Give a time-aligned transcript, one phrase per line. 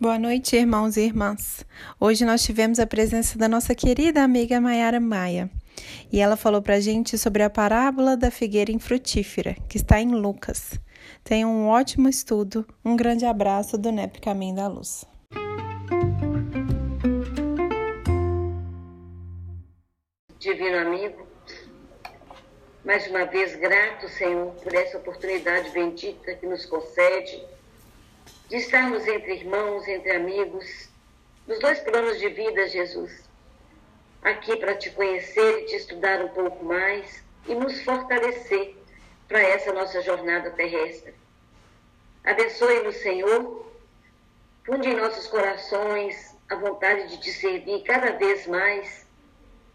[0.00, 1.66] Boa noite, irmãos e irmãs.
[1.98, 5.50] Hoje nós tivemos a presença da nossa querida amiga Mayara Maia
[6.12, 10.12] e ela falou para a gente sobre a parábola da figueira infrutífera, que está em
[10.12, 10.78] Lucas.
[11.24, 12.64] Tenha um ótimo estudo.
[12.84, 15.04] Um grande abraço do NEP Caminho da Luz.
[20.38, 21.26] Divino amigo,
[22.84, 27.57] mais uma vez grato, Senhor, por essa oportunidade bendita que nos concede
[28.48, 30.88] de estarmos entre irmãos, entre amigos,
[31.46, 33.28] nos dois planos de vida, Jesus.
[34.22, 38.74] Aqui para te conhecer e te estudar um pouco mais e nos fortalecer
[39.28, 41.14] para essa nossa jornada terrestre.
[42.24, 43.70] Abençoe-nos, Senhor,
[44.64, 49.06] funde em nossos corações a vontade de te servir cada vez mais,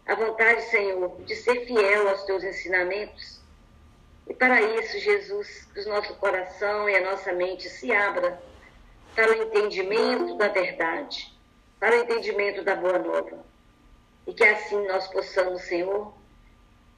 [0.04, 3.40] a vontade, Senhor, de ser fiel aos teus ensinamentos.
[4.26, 8.42] E para isso, Jesus, que o nosso coração e a nossa mente se abra
[9.14, 11.32] para o entendimento da verdade,
[11.78, 13.44] para o entendimento da boa nova.
[14.26, 16.12] E que assim nós possamos, Senhor,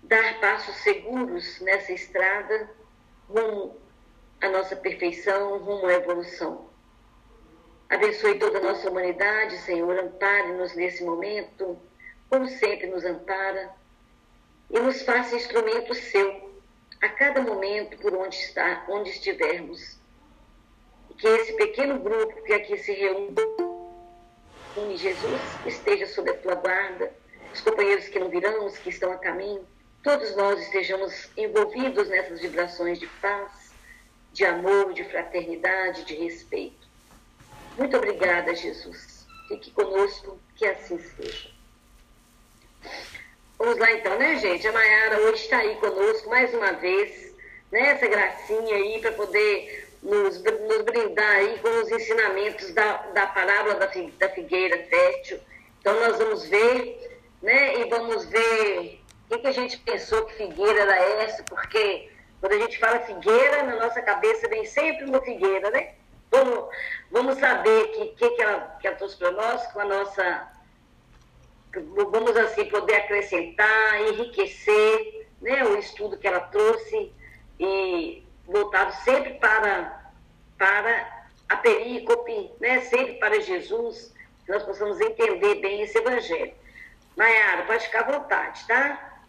[0.02, 2.70] dar passos seguros nessa estrada
[3.28, 3.76] rumo
[4.40, 6.70] à nossa perfeição, rumo à evolução.
[7.88, 11.78] Abençoe toda a nossa humanidade, Senhor, ampare-nos nesse momento,
[12.30, 13.70] como sempre nos ampara,
[14.70, 16.46] e nos faça instrumento seu
[17.00, 19.95] a cada momento por onde está, onde estivermos
[21.18, 23.34] que esse pequeno grupo que aqui se reúne,
[24.96, 27.12] Jesus, esteja sob a tua guarda,
[27.52, 29.66] os companheiros que não virão, os que estão a caminho,
[30.02, 33.72] todos nós estejamos envolvidos nessas vibrações de paz,
[34.32, 36.86] de amor, de fraternidade, de respeito.
[37.78, 39.26] Muito obrigada, Jesus.
[39.48, 41.50] Fique conosco, que assim seja.
[43.58, 44.66] Vamos lá então, né, gente?
[44.68, 47.34] A Mayara hoje está aí conosco mais uma vez,
[47.72, 47.92] né?
[47.92, 53.74] Essa gracinha aí para poder nos, nos brindar aí com os ensinamentos da, da parábola
[53.74, 55.40] da, da figueira fértil.
[55.80, 60.34] Então nós vamos ver, né, e vamos ver o que, que a gente pensou que
[60.34, 65.20] figueira era essa, porque quando a gente fala figueira, na nossa cabeça vem sempre uma
[65.20, 65.94] figueira, né?
[66.30, 66.68] Vamos,
[67.10, 70.48] vamos saber o que, que, que, ela, que ela trouxe para nós, com a nossa.
[72.10, 77.12] Vamos assim poder acrescentar, enriquecer né, o estudo que ela trouxe
[77.58, 79.95] e voltado sempre para,
[80.58, 82.80] para a perícope, né?
[82.82, 86.54] sempre para Jesus, que nós possamos entender bem esse evangelho.
[87.16, 89.20] Nayara, pode ficar à vontade, tá?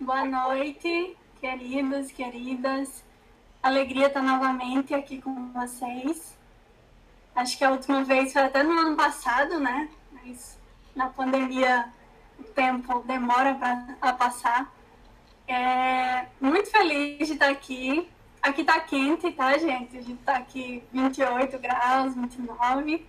[0.00, 3.04] Boa noite, queridos, queridas.
[3.62, 6.36] Alegria estar novamente aqui com vocês.
[7.34, 9.88] Acho que a última vez foi até no ano passado, né?
[10.12, 10.58] Mas
[10.94, 11.92] na pandemia
[12.38, 14.72] o tempo demora para passar.
[15.46, 18.08] É, muito feliz de estar aqui.
[18.42, 19.96] Aqui tá quente, tá, gente?
[19.96, 23.06] A gente tá aqui 28 graus, 29.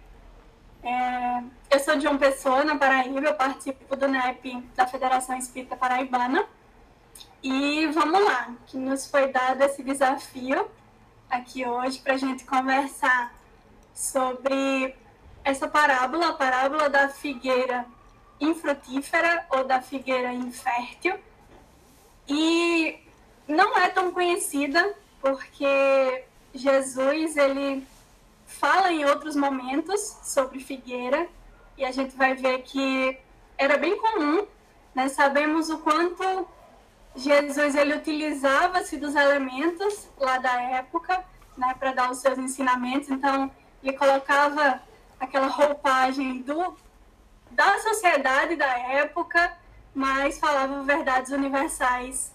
[0.81, 5.75] É, eu sou de uma pessoa na Paraíba, eu participo do NEP da Federação Espírita
[5.75, 6.45] Paraibana.
[7.43, 10.69] E vamos lá, que nos foi dado esse desafio
[11.29, 13.33] aqui hoje para a gente conversar
[13.93, 14.95] sobre
[15.43, 17.85] essa parábola, a parábola da figueira
[18.39, 21.17] infrutífera ou da figueira infértil
[22.27, 22.99] e
[23.47, 27.85] não é tão conhecida porque Jesus ele
[28.45, 31.27] fala em outros momentos sobre figueira
[31.77, 33.17] e a gente vai ver que
[33.57, 34.45] era bem comum,
[34.93, 35.07] né?
[35.09, 36.47] Sabemos o quanto
[37.15, 41.23] Jesus ele utilizava-se dos elementos lá da época,
[41.57, 43.09] né, para dar os seus ensinamentos.
[43.09, 43.51] Então,
[43.83, 44.81] ele colocava
[45.19, 46.77] aquela roupagem do
[47.51, 49.57] da sociedade da época
[49.93, 52.31] mas falava verdades universais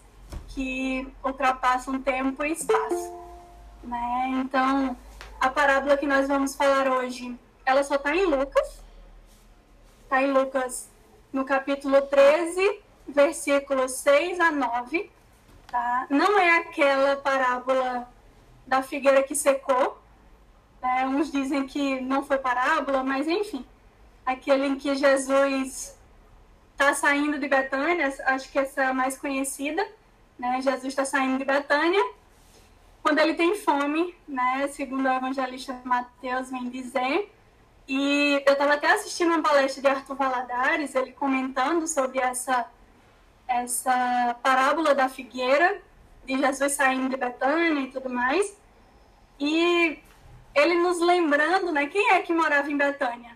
[0.54, 3.12] que ultrapassam tempo e espaço.
[3.82, 4.42] Né?
[4.44, 4.96] Então,
[5.40, 8.80] a parábola que nós vamos falar hoje, ela só está em Lucas.
[10.04, 10.88] Está em Lucas
[11.32, 15.10] no capítulo 13, versículos 6 a 9.
[15.66, 16.06] Tá?
[16.08, 18.08] Não é aquela parábola
[18.64, 19.98] da figueira que secou.
[20.80, 21.04] Né?
[21.06, 23.66] Uns dizem que não foi parábola, mas enfim.
[24.24, 25.98] Aquele em que Jesus
[26.72, 29.86] está saindo de Betânia, acho que essa é a mais conhecida,
[30.38, 30.60] né?
[30.60, 32.02] Jesus está saindo de Betânia
[33.02, 34.68] quando ele tem fome, né?
[34.68, 37.32] Segundo o evangelista Mateus vem dizer.
[37.86, 42.70] E eu estava até assistindo uma palestra de Arthur Valadares, ele comentando sobre essa
[43.46, 45.82] essa parábola da figueira,
[46.24, 48.56] de Jesus saindo de Betânia e tudo mais.
[49.38, 49.98] E
[50.54, 53.34] ele nos lembrando, né, quem é que morava em Betânia?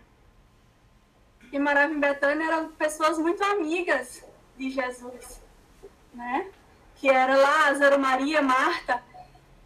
[1.51, 4.25] que moravam em Betânia eram pessoas muito amigas
[4.57, 5.41] de Jesus,
[6.13, 6.51] né?
[6.99, 9.03] Que era Lázaro, Maria, Marta.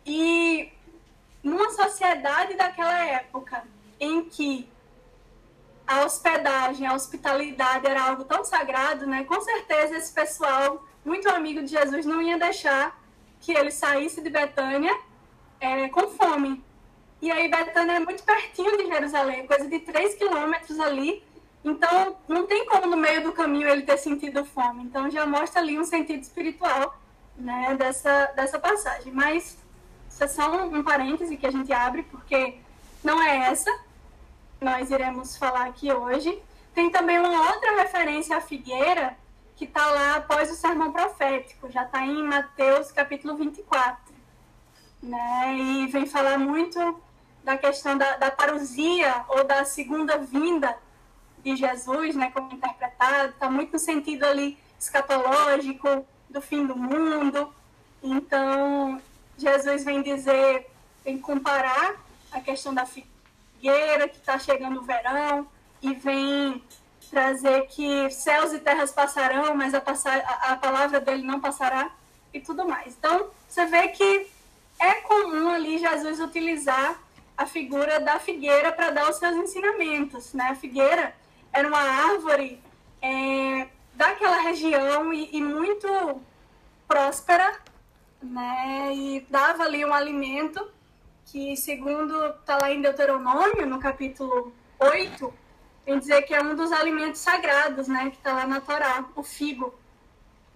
[0.05, 0.71] E
[1.43, 3.65] numa sociedade daquela época,
[4.31, 4.69] que
[5.87, 9.25] a hospedagem, a hospitalidade era algo tão sagrado, né?
[9.25, 12.99] Com certeza esse pessoal, muito amigo de Jesus, não ia deixar
[13.41, 14.97] que ele saísse de Betânia
[15.61, 16.63] é, com fome.
[17.21, 21.23] E aí Betânia é muito pertinho de Jerusalém, coisa de 3 quilômetros ali.
[21.65, 24.83] Então, não tem como no meio do caminho ele ter sentido fome.
[24.83, 26.99] Então, já mostra ali um sentido espiritual
[27.37, 29.13] né, dessa, dessa passagem.
[29.13, 29.59] Mas
[30.09, 32.59] isso é só um, um parêntese que a gente abre, porque
[33.03, 33.71] não é essa
[34.59, 36.41] que nós iremos falar aqui hoje.
[36.75, 39.17] Tem também uma outra referência à figueira,
[39.57, 44.13] que está lá após o sermão profético, já está em Mateus capítulo 24.
[45.03, 45.57] Né?
[45.57, 47.01] E vem falar muito
[47.45, 50.77] da questão da, da parousia ou da segunda vinda
[51.43, 57.53] de Jesus, né, como interpretado, está muito no sentido ali escatológico, do fim do mundo.
[58.03, 59.01] Então,
[59.39, 60.69] Jesus vem dizer,
[61.05, 61.95] vem comparar
[62.33, 65.47] a questão da figueira, que está chegando o verão,
[65.81, 66.63] e vem
[67.11, 71.91] trazer que céus e terras passarão, mas a, passar, a, a palavra dele não passará,
[72.33, 72.95] e tudo mais.
[72.99, 74.27] Então, você vê que
[74.81, 76.99] é comum ali Jesus utilizar
[77.37, 80.33] a figura da figueira para dar os seus ensinamentos.
[80.33, 80.45] Né?
[80.45, 81.15] A figueira
[81.53, 82.61] era uma árvore
[83.01, 86.21] é, daquela região e, e, muito
[86.89, 87.61] próspera,
[88.23, 88.95] né?
[88.95, 90.71] E dava ali um alimento
[91.27, 95.33] que, segundo está lá em Deuteronômio, no capítulo 8,
[95.87, 98.11] vem dizer que é um dos alimentos sagrados, né?
[98.11, 99.75] Que está lá na Torá, o figo.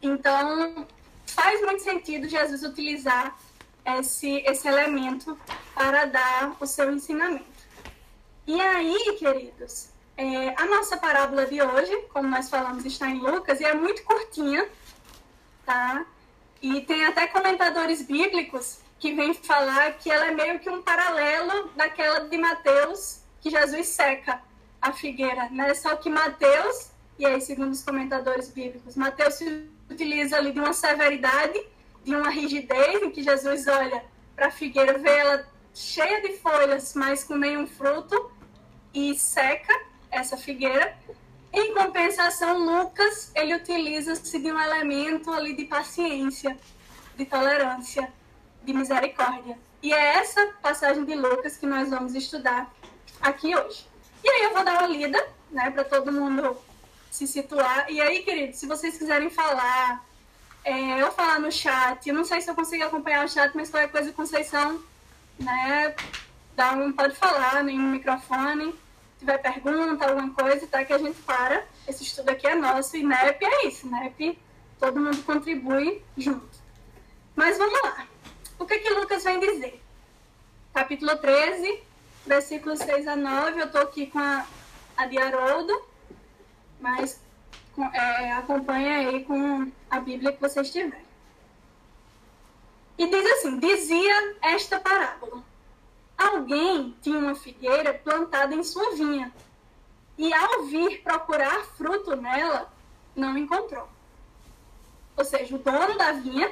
[0.02, 0.86] Então,
[1.26, 3.36] faz muito sentido Jesus utilizar
[3.84, 5.38] esse, esse elemento
[5.74, 7.44] para dar o seu ensinamento.
[8.46, 13.60] E aí, queridos, é, a nossa parábola de hoje, como nós falamos, está em Lucas
[13.60, 14.66] e é muito curtinha,
[15.64, 16.06] tá?
[16.62, 21.70] E tem até comentadores bíblicos que vêm falar que ela é meio que um paralelo
[21.76, 24.40] daquela de Mateus, que Jesus seca
[24.80, 25.74] a figueira, né?
[25.74, 30.72] Só que Mateus, e aí segundo os comentadores bíblicos, Mateus se utiliza ali de uma
[30.72, 31.62] severidade,
[32.02, 34.02] de uma rigidez, em que Jesus olha
[34.34, 38.30] para a figueira, vê ela cheia de folhas, mas com nenhum fruto,
[38.94, 39.74] e seca,
[40.10, 40.96] essa figueira.
[41.52, 46.56] Em compensação, Lucas, ele utiliza-se de um elemento ali de paciência,
[47.16, 48.12] de tolerância,
[48.62, 49.58] de misericórdia.
[49.82, 52.70] E é essa passagem de Lucas que nós vamos estudar
[53.20, 53.86] aqui hoje.
[54.22, 56.56] E aí eu vou dar uma lida, né, para todo mundo
[57.10, 57.90] se situar.
[57.90, 60.04] E aí, queridos, se vocês quiserem falar,
[60.64, 63.70] é, eu falar no chat, eu não sei se eu consigo acompanhar o chat, mas
[63.70, 64.82] qualquer coisa, Conceição,
[65.38, 65.94] né,
[66.54, 68.74] dá um, pode falar no microfone
[69.18, 70.84] tiver pergunta, alguma coisa, tá?
[70.84, 71.64] Que a gente para.
[71.86, 74.38] Esse estudo aqui é nosso e NEP é isso, NEP
[74.78, 76.58] todo mundo contribui junto.
[77.34, 78.06] Mas vamos lá.
[78.58, 79.82] O que que Lucas vem dizer?
[80.72, 81.82] Capítulo 13,
[82.26, 83.60] versículos 6 a 9.
[83.60, 84.46] Eu tô aqui com a,
[84.96, 85.84] a de Haroldo,
[86.80, 87.20] mas
[87.92, 91.06] é, acompanha aí com a Bíblia que vocês tiverem.
[92.98, 95.42] E diz assim: dizia esta parábola.
[96.16, 99.32] Alguém tinha uma figueira plantada em sua vinha
[100.16, 102.72] e, ao vir procurar fruto nela,
[103.14, 103.88] não encontrou.
[105.16, 106.50] Ou seja, o dono da vinha,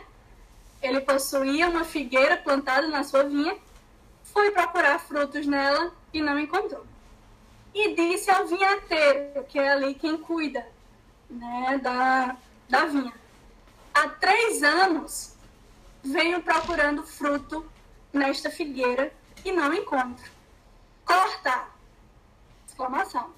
[0.82, 3.56] ele possuía uma figueira plantada na sua vinha,
[4.22, 6.84] foi procurar frutos nela e não encontrou.
[7.74, 10.66] E disse ao vinhateiro, que é ali quem cuida
[11.28, 12.36] né, da,
[12.68, 13.12] da vinha:
[13.92, 15.34] Há três anos
[16.02, 17.66] venho procurando fruto
[18.12, 19.12] nesta figueira
[19.44, 20.30] e não encontro.
[21.04, 21.66] Corta!
[22.66, 23.30] Exclamação.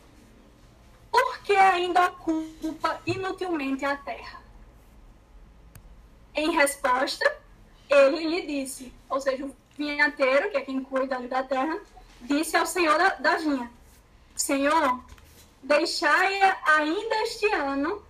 [1.10, 4.40] Por que ainda ocupa inutilmente a terra?
[6.34, 7.24] Em resposta,
[7.88, 11.78] ele lhe disse, ou seja, o vinhateiro, que é quem cuida ali da terra,
[12.20, 13.70] disse ao senhor da, da vinha:
[14.34, 15.00] Senhor,
[15.62, 18.04] deixai-a ainda este ano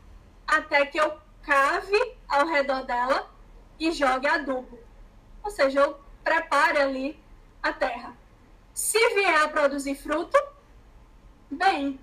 [0.47, 1.13] até que eu
[1.43, 3.31] cave ao redor dela
[3.79, 4.79] e jogue adubo.
[5.43, 7.26] Ou seja, eu prepare ali
[7.69, 8.17] a terra.
[8.75, 10.39] Se vier a produzir fruto,
[11.51, 11.99] bem,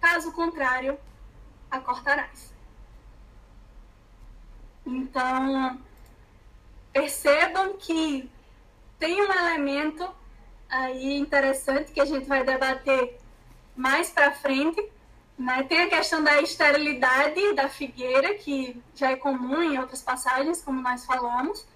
[0.00, 0.98] caso contrário,
[1.70, 2.52] a cortarás.
[4.86, 5.78] Então,
[6.92, 8.30] percebam que
[8.98, 10.08] tem um elemento
[10.68, 13.18] aí interessante que a gente vai debater
[13.76, 14.82] mais para frente.
[15.38, 15.62] Né?
[15.64, 20.80] Tem a questão da esterilidade da figueira, que já é comum em outras passagens, como
[20.80, 21.66] nós falamos,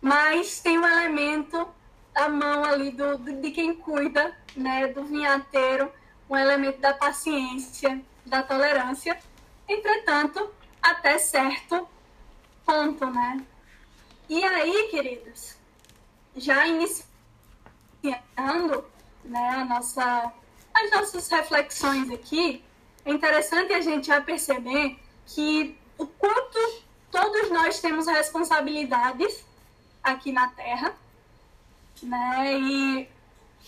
[0.00, 1.68] mas tem um elemento
[2.14, 5.90] a mão ali do, de quem cuida, né, do vinhateiro,
[6.28, 9.18] um elemento da paciência, da tolerância.
[9.68, 10.50] Entretanto,
[10.82, 11.88] até certo
[12.64, 13.44] ponto, né?
[14.28, 15.56] E aí, queridos,
[16.36, 17.04] já iniciando
[19.24, 20.32] né, a nossa
[20.74, 22.64] as nossas reflexões aqui,
[23.04, 29.46] é interessante a gente já perceber que o quanto todos nós temos responsabilidades
[30.02, 30.96] aqui na Terra,
[32.04, 32.58] né?
[32.58, 33.08] E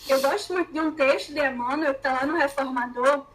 [0.09, 3.27] eu gosto muito de um texto de Emmanuel que está lá no Reformador,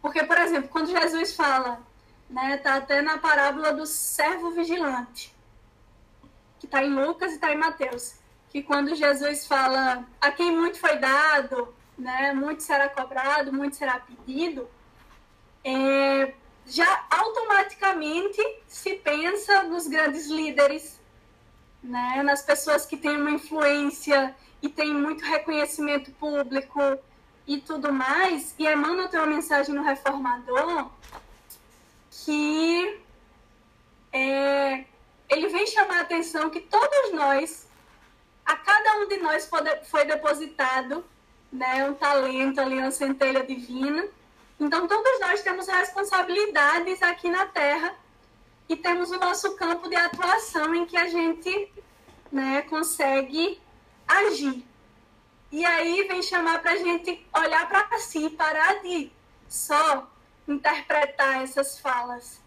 [0.00, 1.80] porque, por exemplo, quando Jesus fala,
[2.28, 5.34] né, tá até na parábola do servo vigilante,
[6.58, 8.14] que está em Lucas e está em Mateus,
[8.50, 14.00] que quando Jesus fala a quem muito foi dado, né, muito será cobrado, muito será
[14.00, 14.68] pedido,
[15.64, 16.32] é,
[16.66, 21.00] já automaticamente se pensa nos grandes líderes,
[21.82, 26.80] né, nas pessoas que têm uma influência e têm muito reconhecimento público
[27.46, 28.54] e tudo mais.
[28.58, 30.90] E Emmanuel tem uma mensagem no Reformador
[32.10, 33.00] que
[34.12, 34.84] é,
[35.28, 37.66] ele vem chamar a atenção que todos nós,
[38.44, 39.48] a cada um de nós
[39.84, 41.04] foi depositado
[41.52, 44.06] né, um talento ali, uma centelha divina.
[44.58, 47.94] Então, todos nós temos responsabilidades aqui na Terra
[48.68, 51.72] e temos o nosso campo de atuação em que a gente
[52.30, 53.60] né, consegue
[54.10, 54.64] agir.
[55.52, 59.10] E aí vem chamar para a gente olhar para si, parar de
[59.48, 60.08] só
[60.46, 62.40] interpretar essas falas.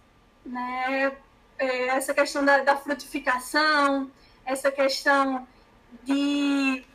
[0.45, 1.11] Né?
[1.57, 4.11] É, essa questão da, da frutificação,
[4.45, 5.47] essa questão
[6.03, 6.85] de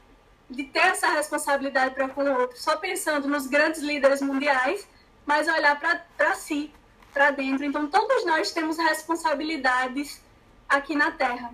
[0.50, 4.86] de ter essa responsabilidade para com o outro, só pensando nos grandes líderes mundiais,
[5.26, 6.72] mas olhar para si,
[7.12, 7.64] para dentro.
[7.64, 10.22] Então, todos nós temos responsabilidades
[10.68, 11.52] aqui na Terra.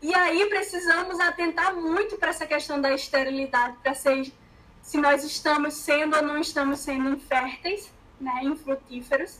[0.00, 4.32] E aí precisamos atentar muito para essa questão da esterilidade, para ser
[4.82, 9.38] se nós estamos sendo ou não estamos sendo inférteis, né, infrutíferos.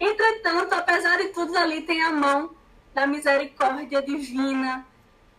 [0.00, 2.50] Entretanto, apesar de tudo, ali tem a mão
[2.92, 4.84] da misericórdia divina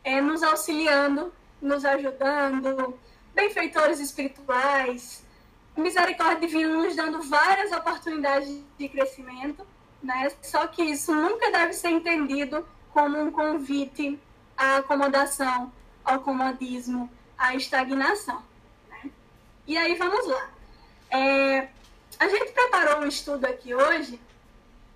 [0.04, 2.98] é, nos auxiliando nos ajudando,
[3.34, 5.24] benfeitores espirituais,
[5.76, 9.66] misericórdia divina nos dando várias oportunidades de crescimento,
[10.02, 10.32] né?
[10.42, 14.20] Só que isso nunca deve ser entendido como um convite
[14.58, 15.72] à acomodação,
[16.04, 18.42] ao comodismo, à estagnação.
[18.90, 19.12] Né?
[19.68, 20.50] E aí vamos lá.
[21.10, 21.70] É,
[22.20, 24.20] a gente preparou um estudo aqui hoje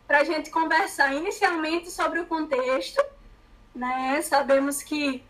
[0.07, 3.03] para a gente conversar inicialmente sobre o contexto.
[3.75, 4.21] Né?
[4.21, 5.23] Sabemos que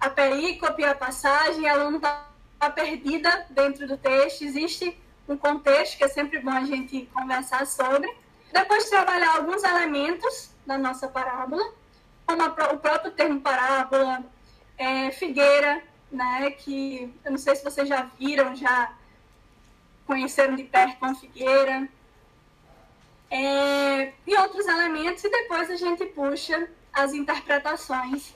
[0.00, 2.26] a perícope, a passagem, ela não está
[2.74, 4.98] perdida dentro do texto, existe
[5.28, 8.12] um contexto que é sempre bom a gente conversar sobre.
[8.52, 11.62] Depois trabalhar alguns elementos da nossa parábola,
[12.26, 14.24] como a, o próprio termo parábola,
[14.76, 18.92] é, figueira, né, que eu não sei se vocês já viram, já
[20.06, 21.88] conheceram de perto uma figueira,
[23.30, 28.34] é, e outros elementos, e depois a gente puxa as interpretações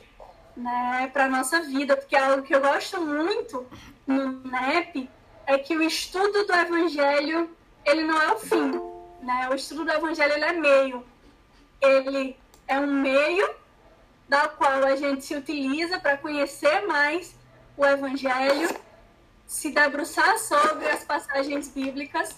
[0.56, 3.66] né, para a nossa vida, porque é algo que eu gosto muito
[4.06, 5.08] no NEP
[5.46, 7.48] é que o estudo do Evangelho
[7.84, 8.70] ele não é o fim,
[9.22, 9.48] né?
[9.50, 11.04] O estudo do Evangelho ele é meio,
[11.80, 13.48] ele é um meio
[14.28, 17.34] da qual a gente se utiliza para conhecer mais
[17.76, 18.68] o Evangelho,
[19.46, 22.36] se debruçar sobre as passagens bíblicas,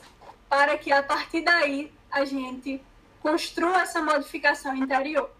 [0.48, 2.80] para que a partir daí a gente
[3.20, 5.30] construa essa modificação interior,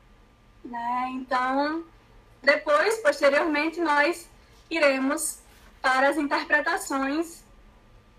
[0.64, 1.10] né?
[1.12, 1.84] Então
[2.42, 4.28] depois, posteriormente, nós
[4.70, 5.40] iremos
[5.82, 7.42] para as interpretações,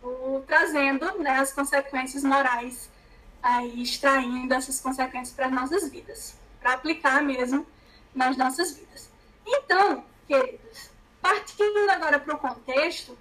[0.02, 2.90] o, trazendo né, as consequências morais,
[3.42, 7.66] aí extraindo essas consequências para as nossas vidas, para aplicar mesmo
[8.13, 9.10] nas nossas vidas.
[9.46, 10.89] Então, queridos,
[11.22, 13.18] partindo agora para o contexto,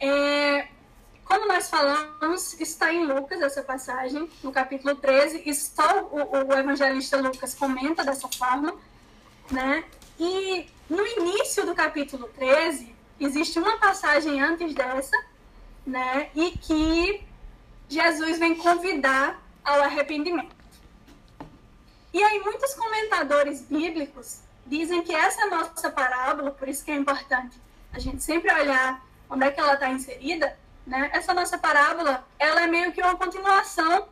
[0.00, 0.68] é,
[1.24, 6.52] como nós falamos, está em Lucas essa passagem, no capítulo 13, e só o, o
[6.52, 8.74] evangelista Lucas comenta dessa forma,
[9.50, 9.84] né?
[10.18, 15.16] E no início do capítulo 13, existe uma passagem antes dessa,
[15.86, 16.30] né?
[16.34, 17.24] E que
[17.88, 20.63] Jesus vem convidar ao arrependimento.
[22.14, 27.60] E aí muitos comentadores bíblicos dizem que essa nossa parábola, por isso que é importante
[27.92, 30.56] a gente sempre olhar onde é que ela está inserida,
[30.86, 31.10] né?
[31.12, 34.06] Essa nossa parábola, ela é meio que uma continuação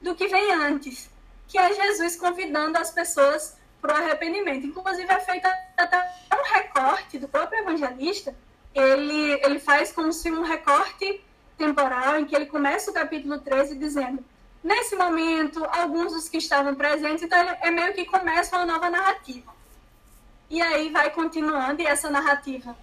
[0.00, 1.10] do que vem antes,
[1.48, 4.64] que é Jesus convidando as pessoas para o arrependimento.
[4.64, 8.36] Inclusive, é feito até um recorte do próprio evangelista.
[8.72, 11.24] Ele, ele faz como se um recorte
[11.56, 14.24] temporal em que ele começa o capítulo 13 dizendo:
[14.62, 19.52] Nesse momento, alguns dos que estavam presentes, então é meio que começa uma nova narrativa.
[20.50, 22.76] E aí vai continuando, e essa narrativa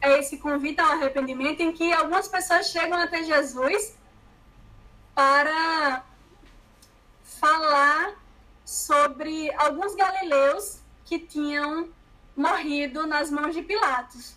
[0.00, 3.96] é esse convite ao arrependimento em que algumas pessoas chegam até Jesus
[5.14, 6.04] para
[7.22, 8.14] falar
[8.64, 11.88] sobre alguns galileus que tinham
[12.36, 14.34] morrido nas mãos de Pilatos.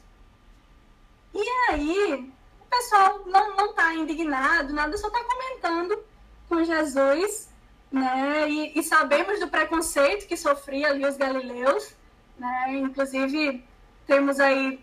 [1.34, 2.32] E aí,
[2.62, 6.07] o pessoal não está indignado, nada, só está comentando
[6.48, 7.50] com Jesus,
[7.92, 8.50] né?
[8.50, 11.94] E, e, sabemos do preconceito que sofria ali os galileus,
[12.38, 12.78] né?
[12.78, 13.64] Inclusive
[14.06, 14.80] temos aí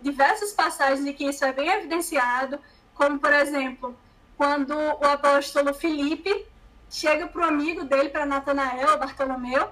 [0.00, 2.58] diversas passagens em que isso é bem evidenciado,
[2.94, 3.96] como por exemplo
[4.36, 6.46] quando o apóstolo Filipe
[6.90, 9.70] chega para o amigo dele, para Natanael, Bartolomeu,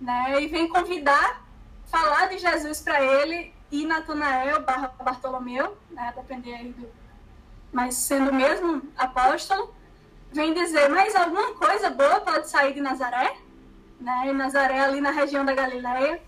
[0.00, 0.40] né?
[0.40, 1.44] E vem convidar,
[1.86, 6.88] falar de Jesus para ele e Natanael barra Bartolomeu, né, depender aí do,
[7.72, 9.74] mas sendo mesmo apóstolo,
[10.34, 13.36] vem dizer, mas alguma coisa boa pode sair de Nazaré,
[14.00, 16.20] né, Nazaré ali na região da Galileia.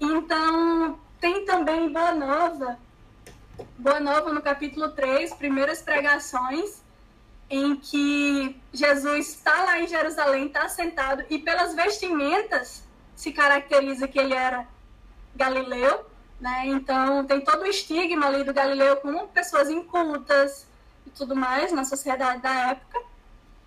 [0.00, 2.78] Então, tem também Boa Nova,
[3.76, 6.82] Boa Nova no capítulo 3, primeiras pregações,
[7.50, 12.82] em que Jesus está lá em Jerusalém, está sentado, e pelas vestimentas
[13.14, 14.66] se caracteriza que ele era
[15.36, 16.06] galileu,
[16.40, 16.62] né?
[16.66, 20.66] Então, tem todo o estigma ali do Galileu como pessoas incultas
[21.06, 23.07] e tudo mais na sociedade da época.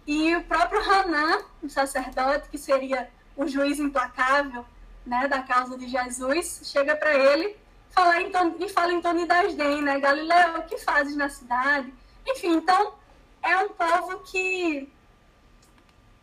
[0.06, 4.66] E o próprio Hanan, o sacerdote, que seria o juiz implacável
[5.06, 7.56] né, da causa de Jesus, chega para ele
[7.92, 10.00] falar tom, e fala em de desdém, né?
[10.00, 11.94] Galileu, o que fazes na cidade?
[12.28, 12.94] Enfim, então,
[13.42, 14.92] é um povo que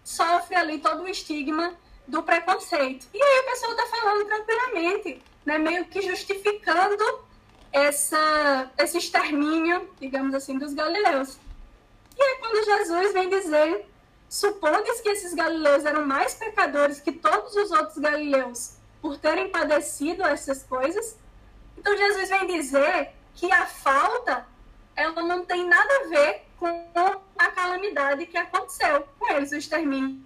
[0.02, 1.74] sofre ali todo o estigma
[2.06, 3.06] do preconceito.
[3.12, 7.20] E aí a pessoa está falando tranquilamente né, meio que justificando
[7.72, 11.38] essa, esse extermínio, digamos assim, dos galileus.
[12.18, 13.86] E aí quando Jesus vem dizer,
[14.28, 20.24] supondes que esses galileus eram mais pecadores que todos os outros galileus por terem padecido
[20.24, 21.16] essas coisas,
[21.76, 24.46] então Jesus vem dizer que a falta
[24.96, 26.90] ela não tem nada a ver com
[27.38, 30.20] a calamidade que aconteceu com eles, o extermínio.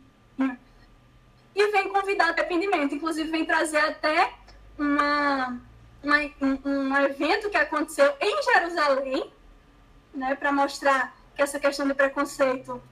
[1.55, 4.33] E vem convidar arrependimento, inclusive vem trazer até
[4.79, 5.61] uma,
[6.03, 6.17] uma,
[6.65, 9.31] um, evento que aconteceu em Jerusalém,
[10.15, 12.83] né, para mostrar que essa questão do preconceito,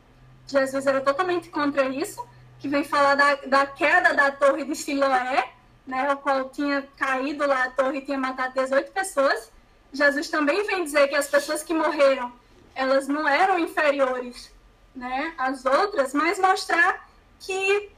[0.46, 2.26] Jesus era totalmente contra isso,
[2.58, 5.52] que vem falar da, da queda da torre de Siloé,
[5.86, 9.50] né, o qual tinha caído lá a torre e tinha matado 18 pessoas.
[9.92, 12.32] Jesus também vem dizer que as pessoas que morreram,
[12.74, 14.52] elas não eram inferiores
[14.94, 17.90] né, às outras, mas mostrar que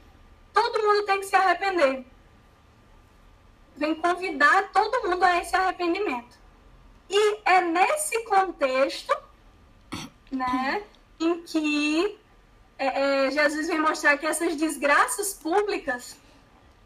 [0.53, 2.05] todo mundo tem que se arrepender
[3.75, 6.37] vem convidar todo mundo a esse arrependimento.
[7.09, 9.15] E é nesse contexto,
[10.33, 10.83] né,
[11.19, 12.17] em que
[12.77, 16.17] é, é, Jesus vem mostrar que essas desgraças públicas,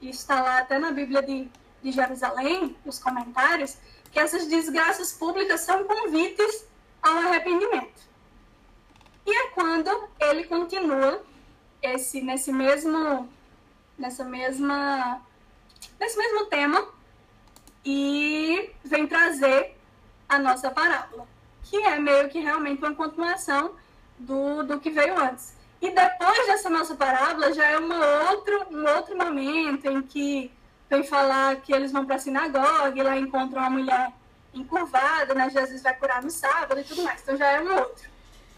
[0.01, 1.49] isso está lá até na Bíblia de,
[1.81, 3.77] de Jerusalém, nos comentários,
[4.11, 6.65] que essas desgraças públicas são convites
[7.01, 8.07] ao arrependimento.
[9.25, 11.23] E é quando ele continua
[11.81, 13.27] esse, nesse mesmo,
[13.97, 15.21] nessa mesma
[15.99, 16.87] nesse mesmo tema
[17.85, 19.75] e vem trazer
[20.27, 21.27] a nossa parábola,
[21.69, 23.71] que é meio que realmente uma continuação
[24.17, 25.55] do, do que veio antes.
[25.81, 30.51] E depois dessa nossa parábola já é uma outro, um outro momento em que
[30.89, 34.11] vem falar que eles vão para a sinagoga e lá encontram uma mulher
[34.53, 35.49] encurvada, né?
[35.49, 37.21] Jesus vai curar no sábado e tudo mais.
[37.21, 38.09] Então já é um outro.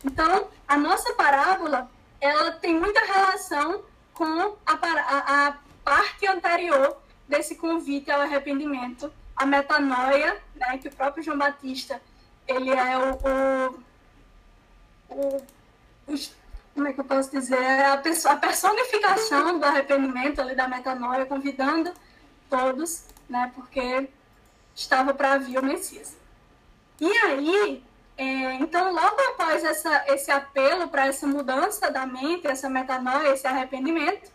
[0.06, 1.90] Então, a nossa parábola,
[2.22, 9.46] ela tem muita relação com a, a, a parte anterior desse convite ao arrependimento, a
[9.46, 12.02] metanoia, né, que o próprio João Batista,
[12.50, 13.78] ele é o,
[15.10, 15.44] o,
[16.08, 16.20] o,
[16.74, 21.26] como é que eu posso dizer, é a, a personificação do arrependimento ali da metanoia,
[21.26, 21.94] convidando
[22.50, 24.10] todos, né, porque
[24.76, 26.18] estava para vir o Messias.
[27.00, 27.84] E aí,
[28.18, 33.46] é, então, logo após essa, esse apelo para essa mudança da mente, essa metanoia, esse
[33.46, 34.32] arrependimento,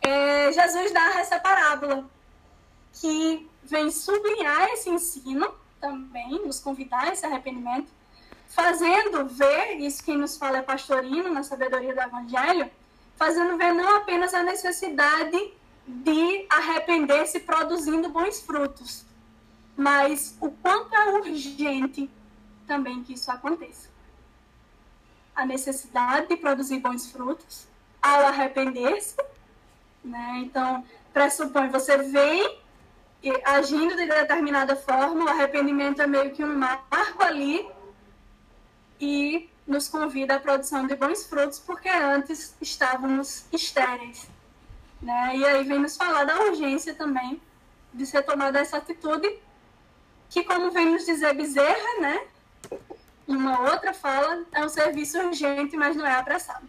[0.00, 2.08] é, Jesus dá essa parábola
[2.94, 7.90] que vem sublinhar esse ensino também, nos convidar a esse arrependimento,
[8.48, 12.70] fazendo ver, isso que nos fala é pastorino na sabedoria do Evangelho,
[13.16, 15.52] fazendo ver não apenas a necessidade
[15.86, 19.04] de arrepender-se produzindo bons frutos,
[19.76, 22.10] mas o quanto é urgente
[22.66, 23.88] também que isso aconteça.
[25.34, 27.68] A necessidade de produzir bons frutos
[28.00, 29.16] ao arrepender-se
[30.06, 30.42] né?
[30.44, 32.58] Então, pressupõe, você vem
[33.44, 37.68] agindo de determinada forma, o arrependimento é meio que um marco ali
[39.00, 44.28] e nos convida à produção de bons frutos, porque antes estávamos estéreis.
[45.02, 45.36] Né?
[45.36, 47.40] E aí vem nos falar da urgência também
[47.92, 49.38] de ser tomada essa atitude,
[50.28, 52.26] que como vem nos dizer Bezerra, né?
[53.26, 56.66] Uma outra fala, é um serviço urgente, mas não é apressado.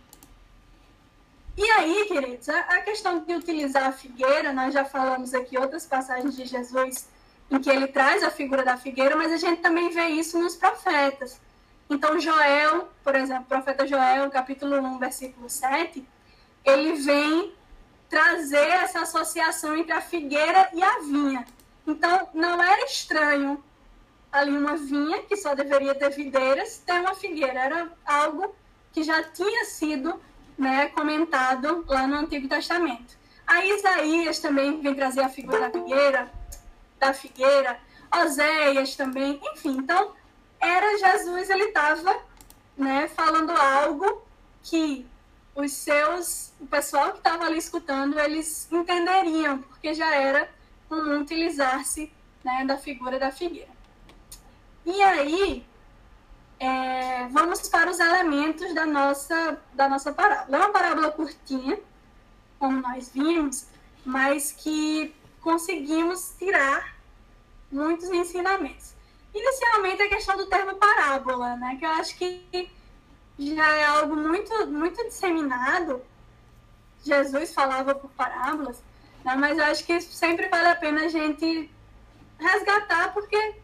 [1.58, 6.36] E aí, queridos, a, questão de utilizar a figueira, nós já falamos aqui outras passagens
[6.36, 7.10] de Jesus
[7.50, 10.56] em que ele traz a figura da figueira, mas a gente também vê isso nos
[10.56, 11.42] profetas.
[11.90, 16.08] Então, Joel, por exemplo, profeta Joel, capítulo 1, versículo 7,
[16.64, 17.54] ele vem
[18.08, 21.44] trazer essa associação entre a figueira e a vinha.
[21.88, 23.64] Então, não era estranho
[24.32, 27.60] ali uma vinha, que só deveria ter videiras, ter uma figueira.
[27.60, 28.54] Era algo
[28.92, 30.22] que já tinha sido
[30.58, 33.18] né, comentado lá no Antigo Testamento.
[33.46, 36.32] A Isaías também vem trazer a figura da figueira,
[37.00, 37.80] da figueira,
[38.14, 39.78] Oséias também, enfim.
[39.78, 40.14] Então,
[40.60, 42.20] era Jesus, ele estava
[42.78, 44.22] né, falando algo
[44.64, 45.06] que
[45.56, 50.50] os seus, o pessoal que estava ali escutando, eles entenderiam, porque já era
[50.88, 52.12] comum utilizar-se
[52.44, 53.76] né, da figura da figueira.
[54.86, 55.66] E aí,
[56.60, 60.58] é, vamos para os elementos da nossa, da nossa parábola.
[60.58, 61.80] É uma parábola curtinha,
[62.60, 63.68] como nós vimos,
[64.06, 66.96] mas que conseguimos tirar
[67.72, 68.94] muitos ensinamentos.
[69.34, 72.70] Inicialmente, a questão do termo parábola, né, que eu acho que
[73.38, 76.02] já é algo muito, muito disseminado.
[77.04, 78.82] Jesus falava por parábolas,
[79.24, 79.36] né?
[79.36, 81.70] mas eu acho que sempre vale a pena a gente
[82.40, 83.56] resgatar, porque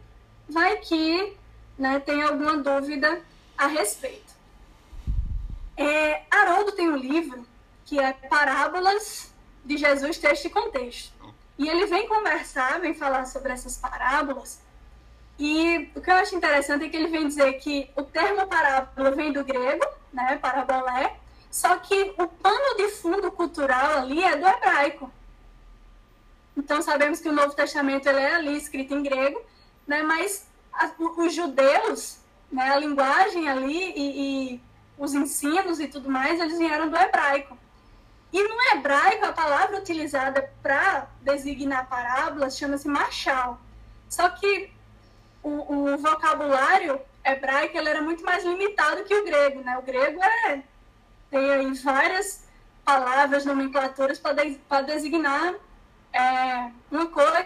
[0.48, 1.36] vai que
[1.78, 3.22] né, tem alguma dúvida
[3.56, 4.32] a respeito.
[5.76, 7.46] É, Haroldo tem um livro
[7.84, 9.32] que é Parábolas
[9.64, 11.12] de Jesus, Texto e Contexto.
[11.58, 14.60] E ele vem conversar, vem falar sobre essas parábolas,
[15.38, 19.10] e o que eu acho interessante é que ele vem dizer que o termo parábola
[19.10, 21.16] vem do grego, né, parabolé,
[21.50, 25.10] só que o pano de fundo cultural ali é do hebraico.
[26.56, 29.42] Então sabemos que o Novo Testamento ele é ali escrito em grego,
[29.86, 30.46] né, mas
[31.16, 32.18] os judeus,
[32.50, 34.60] né, a linguagem ali e, e
[34.98, 37.56] os ensinos e tudo mais, eles vieram do hebraico.
[38.32, 43.60] E no hebraico, a palavra utilizada para designar parábolas chama-se machal.
[44.08, 44.72] Só que
[45.42, 49.78] o, o vocabulário hebraico ele era muito mais limitado que o grego, né?
[49.78, 50.62] O grego é,
[51.30, 52.44] tem aí várias
[52.84, 55.54] palavras, nomenclaturas para designar
[56.12, 57.40] é, uma coisa,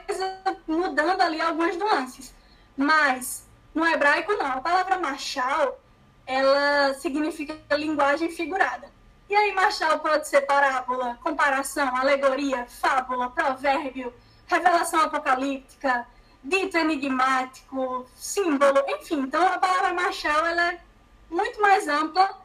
[0.66, 2.34] mudando ali algumas nuances.
[2.78, 4.52] Mas no hebraico não.
[4.52, 5.80] A palavra machal,
[6.24, 8.88] ela significa linguagem figurada.
[9.28, 14.14] E aí machal pode ser parábola, comparação, alegoria, fábula, provérbio,
[14.46, 16.06] revelação apocalíptica,
[16.42, 19.20] dito enigmático, símbolo, enfim.
[19.22, 20.80] Então, a palavra machal ela é
[21.28, 22.40] muito mais ampla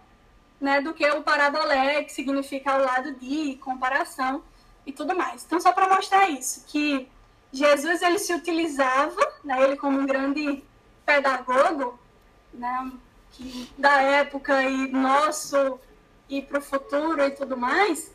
[0.60, 4.44] né, do que o parabolé, que significa ao lado de, comparação
[4.86, 5.46] e tudo mais.
[5.46, 7.08] Então, só para mostrar isso, que
[7.54, 10.64] Jesus ele se utilizava, né, ele como um grande
[11.06, 12.00] pedagogo,
[12.52, 12.92] né,
[13.78, 15.80] da época e nosso
[16.28, 18.12] e para o futuro e tudo mais,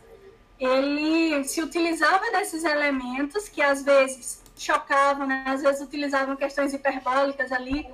[0.59, 5.44] ele se utilizava desses elementos que às vezes chocavam, né?
[5.46, 7.88] às vezes utilizavam questões hiperbólicas ali,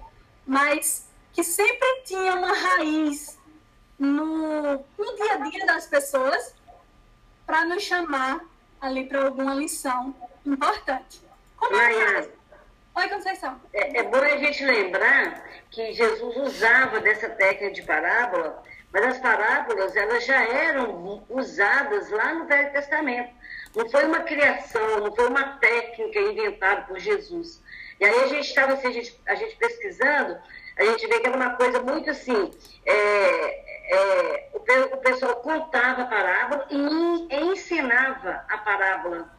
[0.46, 3.38] mas que sempre tinha uma raiz
[3.98, 6.54] no, no dia a dia das pessoas
[7.44, 8.40] para nos chamar
[8.80, 11.23] ali para alguma lição importante.
[12.96, 13.60] Oi, Conceição.
[13.72, 19.18] É, é bom a gente lembrar que Jesus usava dessa técnica de parábola, mas as
[19.18, 23.32] parábolas elas já eram usadas lá no Velho Testamento.
[23.74, 27.60] Não foi uma criação, não foi uma técnica inventada por Jesus.
[27.98, 30.38] E aí a gente estava assim, a gente, a gente pesquisando,
[30.76, 32.52] a gente vê que era uma coisa muito assim,
[32.86, 34.58] é, é, o,
[34.94, 39.33] o, pessoal contava a parábola e ensinava a parábola.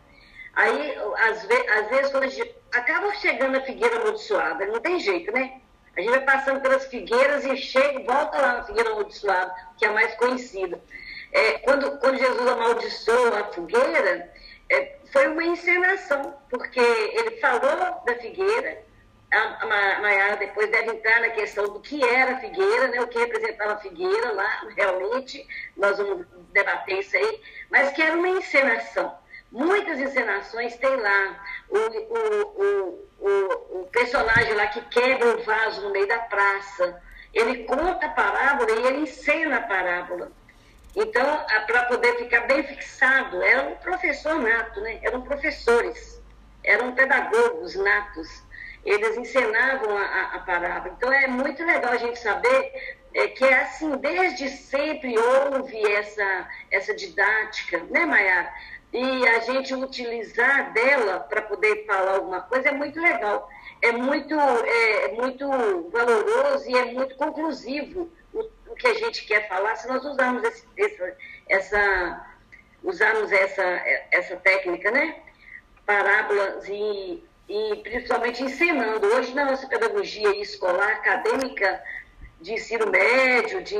[0.55, 0.97] Aí,
[1.29, 5.31] às, ve às vezes, quando a gente acaba chegando a figueira amaldiçoada, não tem jeito,
[5.31, 5.59] né?
[5.97, 9.89] A gente vai passando pelas figueiras e chega volta lá na figueira amaldiçoada, que é
[9.89, 10.81] a mais conhecida.
[11.31, 14.33] É, quando, quando Jesus amaldiçoou a figueira,
[14.69, 18.83] é, foi uma encenação, porque ele falou da figueira,
[19.31, 23.07] a, a Maiara depois deve entrar na questão do que era a figueira, né, o
[23.07, 28.29] que representava a figueira lá, realmente, nós vamos debater isso aí, mas que era uma
[28.29, 29.24] encenação.
[29.51, 35.91] Muitas encenações tem lá o, o, o, o, personagem lá que quebra o vaso no
[35.91, 37.01] meio da praça,
[37.33, 40.31] ele conta a parábola e ele encena a parábola.
[40.95, 44.99] Então, para poder ficar bem fixado, era um professor nato, né?
[45.03, 46.21] eram professores,
[46.63, 48.43] eram pedagogos natos.
[48.85, 50.93] Eles ensinavam a, a parábola.
[50.95, 52.71] Então, é muito legal a gente saber
[53.15, 58.53] é, que é assim, desde sempre houve essa, essa didática, né, Maiara?
[58.95, 63.49] E a gente utilizar dela para poder falar alguma coisa é muito legal.
[63.81, 65.45] É muito, é, é muito
[65.89, 70.65] valoroso e é muito conclusivo o que a gente quer falar, se nós usarmos esse,
[70.77, 71.17] essa,
[71.49, 72.27] essa,
[72.83, 73.63] usarmos essa,
[74.11, 75.17] essa técnica, né?
[75.85, 79.07] Parábolas e, e principalmente ensinando.
[79.07, 81.83] Hoje, na nossa pedagogia escolar, acadêmica,
[82.39, 83.75] de ensino médio, de,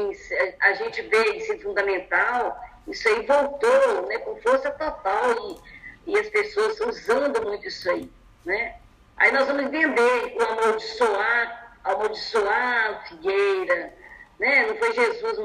[0.60, 5.60] a gente vê ensino fundamental, isso aí voltou né, com força total
[6.06, 8.10] e, e as pessoas usando muito isso aí.
[8.46, 8.76] Né?
[9.18, 13.94] Aí nós vamos entender o amaldiçoar, amaldiçoar a figueira,
[14.40, 14.68] né?
[14.68, 15.38] não foi Jesus,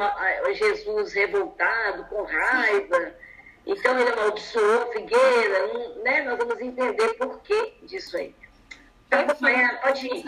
[0.59, 3.15] Jesus revoltado, com raiva,
[3.67, 6.23] então ele amaldiçoou a figueira, né?
[6.23, 8.35] nós vamos entender por que disso aí.
[9.07, 9.27] Então,
[9.83, 10.25] pode ir.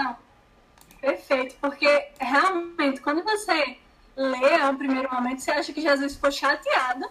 [1.01, 3.77] Perfeito, porque realmente quando você
[4.17, 7.07] lê ao primeiro momento, você acha que Jesus ficou chateado,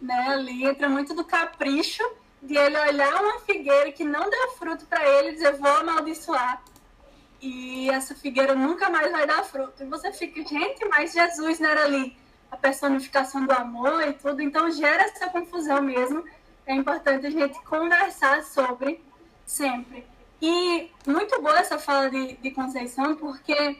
[0.00, 0.28] né?
[0.28, 2.02] Ali entra muito do capricho
[2.42, 6.62] de ele olhar uma figueira que não deu fruto para ele e dizer, vou amaldiçoar.
[7.40, 9.82] E essa figueira nunca mais vai dar fruto.
[9.82, 12.16] E você fica, gente, mas Jesus não era ali
[12.50, 16.24] a personificação do amor e tudo, então gera essa confusão mesmo.
[16.66, 19.02] É importante a gente conversar sobre
[19.44, 20.06] sempre.
[20.40, 23.78] E muito boa essa fala de, de Conceição, porque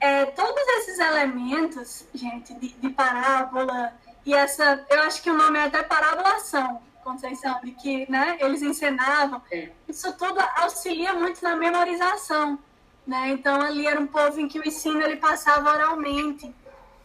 [0.00, 3.92] é, todos esses elementos, gente, de, de, parábola,
[4.24, 8.62] e essa, eu acho que o nome é até parabolação, Conceição, de que né, eles
[8.62, 9.42] ensinavam,
[9.88, 12.58] isso tudo auxilia muito na memorização.
[13.06, 13.30] Né?
[13.30, 16.54] Então, ali era um povo em que o ensino ele passava oralmente.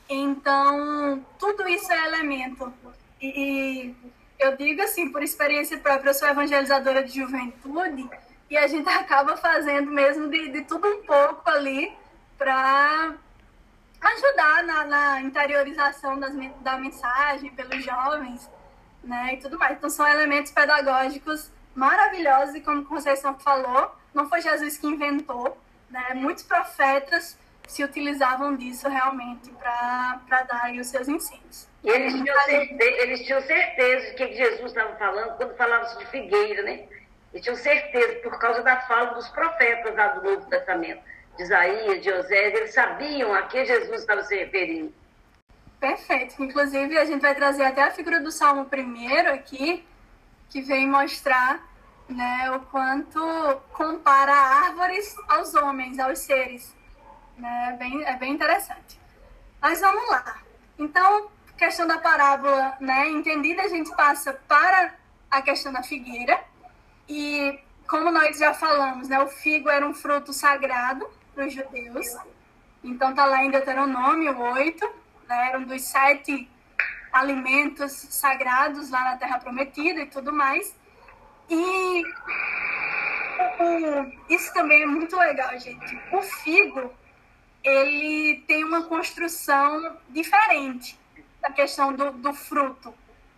[0.10, 2.72] Então, tudo isso é elemento.
[3.22, 3.96] E, e
[4.38, 8.10] eu digo assim, por experiência própria, eu sou evangelizadora de juventude,
[8.50, 11.92] e a gente acaba fazendo mesmo de, de tudo um pouco ali
[12.38, 13.16] para
[14.02, 18.50] ajudar na, na interiorização das, da mensagem pelos jovens,
[19.04, 19.78] né, e tudo mais.
[19.78, 25.58] Então são elementos pedagógicos maravilhosos e como Conceição falou, não foi Jesus que inventou,
[25.90, 31.68] né, muitos profetas se utilizavam disso realmente para dar os seus ensinos.
[31.84, 36.06] E eles tinham, certeza, eles tinham certeza de que Jesus estava falando quando falava de
[36.08, 36.86] figueira, né?
[37.34, 41.02] E tinham certeza, por causa da fala dos profetas lá do Novo Testamento,
[41.36, 44.94] de Isaías, de Osés, eles sabiam a que Jesus estava se referindo.
[45.80, 46.42] Perfeito.
[46.42, 49.86] Inclusive, a gente vai trazer até a figura do Salmo primeiro aqui,
[50.50, 51.62] que vem mostrar
[52.08, 53.20] né, o quanto
[53.74, 56.74] compara árvores aos homens, aos seres.
[57.38, 57.70] Né?
[57.70, 59.00] É, bem, é bem interessante.
[59.62, 60.42] Mas vamos lá.
[60.80, 64.94] Então, questão da parábola né, entendida, a gente passa para
[65.30, 66.40] a questão da figueira.
[67.08, 72.08] E como nós já falamos, né, o figo era um fruto sagrado para os judeus.
[72.84, 74.86] Então está lá em Deuteronômio 8,
[75.28, 76.50] né, era um dos sete
[77.12, 80.76] alimentos sagrados lá na Terra Prometida e tudo mais.
[81.50, 82.04] E
[84.30, 86.00] isso também é muito legal, gente.
[86.12, 86.94] O figo,
[87.64, 90.98] ele tem uma construção diferente
[91.42, 92.94] da questão do, do fruto,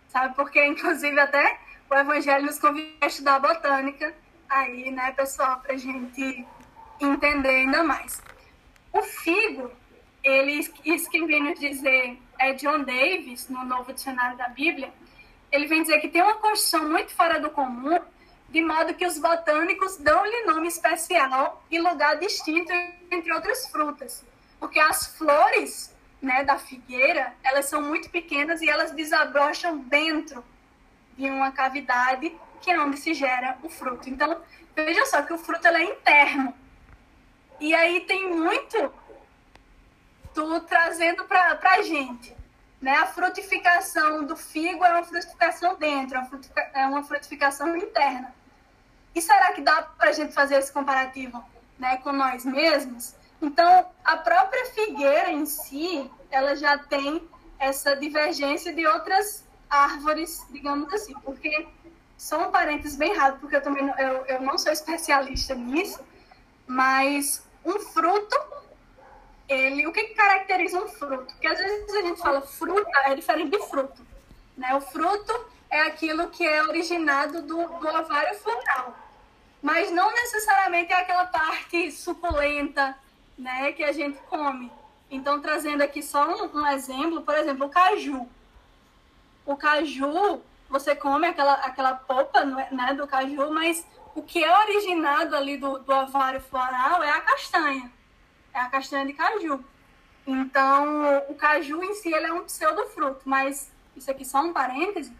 [0.08, 0.34] sabe?
[0.34, 1.58] Porque, inclusive, até
[1.90, 4.14] o Evangelho nos convida a estudar botânica
[4.48, 6.46] aí, né, pessoal, para gente
[7.00, 8.22] entender ainda mais.
[8.92, 9.70] O figo,
[10.22, 14.92] ele, isso que vem nos dizer é John Davis, no Novo Dicionário da Bíblia,
[15.50, 17.98] ele vem dizer que tem uma construção muito fora do comum,
[18.48, 22.72] de modo que os botânicos dão-lhe nome especial e lugar distinto
[23.10, 24.24] entre outras frutas.
[24.58, 30.44] Porque as flores né, da figueira, elas são muito pequenas e elas desabrocham dentro
[31.16, 34.08] de uma cavidade que é onde se gera o fruto.
[34.08, 34.40] Então,
[34.74, 36.54] veja só que o fruto é interno.
[37.60, 38.92] E aí tem muito
[40.34, 42.36] tu trazendo para a gente.
[42.80, 42.92] Né?
[42.92, 46.18] A frutificação do figo é uma frutificação dentro,
[46.74, 48.32] é uma frutificação interna.
[49.14, 51.42] E será que dá para a gente fazer esse comparativo
[51.78, 53.14] né, com nós mesmos?
[53.42, 60.92] Então, a própria figueira em si, ela já tem essa divergência de outras árvores, digamos
[60.92, 61.66] assim, porque
[62.16, 66.00] só um parênteses bem rápido, porque eu também não, eu, eu não sou especialista nisso,
[66.66, 68.36] mas um fruto,
[69.48, 71.32] ele, o que, que caracteriza um fruto?
[71.32, 74.06] Porque às vezes a gente fala fruta é diferente de fruto,
[74.56, 74.74] né?
[74.74, 78.96] O fruto é aquilo que é originado do, do ovário floral,
[79.62, 82.96] mas não necessariamente é aquela parte suculenta,
[83.36, 84.72] né, que a gente come.
[85.10, 88.28] Então, trazendo aqui só um, um exemplo, por exemplo, o caju
[89.48, 93.84] o caju, você come aquela, aquela polpa né, do caju, mas
[94.18, 97.90] o que é originado ali do, do ovário floral é a castanha.
[98.52, 99.64] É a castanha de caju.
[100.26, 105.12] Então, o caju em si ele é um pseudofruto, mas isso aqui só um parêntese.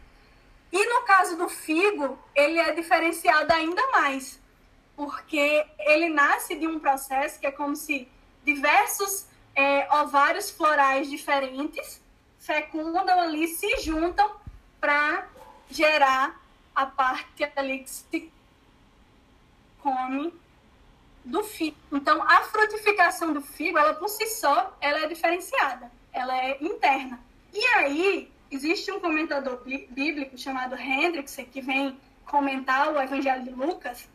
[0.72, 4.40] E no caso do figo, ele é diferenciado ainda mais,
[4.96, 8.08] porque ele nasce de um processo que é como se
[8.44, 12.02] diversos é, ovários florais diferentes
[12.40, 14.28] fecundam ali, se juntam
[14.80, 15.28] para
[15.70, 16.40] gerar
[16.74, 18.04] a parte ali que se
[19.82, 20.32] come
[21.24, 21.76] do figo.
[21.92, 27.20] Então, a frutificação do figo, ela por si só, ela é diferenciada, ela é interna.
[27.52, 34.08] E aí, existe um comentador bíblico chamado Hendrickson, que vem comentar o Evangelho de Lucas,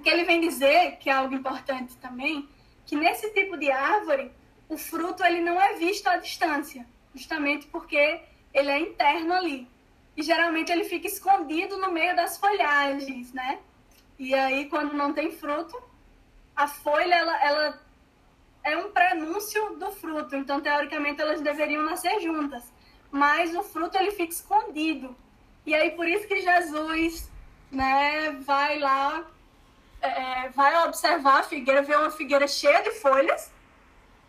[0.00, 2.48] que ele vem dizer, que é algo importante também,
[2.84, 4.30] que nesse tipo de árvore,
[4.68, 8.20] o fruto ele não é visto à distância, justamente porque
[8.52, 9.68] ele é interno ali.
[10.16, 13.58] E geralmente ele fica escondido no meio das folhagens, né?
[14.18, 15.80] E aí, quando não tem fruto,
[16.54, 17.80] a folha ela, ela
[18.64, 20.34] é um prenúncio do fruto.
[20.34, 22.72] Então, teoricamente, elas deveriam nascer juntas.
[23.10, 25.14] Mas o fruto ele fica escondido.
[25.64, 27.30] E aí, por isso que Jesus
[27.70, 29.24] né, vai lá,
[30.00, 33.52] é, vai observar a figueira, vê uma figueira cheia de folhas,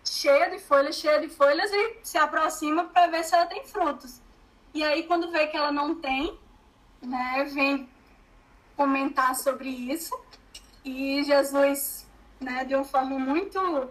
[0.04, 4.21] cheia de folhas, cheia de folhas, e se aproxima para ver se ela tem frutos.
[4.73, 6.38] E aí, quando vê que ela não tem,
[7.02, 7.89] né, vem
[8.77, 10.17] comentar sobre isso.
[10.85, 12.07] E Jesus
[12.39, 13.89] né, de uma forma muito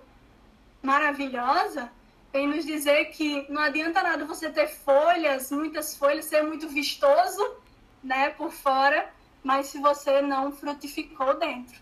[0.83, 1.91] maravilhosa,
[2.33, 7.57] vem nos dizer que não adianta nada você ter folhas, muitas folhas, ser muito vistoso
[8.03, 9.11] né, por fora,
[9.43, 11.81] mas se você não frutificou dentro.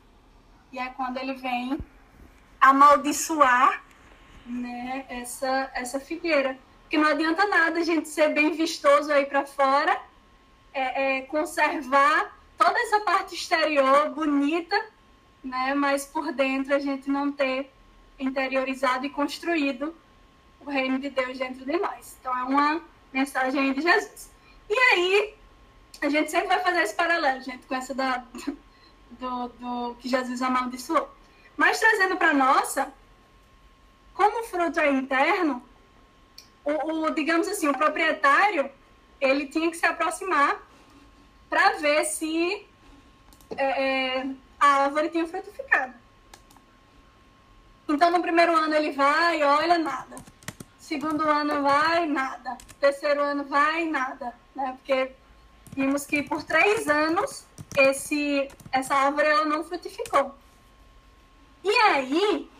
[0.73, 1.79] E é quando ele vem
[2.61, 3.85] amaldiçoar
[4.47, 6.59] né, essa, essa figueira.
[6.83, 10.01] Porque não adianta nada a gente ser bem vistoso aí para fora,
[10.73, 14.83] é, é, conservar toda essa parte exterior bonita,
[15.43, 15.75] né?
[15.75, 17.71] Mas por dentro a gente não ter
[18.19, 19.95] interiorizado e construído
[20.61, 22.17] o reino de Deus dentro de nós.
[22.21, 22.81] Então é uma
[23.13, 24.31] mensagem de Jesus.
[24.69, 25.35] E aí
[26.01, 28.25] a gente sempre vai fazer esse paralelo, gente, com essa da,
[29.11, 31.09] do, do que Jesus amaldiçoou.
[31.57, 32.93] Mas trazendo para nossa,
[34.15, 35.63] como fruto é interno,
[36.65, 38.71] o, o, digamos assim, o proprietário
[39.21, 40.61] ele tinha que se aproximar
[41.55, 42.67] para ver se
[43.57, 43.85] é,
[44.19, 44.27] é
[44.59, 45.95] a árvore tinha frutificado.
[47.89, 50.17] Então, no primeiro ano ele vai, olha, nada.
[50.81, 52.59] Segundo ano vai, nada.
[52.81, 54.35] Terceiro ano vai, nada.
[54.53, 54.77] Né?
[54.79, 55.13] Porque
[55.77, 57.45] vimos que por três anos
[57.77, 60.35] esse, essa árvore ela não frutificou.
[61.63, 62.51] E aí,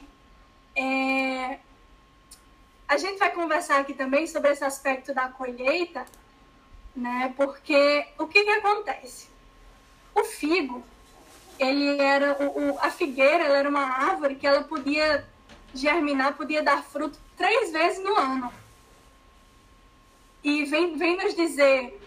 [0.77, 1.59] é,
[2.87, 6.05] a gente vai conversar aqui também sobre esse aspecto da colheita,
[6.95, 7.33] né?
[7.37, 9.29] Porque o que, que acontece?
[10.15, 10.83] O figo,
[11.59, 15.27] ele era o, o, a figueira ela era uma árvore que ela podia
[15.73, 18.53] germinar, podia dar fruto três vezes no ano.
[20.43, 22.01] E vem, vem nos dizer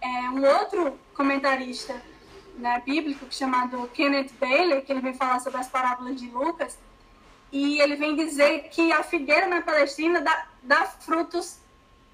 [0.00, 2.02] é, um outro comentarista
[2.56, 6.78] né, bíblico chamado Kenneth Bailey, que ele vem falar sobre as parábolas de Lucas,
[7.50, 11.58] e ele vem dizer que a figueira na Palestina dá, dá frutos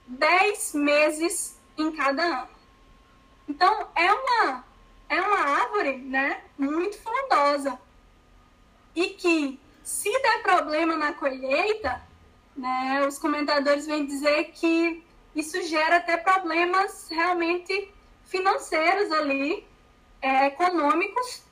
[0.07, 2.49] dez meses em cada ano.
[3.49, 4.65] Então, é uma
[5.11, 7.77] é uma árvore, né, muito frondosa.
[8.95, 12.01] E que, se der problema na colheita,
[12.57, 17.93] né, os comentadores vêm dizer que isso gera até problemas realmente
[18.25, 19.67] financeiros ali,
[20.23, 21.43] é, econômicos,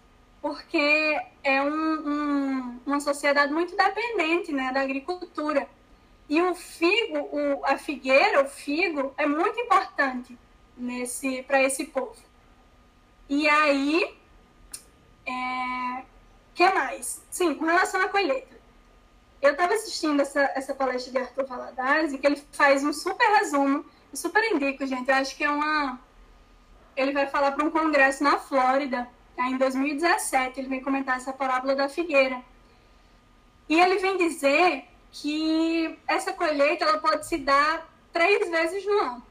[0.40, 5.68] porque é um, um, uma sociedade muito dependente né, da agricultura.
[6.28, 10.38] E o figo, o, a figueira, o figo, é muito importante
[10.76, 12.16] nesse para esse povo.
[13.28, 14.14] E aí,
[15.26, 16.04] é...
[16.54, 17.22] que mais?
[17.30, 18.58] Sim, com relação à colheita.
[19.40, 23.26] Eu estava assistindo essa, essa palestra de Arthur Valadares e que ele faz um super
[23.38, 23.84] resumo.
[24.10, 25.08] Eu super indico, gente.
[25.08, 25.98] Eu acho que é uma.
[26.96, 29.46] Ele vai falar para um congresso na Flórida, tá?
[29.46, 30.58] em 2017.
[30.58, 32.42] Ele vem comentar essa parábola da figueira.
[33.68, 34.88] E ele vem dizer
[35.20, 39.28] que essa colheita ela pode se dar três vezes no ano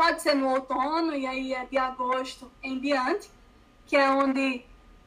[0.00, 3.30] pode ser no outono, e aí é de agosto em diante,
[3.86, 4.64] que é onde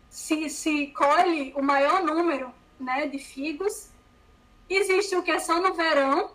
[0.07, 3.89] se, se colhe o maior número né, de figos.
[4.69, 6.29] Existe o que é só no verão,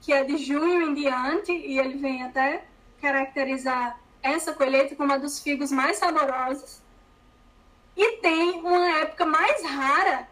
[0.00, 2.64] que é de junho em diante, e ele vem até
[3.00, 6.82] caracterizar essa colheita como uma dos figos mais saborosos.
[7.96, 10.28] E tem uma época mais rara,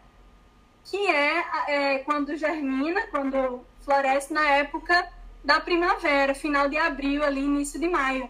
[0.89, 5.07] que é, é quando germina, quando floresce na época
[5.43, 8.29] da primavera, final de abril, ali início de maio,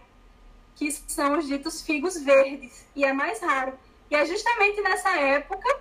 [0.76, 3.72] que são os ditos figos verdes, e é mais raro.
[4.10, 5.80] E é justamente nessa época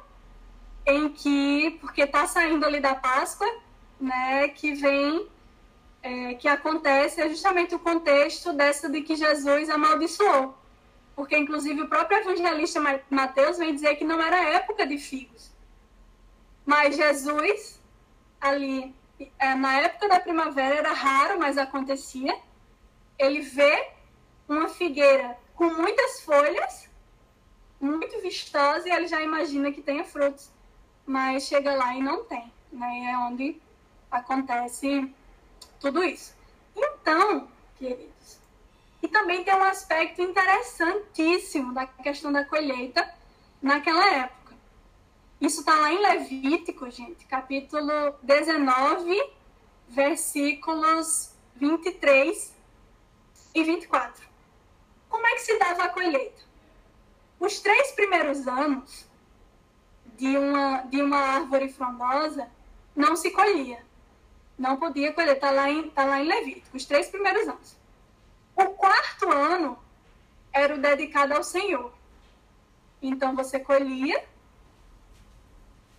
[0.86, 3.48] em que, porque está saindo ali da Páscoa,
[4.00, 5.28] né, que vem,
[6.02, 10.58] é, que acontece, é justamente o contexto dessa de que Jesus amaldiçoou.
[11.16, 15.52] Porque, inclusive, o próprio evangelista Mateus vem dizer que não era época de figos.
[16.70, 17.82] Mas Jesus,
[18.40, 18.96] ali
[19.40, 22.40] é, na época da primavera era raro, mas acontecia.
[23.18, 23.90] Ele vê
[24.48, 26.88] uma figueira com muitas folhas
[27.82, 30.52] muito vistosa e ele já imagina que tenha frutos,
[31.08, 33.14] mas chega lá e não tem, né?
[33.14, 33.60] É onde
[34.12, 35.12] acontece
[35.80, 36.36] tudo isso.
[36.76, 37.48] Então,
[37.80, 38.40] queridos,
[39.02, 43.12] e também tem um aspecto interessantíssimo da questão da colheita
[43.60, 44.39] naquela época.
[45.42, 49.32] Isso está lá em Levítico, gente, capítulo 19,
[49.88, 52.54] versículos 23
[53.56, 54.28] e 24.
[55.08, 56.42] Como é que se dava a colheita?
[57.40, 59.08] Os três primeiros anos
[60.18, 62.50] de uma, de uma árvore frondosa
[62.94, 63.82] não se colhia.
[64.58, 65.36] Não podia colher.
[65.36, 67.78] Está lá, em, tá lá em Levítico, os três primeiros anos.
[68.58, 69.80] O quarto ano
[70.52, 71.94] era o dedicado ao Senhor.
[73.02, 74.22] Então você colhia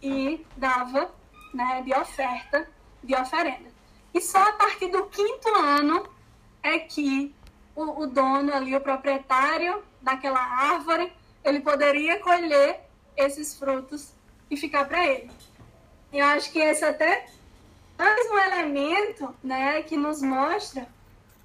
[0.03, 1.13] e dava
[1.53, 2.69] né, de oferta,
[3.03, 3.71] de oferenda.
[4.13, 6.09] E só a partir do quinto ano
[6.63, 7.35] é que
[7.75, 11.13] o, o dono ali, o proprietário daquela árvore,
[11.45, 12.81] ele poderia colher
[13.17, 14.13] esses frutos
[14.51, 15.31] e ficar para ele.
[16.13, 17.27] E eu acho que esse é até
[17.97, 20.89] mais um elemento, né, que nos mostra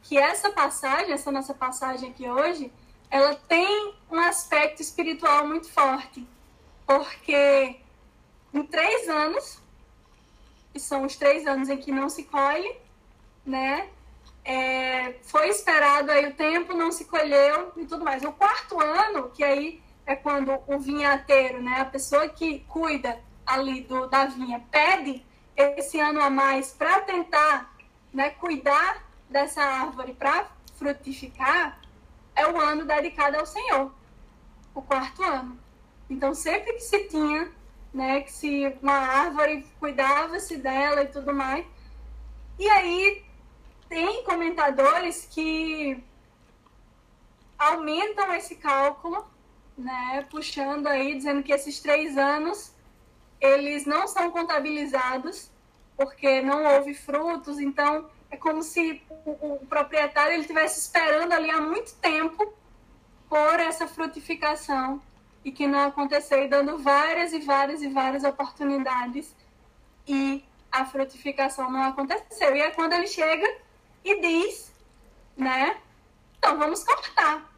[0.01, 2.72] que essa passagem, essa nossa passagem aqui hoje,
[3.10, 6.26] ela tem um aspecto espiritual muito forte,
[6.86, 7.80] porque
[8.56, 9.62] em três anos,
[10.74, 12.76] que são os três anos em que não se colhe,
[13.45, 13.89] né,
[14.43, 18.24] é, foi esperado aí o tempo, não se colheu e tudo mais.
[18.24, 23.82] O quarto ano, que aí é quando o vinhateiro, né, a pessoa que cuida ali
[23.82, 25.26] do, da vinha, pede
[25.56, 27.76] esse ano a mais para tentar
[28.14, 31.82] né, cuidar dessa árvore para frutificar,
[32.36, 33.91] é o ano dedicado ao Senhor,
[34.74, 35.58] o quarto ano.
[36.10, 37.51] Então, sempre que se tinha,
[37.96, 41.66] né, que se uma árvore cuidava-se dela e tudo mais,
[42.60, 43.24] e aí
[43.88, 46.04] tem comentadores que
[47.58, 49.26] aumentam esse cálculo,
[49.78, 52.74] né, puxando aí, dizendo que esses três anos
[53.39, 55.50] eles não são contabilizados
[55.96, 61.50] porque não houve frutos, então é como se o, o proprietário ele estivesse esperando ali
[61.50, 62.54] há muito tempo
[63.30, 65.02] por essa frutificação
[65.46, 69.36] e que não aconteceu, e dando várias e várias e várias oportunidades
[70.08, 72.56] e a frutificação não aconteceu.
[72.56, 73.48] E é quando ele chega
[74.04, 74.74] e diz,
[75.38, 75.78] né?
[76.39, 77.54] Então vamos cortar.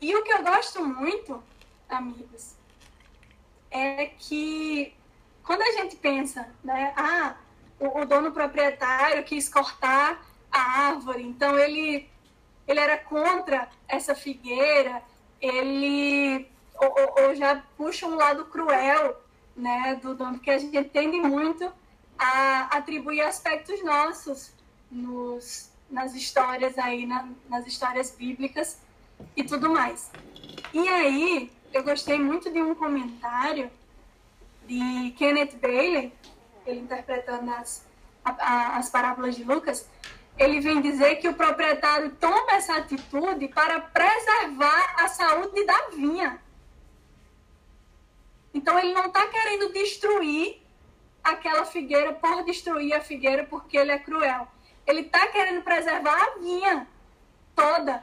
[0.00, 1.42] E o que eu gosto muito,
[1.90, 2.54] amigos,
[3.70, 4.94] é que
[5.44, 6.94] quando a gente pensa, né?
[6.96, 7.36] Ah,
[7.78, 12.08] o, o dono proprietário quis cortar a árvore, então ele
[12.66, 15.02] ele era contra essa figueira,
[15.40, 19.20] ele ou, ou, já puxa um lado cruel,
[19.56, 21.70] né, do dono, porque a gente tende muito
[22.16, 24.52] a atribuir aspectos nossos
[24.90, 28.78] nos, nas histórias aí, na, nas histórias bíblicas
[29.36, 30.10] e tudo mais.
[30.72, 33.70] E aí, eu gostei muito de um comentário
[34.66, 36.12] de Kenneth Bailey,
[36.66, 37.84] ele interpretando as,
[38.24, 39.88] a, as parábolas de Lucas,
[40.38, 46.40] ele vem dizer que o proprietário toma essa atitude para preservar a saúde da vinha.
[48.54, 50.62] Então ele não está querendo destruir
[51.22, 54.46] aquela figueira por destruir a figueira porque ele é cruel.
[54.86, 56.86] Ele está querendo preservar a vinha
[57.54, 58.02] toda.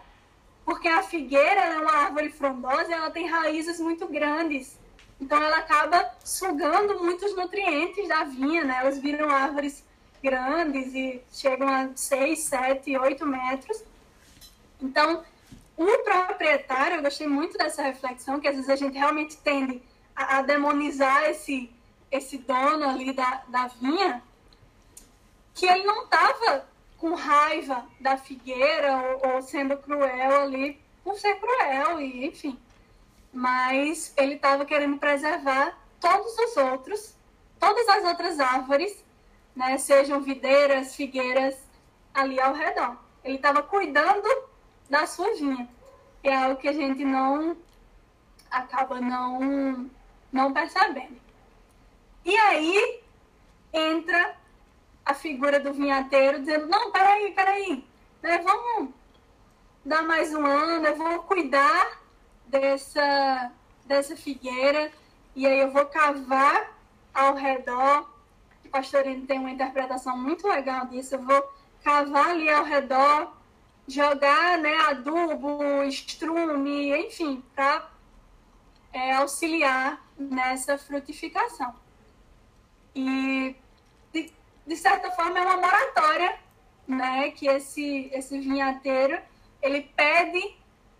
[0.63, 4.77] Porque a figueira é uma árvore frondosa ela tem raízes muito grandes.
[5.21, 8.77] Então ela acaba sugando muitos nutrientes da vinha, né?
[8.81, 9.85] Elas viram árvores
[10.25, 13.83] grandes e chegam a 6, 7, 8 metros.
[14.81, 15.23] Então,
[15.77, 19.83] o proprietário, eu gostei muito dessa reflexão, que às vezes a gente realmente tende
[20.15, 21.69] a, a demonizar esse,
[22.11, 24.23] esse dono ali da, da vinha,
[25.53, 26.67] que ele não estava
[26.97, 32.59] com raiva da figueira ou, ou, sendo cruel ali por ser cruel e enfim.
[33.31, 37.15] Mas ele estava querendo preservar todos os outros,
[37.59, 39.04] todas as outras árvores,
[39.55, 41.55] né, sejam videiras, figueiras
[42.13, 42.97] ali ao redor.
[43.23, 44.27] Ele estava cuidando
[44.89, 45.69] da sua vinha.
[46.23, 47.55] É algo que a gente não
[48.49, 49.89] acaba não
[50.31, 51.17] não percebendo.
[52.25, 53.01] E aí
[53.71, 54.35] entra
[55.05, 57.85] a figura do vinhateiro dizendo, não, peraí, peraí,
[58.21, 58.89] né, vamos
[59.85, 62.01] dar mais um ano, eu vou cuidar
[62.47, 63.51] dessa,
[63.85, 64.91] dessa figueira
[65.35, 66.75] e aí eu vou cavar
[67.13, 68.09] ao redor.
[68.65, 71.15] O pastorino tem uma interpretação muito legal disso.
[71.15, 71.53] Eu vou
[71.83, 73.33] cavar ali ao redor,
[73.87, 77.89] jogar né, adubo, estrume, enfim, para
[78.91, 81.73] é, auxiliar nessa frutificação.
[82.95, 83.55] E
[84.65, 86.39] de certa forma, é uma moratória,
[86.87, 87.31] né?
[87.31, 89.19] Que esse, esse vinhateiro,
[89.61, 90.55] ele pede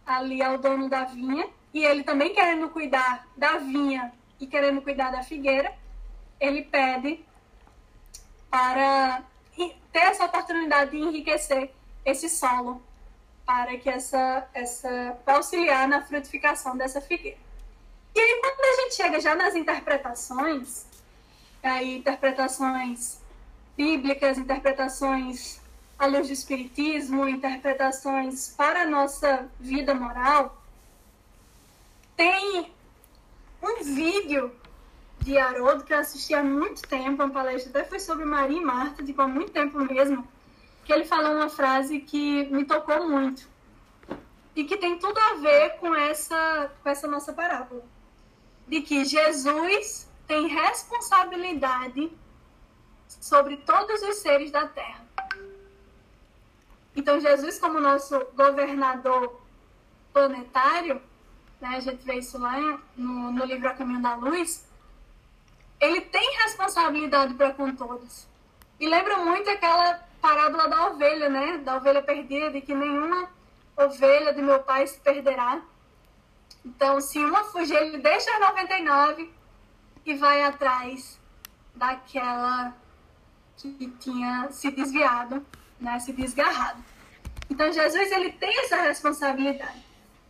[0.06, 5.12] ali ao dono da vinha, e ele também querendo cuidar da vinha e querendo cuidar
[5.12, 5.74] da figueira,
[6.40, 7.25] ele pede
[8.56, 9.22] para
[9.92, 11.74] ter essa oportunidade de enriquecer
[12.06, 12.82] esse solo
[13.46, 17.38] para que essa, essa para auxiliar na frutificação dessa figueira.
[18.16, 20.86] E aí quando a gente chega já nas interpretações,
[21.62, 23.20] aí interpretações
[23.76, 25.60] bíblicas, interpretações
[26.00, 30.64] à luz do espiritismo, interpretações para a nossa vida moral,
[32.16, 32.72] tem
[33.62, 34.56] um vídeo
[35.22, 38.64] de Haroldo que eu assisti há muito tempo, uma palestra até foi sobre Maria e
[38.64, 40.28] Marta, tipo, há muito tempo mesmo,
[40.84, 43.48] que ele falou uma frase que me tocou muito
[44.56, 47.84] e que tem tudo a ver com essa, com essa nossa parábola.
[48.68, 52.12] De que Jesus tem responsabilidade
[53.08, 55.06] sobre todos os seres da terra.
[56.96, 59.42] Então, Jesus, como nosso governador
[60.14, 61.02] planetário,
[61.60, 64.65] né, a gente vê isso lá no, no livro A Caminho da Luz,
[65.80, 68.28] ele tem responsabilidade para com todos.
[68.80, 71.58] E lembra muito aquela parábola da ovelha, né?
[71.60, 73.30] Da ovelha perdida, de que nenhuma
[73.78, 75.62] ovelha de meu pai se perderá.
[76.66, 79.32] Então, se uma fugir, ele deixa as 99
[80.06, 81.20] e vai atrás
[81.76, 82.76] daquela
[83.58, 85.46] que tinha se desviado,
[85.80, 86.00] né?
[86.00, 86.84] Se desgarrado.
[87.50, 89.86] Então, Jesus, ele tem essa responsabilidade.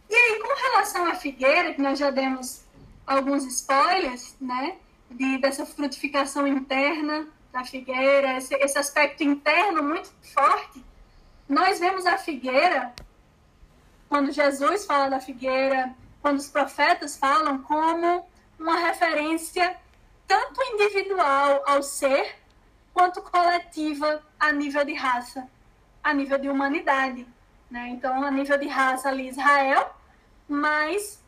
[0.09, 2.63] E aí, com relação à figueira, que nós já demos
[3.07, 4.77] alguns spoilers, né?
[5.09, 10.83] De, dessa frutificação interna da figueira, esse, esse aspecto interno muito forte,
[11.47, 12.93] nós vemos a figueira,
[14.09, 18.25] quando Jesus fala da figueira, quando os profetas falam, como
[18.59, 19.77] uma referência
[20.27, 22.35] tanto individual ao ser,
[22.93, 25.47] quanto coletiva a nível de raça,
[26.03, 27.27] a nível de humanidade.
[27.69, 27.89] Né?
[27.89, 29.95] Então, a nível de raça ali, Israel,
[30.47, 31.23] mas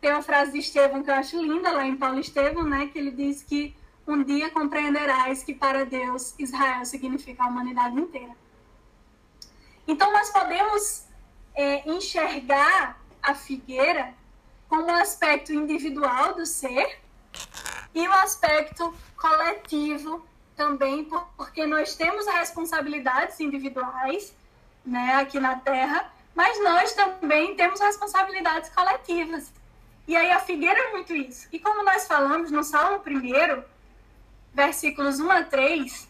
[0.00, 2.86] tem uma frase de Estevão que eu acho linda, lá em Paulo Estevão, né?
[2.86, 3.76] que ele diz que
[4.06, 8.34] um dia compreenderás que para Deus Israel significa a humanidade inteira.
[9.86, 11.04] Então, nós podemos
[11.54, 14.14] é, enxergar a figueira
[14.68, 17.00] como um aspecto individual do ser
[17.94, 20.24] e um aspecto coletivo
[20.56, 24.34] também, porque nós temos responsabilidades individuais
[24.84, 29.52] né, aqui na Terra, mas nós também temos responsabilidades coletivas.
[30.10, 31.46] E aí a figueira é muito isso.
[31.52, 33.62] E como nós falamos no Salmo 1,
[34.52, 36.08] versículos 1 a 3,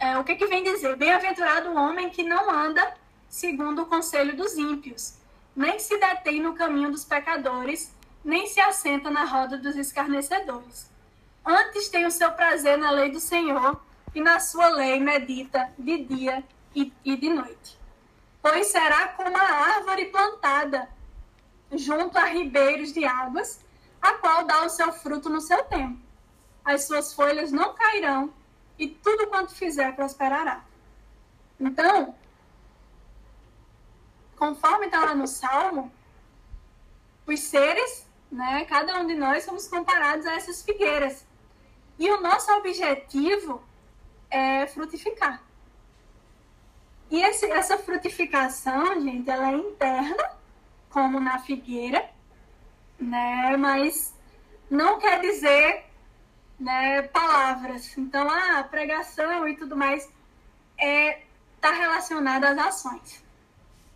[0.00, 0.96] é, o que, que vem dizer?
[0.96, 2.92] Bem-aventurado o homem que não anda
[3.28, 5.14] segundo o conselho dos ímpios,
[5.54, 10.90] nem se detém no caminho dos pecadores, nem se assenta na roda dos escarnecedores.
[11.46, 13.80] Antes tem o seu prazer na lei do Senhor,
[14.12, 16.42] e na sua lei medita de dia
[16.74, 17.78] e, e de noite.
[18.42, 20.88] Pois será como a árvore plantada
[21.72, 23.60] junto a ribeiros de águas,
[24.00, 26.12] a qual dá o seu fruto no seu tempo
[26.64, 28.32] as suas folhas não cairão
[28.78, 30.64] e tudo quanto fizer prosperará.
[31.58, 32.14] Então,
[34.36, 35.92] conforme está lá no Salmo,
[37.26, 41.24] os seres, né, cada um de nós somos comparados a essas figueiras.
[41.98, 43.62] E o nosso objetivo
[44.30, 45.42] é frutificar.
[47.10, 50.32] E esse, essa frutificação, gente, ela é interna,
[50.92, 52.08] como na figueira,
[52.98, 53.56] né?
[53.56, 54.14] Mas
[54.70, 55.84] não quer dizer
[56.58, 57.96] né, palavras.
[57.98, 60.08] Então, a pregação e tudo mais
[60.78, 61.22] é
[61.56, 63.24] está relacionada às ações,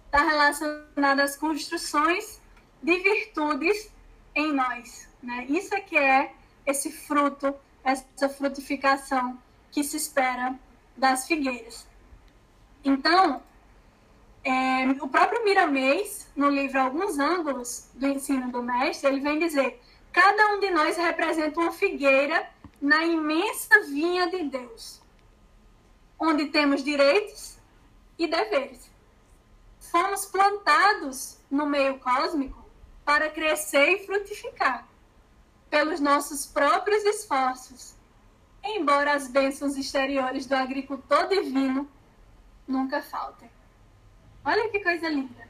[0.06, 2.40] está relacionada às construções
[2.80, 3.90] de virtudes
[4.36, 5.08] em nós.
[5.20, 5.46] Né?
[5.48, 6.32] Isso é que é
[6.64, 9.36] esse fruto, essa frutificação
[9.72, 10.54] que se espera
[10.96, 11.88] das figueiras.
[12.84, 13.42] Então,
[14.46, 19.82] é, o próprio Miramês, no livro Alguns Ângulos do Ensino do Mestre, ele vem dizer:
[20.12, 22.48] cada um de nós representa uma figueira
[22.80, 25.02] na imensa vinha de Deus,
[26.16, 27.58] onde temos direitos
[28.16, 28.88] e deveres.
[29.80, 32.64] Fomos plantados no meio cósmico
[33.04, 34.86] para crescer e frutificar
[35.68, 37.96] pelos nossos próprios esforços,
[38.62, 41.90] embora as bênçãos exteriores do agricultor divino
[42.68, 43.55] nunca faltem.
[44.46, 45.46] Olha que coisa linda.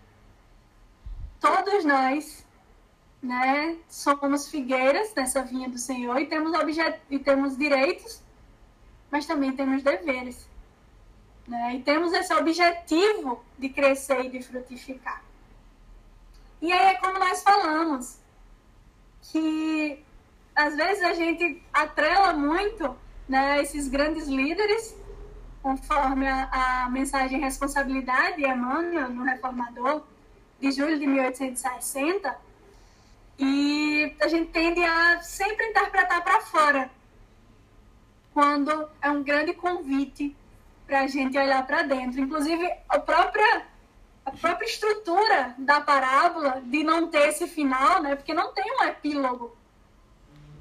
[1.40, 2.47] Todos nós
[3.26, 3.76] né?
[3.88, 6.53] Somos figueiras nessa vinha do Senhor e temos
[7.11, 8.22] e temos direitos,
[9.11, 10.49] mas também temos deveres,
[11.47, 11.76] né?
[11.76, 15.22] E temos esse objetivo de crescer e de frutificar.
[16.62, 18.18] E aí é como nós falamos
[19.22, 20.03] que
[20.55, 22.97] às vezes a gente atrela muito,
[23.28, 24.97] né, esses grandes líderes
[25.67, 30.05] conforme a, a mensagem responsabilidade Emmanuel no Reformador
[30.61, 32.39] de julho de 1860
[33.37, 36.89] E a gente tende a sempre interpretar para fora,
[38.33, 40.37] quando é um grande convite
[40.87, 42.21] para a gente olhar para dentro.
[42.21, 43.67] Inclusive, a própria,
[44.25, 48.14] a própria estrutura da parábola de não ter esse final, né?
[48.14, 49.57] porque não tem um epílogo,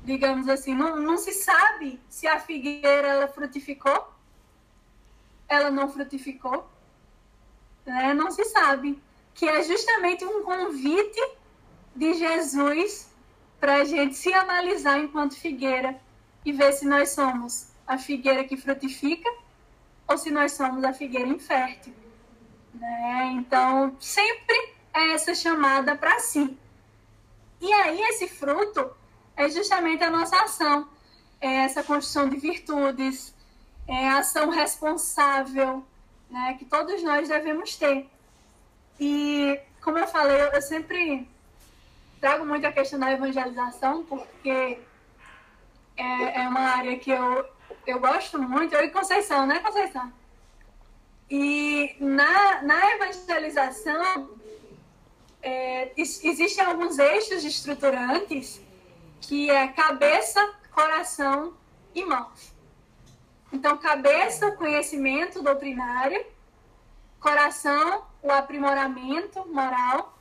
[0.04, 0.74] digamos assim.
[0.74, 4.15] Não, não se sabe se a figueira ela frutificou,
[5.48, 6.70] ela não frutificou.
[7.86, 8.14] Né?
[8.14, 9.02] Não se sabe.
[9.34, 11.22] Que é justamente um convite
[11.96, 13.10] de Jesus
[13.60, 16.00] para a gente se analisar enquanto figueira
[16.46, 19.30] e ver se nós somos a figueira que frutifica
[20.08, 21.94] ou se nós somos a figueira infértil.
[22.74, 23.34] Né?
[23.38, 26.58] Então, sempre é essa chamada para si.
[27.62, 28.92] E aí, esse fruto
[29.36, 30.88] é justamente a nossa ação,
[31.42, 33.35] é essa construção de virtudes,
[33.88, 35.86] é ação responsável
[36.30, 38.10] né, que todos nós devemos ter.
[39.00, 41.28] E, como eu falei, eu sempre
[42.20, 44.80] trago muito a questão da evangelização, porque
[45.98, 47.46] é, é uma área que eu,
[47.86, 48.74] eu gosto muito.
[48.74, 50.12] Eu e Conceição, né, Conceição?
[51.30, 54.30] E na, na evangelização,
[55.42, 58.62] é, existem alguns eixos estruturantes
[59.22, 61.54] que é cabeça, coração
[61.94, 62.55] e mãos.
[63.52, 66.26] Então, cabeça, conhecimento doutrinário,
[67.20, 70.18] coração, o aprimoramento moral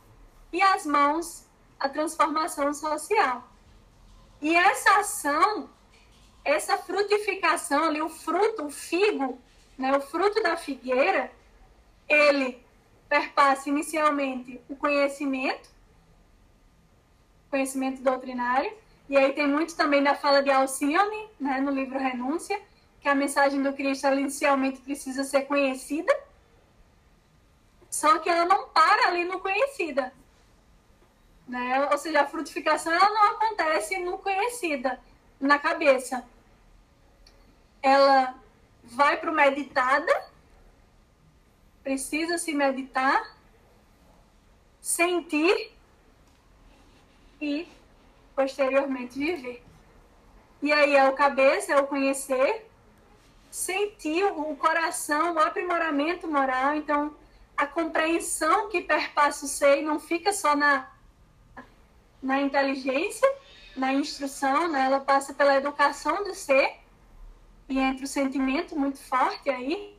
[0.53, 1.47] e as mãos,
[1.79, 3.49] a transformação social.
[4.41, 5.71] E essa ação,
[6.45, 9.39] essa frutificação ali, o fruto, o figo,
[9.77, 11.33] né, o fruto da figueira,
[12.09, 12.65] ele
[13.09, 15.69] perpassa inicialmente o conhecimento,
[17.51, 18.73] conhecimento doutrinário,
[19.09, 22.61] e aí tem muito também da fala de Alcione, né, no livro Renúncia,
[23.05, 26.11] que a mensagem do Cristo inicialmente precisa ser conhecida,
[27.91, 30.11] só que ela não para ali no conhecida.
[31.47, 31.87] Né?
[31.93, 34.99] Ou seja, a frutificação ela não acontece no conhecida,
[35.39, 36.25] na cabeça.
[37.83, 38.35] Ela
[38.83, 40.31] vai para o meditada,
[41.83, 43.37] precisa se meditar,
[44.81, 45.75] sentir
[47.39, 47.69] e
[48.35, 49.63] posteriormente viver.
[50.63, 52.71] E aí é o cabeça, é o conhecer,
[53.55, 56.75] sentir o coração, o aprimoramento moral.
[56.75, 57.15] Então,
[57.57, 60.91] a compreensão que perpassa o ser não fica só na,
[62.21, 63.33] na inteligência,
[63.77, 64.87] na instrução, né?
[64.87, 66.81] ela passa pela educação do ser,
[67.69, 69.97] e entra o sentimento muito forte aí,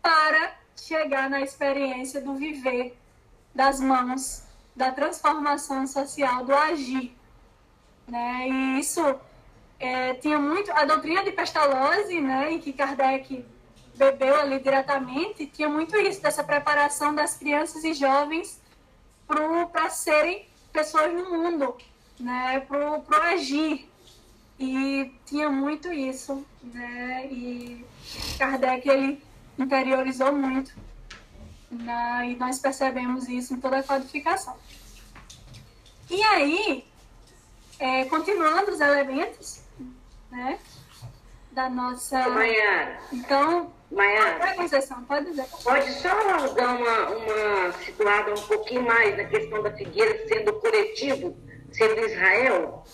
[0.00, 2.96] para chegar na experiência do viver
[3.52, 4.44] das mãos,
[4.76, 7.12] da transformação social, do agir.
[8.06, 8.48] Né?
[8.48, 9.02] E isso
[9.80, 13.44] é, tinha muito a doutrina de Pestalozzi, né, em que Kardec
[13.96, 18.60] bebeu ali diretamente, tinha muito isso dessa preparação das crianças e jovens
[19.26, 21.76] para serem pessoas no mundo,
[22.18, 23.88] né, para agir.
[24.58, 27.84] E tinha muito isso, né, e
[28.38, 29.22] Kardec ele
[29.58, 30.72] interiorizou muito,
[31.70, 34.56] né, e nós percebemos isso em toda a codificação.
[36.10, 36.84] E aí,
[37.78, 39.59] é, continuando os elementos,
[40.30, 40.58] né?
[41.52, 42.28] Da nossa.
[42.28, 42.98] Maiara.
[43.12, 43.72] Então.
[43.90, 44.54] Maiara.
[44.54, 45.46] Conceição, pode dizer.
[45.64, 51.36] Pode só dar uma, uma situada um pouquinho mais na questão da figueira sendo coletivo,
[51.72, 52.84] sendo Israel?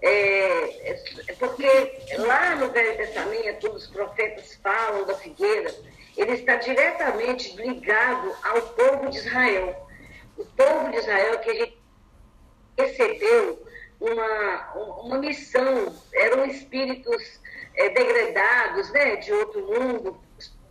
[0.00, 1.68] É, é, porque
[2.18, 5.72] lá no Velho Testamento, os profetas falam da figueira,
[6.16, 9.88] ele está diretamente ligado ao povo de Israel.
[10.36, 11.78] O povo de Israel que
[12.76, 13.64] recebeu
[14.02, 17.40] uma, uma missão, eram espíritos
[17.76, 20.20] é, degradados, né, de outro mundo,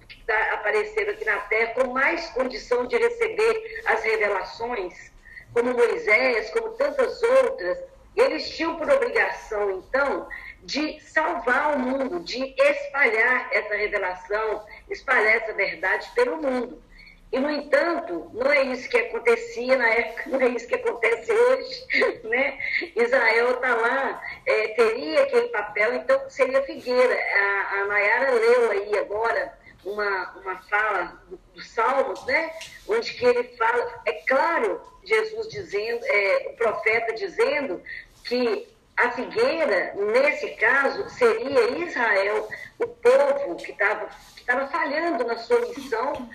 [0.07, 5.11] que tá, apareceram aqui na Terra com mais condição de receber as revelações,
[5.53, 7.77] como Moisés, como tantas outras.
[8.15, 10.27] Eles tinham por obrigação, então,
[10.63, 16.83] de salvar o mundo, de espalhar essa revelação, espalhar essa verdade pelo mundo.
[17.31, 21.31] E, no entanto, não é isso que acontecia na época, não é isso que acontece
[21.31, 22.21] hoje.
[22.31, 22.57] Né?
[22.95, 27.13] Israel está lá, é, teria aquele papel, então seria figueira.
[27.13, 29.53] A, a Nayara leu aí agora
[29.83, 32.51] uma, uma fala dos do Salmos, né?
[32.87, 37.81] onde que ele fala, é claro, Jesus dizendo, é, o profeta dizendo
[38.23, 42.47] que a figueira, nesse caso, seria Israel,
[42.79, 46.29] o povo que estava que tava falhando na sua missão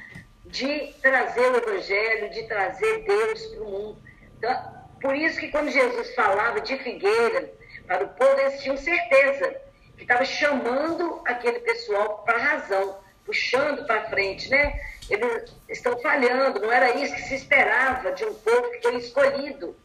[0.47, 4.03] de trazer o Evangelho, de trazer Deus para o mundo.
[4.39, 7.53] Então, por isso que quando Jesus falava de figueira
[7.87, 9.57] para o povo, eles tinham certeza
[9.97, 14.79] que estava chamando aquele pessoal para a razão, puxando para frente, né?
[15.09, 19.77] Eles estão falhando, não era isso que se esperava de um povo que foi escolhido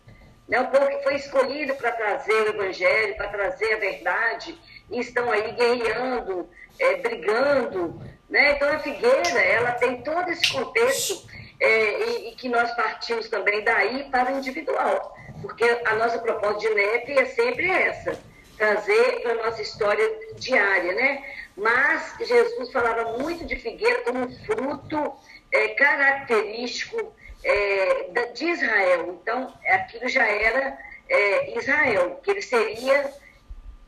[0.51, 0.59] né?
[0.59, 4.59] o povo que foi escolhido para trazer o evangelho, para trazer a verdade,
[4.91, 8.01] e estão aí guerreando, é, brigando.
[8.31, 8.53] Né?
[8.53, 11.27] Então a figueira, ela tem todo esse contexto
[11.59, 16.59] é, e, e, que nós partimos também daí para o individual, porque a nossa proposta
[16.59, 18.17] de NEP é sempre essa,
[18.57, 21.23] trazer para a nossa história diária, né?
[21.57, 25.13] Mas Jesus falava muito de figueira como um fruto
[25.51, 27.13] é, característico
[27.43, 29.19] é, de Israel.
[29.21, 30.77] Então, aquilo já era
[31.09, 33.11] é, Israel, que ele seria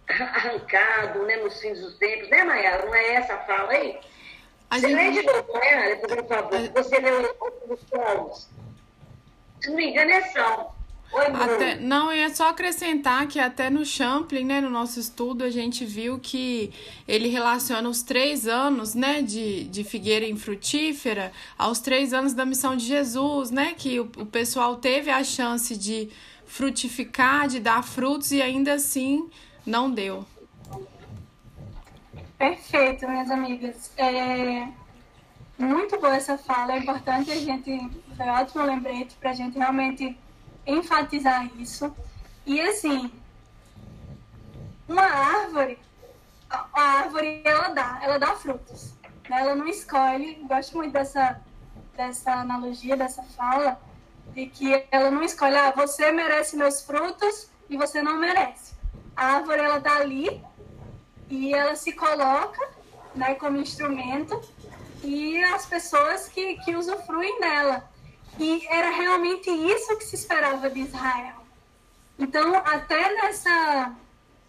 [0.10, 2.86] arrancado né, nos fins dos tempos, né, Maia?
[2.86, 3.98] Não é essa a fala aí?
[4.74, 4.96] A Você gente...
[4.96, 6.84] lê de novo, né, por favor?
[6.84, 7.36] Você leu
[7.70, 8.48] os Salmos.
[9.62, 10.74] Se não me engano, é Salmo.
[11.14, 15.52] Até, não, eu ia só acrescentar que até no Champlin, né, no nosso estudo, a
[15.52, 16.74] gente viu que
[17.08, 22.76] ele relaciona os três anos, né, de, de figueira infrutífera aos três anos da missão
[22.76, 26.10] de Jesus, né, que o, o pessoal teve a chance de
[26.48, 29.30] frutificar, de dar frutos e ainda assim
[29.68, 30.26] não deu.
[32.44, 33.90] Perfeito, minhas amigas.
[33.96, 34.68] É
[35.58, 36.74] muito boa essa fala.
[36.74, 37.90] É importante a gente.
[38.18, 40.20] Foi ótimo lembrete para a gente realmente
[40.68, 41.96] enfatizar isso.
[42.46, 43.10] E assim,
[44.90, 45.80] uma árvore,
[46.50, 48.94] a árvore ela dá, ela dá frutos.
[49.30, 49.40] Né?
[49.40, 50.44] Ela não escolhe.
[50.44, 51.40] Gosto muito dessa,
[51.96, 53.80] dessa analogia, dessa fala,
[54.36, 58.74] de que ela não escolhe, ah, você merece meus frutos e você não merece.
[59.16, 60.44] A árvore ela tá ali
[61.34, 62.62] e ela se coloca,
[63.16, 64.40] né, como instrumento
[65.04, 67.90] e as pessoas que, que usufruem dela.
[68.40, 71.38] E era realmente isso que se esperava de Israel.
[72.20, 73.96] Então, até nessa,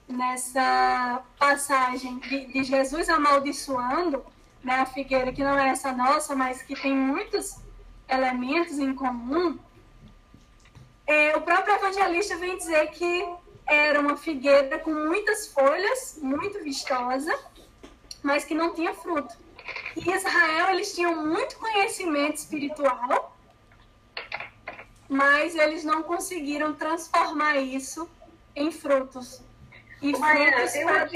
[0.07, 4.25] nessa passagem de, de Jesus amaldiçoando
[4.63, 7.57] né, a figueira, que não é essa nossa, mas que tem muitos
[8.09, 9.59] elementos em comum,
[11.07, 13.27] é, o próprio evangelista vem dizer que
[13.67, 17.37] era uma figueira com muitas folhas, muito vistosa,
[18.23, 19.35] mas que não tinha fruto.
[19.97, 23.37] E Israel, eles tinham muito conhecimento espiritual,
[25.09, 28.09] mas eles não conseguiram transformar isso
[28.55, 29.41] em frutos.
[30.03, 31.07] E frutos para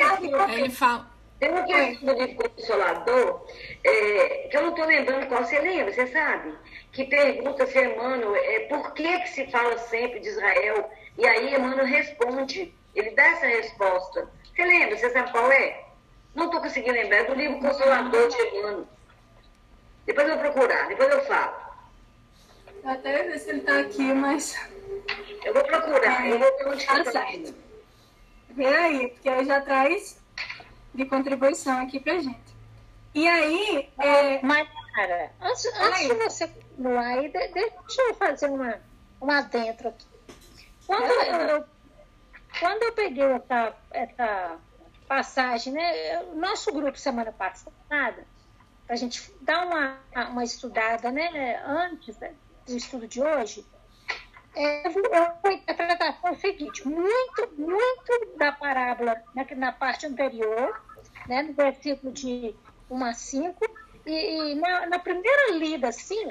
[0.55, 1.19] Ele fala.
[1.39, 3.47] Tem uma questão de consolador,
[3.85, 6.53] é, que eu não estou lembrando qual você lembra, você sabe?
[6.91, 10.91] Que pergunta se Emmanuel, é, por que, que se fala sempre de Israel?
[11.19, 14.31] E aí Emmanuel responde, ele dá essa resposta.
[14.55, 14.97] Você lembra?
[14.97, 15.85] Você sabe qual é?
[16.33, 18.87] Não estou conseguindo lembrar, é do livro Consolador de Emmanuel.
[20.07, 21.57] Depois eu vou procurar, depois eu falo.
[22.85, 24.57] Até ver se ele tá aqui, mas.
[25.45, 27.55] Eu vou procurar, é, eu vou ter onde tá certo.
[28.51, 30.19] Vê aí, porque aí já traz
[30.95, 32.57] de contribuição aqui pra gente.
[33.15, 33.91] E aí.
[33.99, 34.41] É...
[34.43, 38.81] Mas, cara, antes, antes de você continuar aí, deixa eu fazer uma,
[39.21, 40.08] uma adentro aqui.
[40.89, 41.65] Quando eu,
[42.59, 44.59] quando eu peguei essa, essa
[45.07, 46.23] passagem, né?
[46.33, 48.27] O nosso grupo semana passada,
[48.87, 51.63] para a gente dar uma, uma estudada, né?
[51.65, 52.35] Antes, né?
[52.67, 53.65] do estudo de hoje,
[54.55, 60.81] é, a interpretação é o seguinte, muito, muito da parábola na, na parte anterior,
[61.27, 62.55] né, no versículo de
[62.91, 63.67] 1 a 5,
[64.07, 66.29] e, e na, na, primeira lida, assim,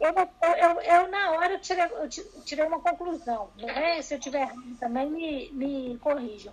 [0.00, 2.08] eu, eu, eu, na hora eu tirei, eu
[2.44, 4.00] tirei uma conclusão, né?
[4.00, 6.52] se eu tiver também me, me corrijam.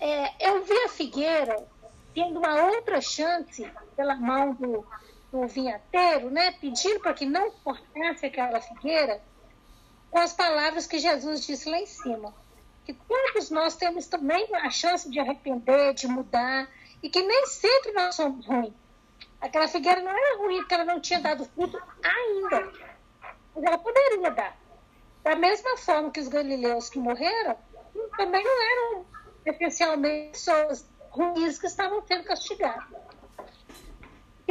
[0.00, 1.66] É, eu vi a figueira
[2.14, 4.86] tendo uma outra chance pela mão do,
[5.30, 9.22] do vinhateiro, né, pedindo para que não cortasse aquela figueira,
[10.10, 12.34] com as palavras que Jesus disse lá em cima.
[12.84, 16.68] Que todos nós temos também a chance de arrepender, de mudar,
[17.02, 18.72] e que nem sempre nós somos ruins.
[19.40, 22.72] Aquela figueira não era ruim porque ela não tinha dado fruto ainda.
[23.54, 24.56] Mas ela poderia dar.
[25.22, 27.56] Da mesma forma que os galileus que morreram,
[28.16, 29.06] também não eram
[29.44, 32.84] essencialmente pessoas ruins que estavam sendo castigadas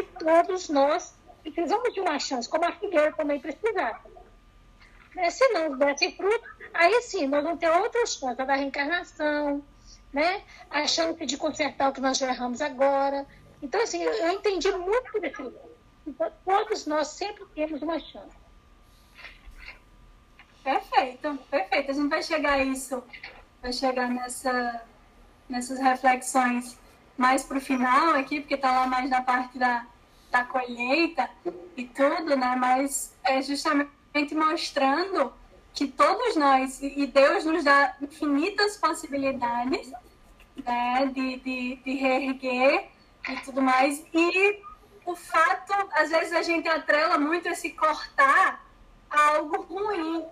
[0.01, 3.99] que todos nós precisamos de uma chance, como a figueira também precisava.
[5.15, 5.29] Né?
[5.29, 9.63] Se não desse fruto, aí sim, nós vamos ter outras chances, a da reencarnação,
[10.13, 10.43] né?
[10.69, 13.25] a chance de consertar o que nós já erramos agora.
[13.61, 15.59] Então, assim, eu, entendi muito desse livro.
[16.07, 18.37] Então, todos nós sempre temos uma chance.
[20.63, 21.91] Perfeito, perfeito.
[21.91, 23.03] A gente vai chegar a isso,
[23.61, 24.81] vai chegar nessa,
[25.47, 26.77] nessas reflexões
[27.17, 29.85] mais para o final aqui, porque está lá mais na parte da,
[30.31, 31.29] da colheita
[31.75, 32.55] e tudo, né?
[32.55, 35.33] Mas é justamente mostrando
[35.73, 39.91] que todos nós, e Deus nos dá infinitas possibilidades
[40.65, 42.89] né, de, de, de reerguer
[43.27, 44.03] e tudo mais.
[44.13, 44.61] E
[45.05, 48.63] o fato, às vezes a gente atrela muito esse cortar
[49.09, 50.25] a algo ruim.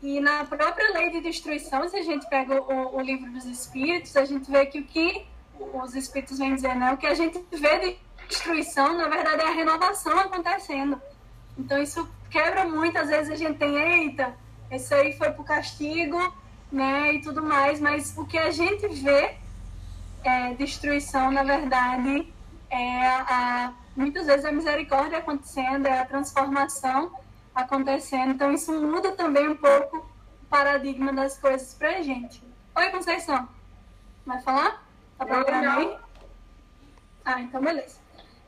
[0.00, 4.16] E na própria lei de destruição, se a gente pega o, o livro dos espíritos,
[4.16, 5.26] a gente vê que o que
[5.58, 6.92] os espíritos vêm dizer, né?
[6.92, 7.98] O que a gente vê de
[8.28, 11.00] destruição, na verdade, é a renovação acontecendo.
[11.58, 14.36] Então isso quebra muito, às vezes a gente tem, eita,
[14.70, 16.32] isso aí foi pro castigo,
[16.70, 17.14] né?
[17.14, 19.36] E tudo mais, mas o que a gente vê
[20.24, 22.32] é destruição, na verdade,
[22.70, 27.12] é a, muitas vezes a misericórdia acontecendo, é a transformação
[27.54, 28.32] acontecendo.
[28.32, 29.98] Então, isso muda também um pouco
[30.42, 32.42] o paradigma das coisas para a gente.
[32.76, 33.48] Oi, Conceição.
[34.24, 34.84] Vai falar?
[35.16, 35.98] Tá programando aí?
[37.24, 37.96] Ah, então beleza.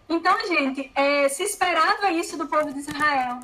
[0.09, 3.41] Então, gente, é, se esperava isso do povo de Israel,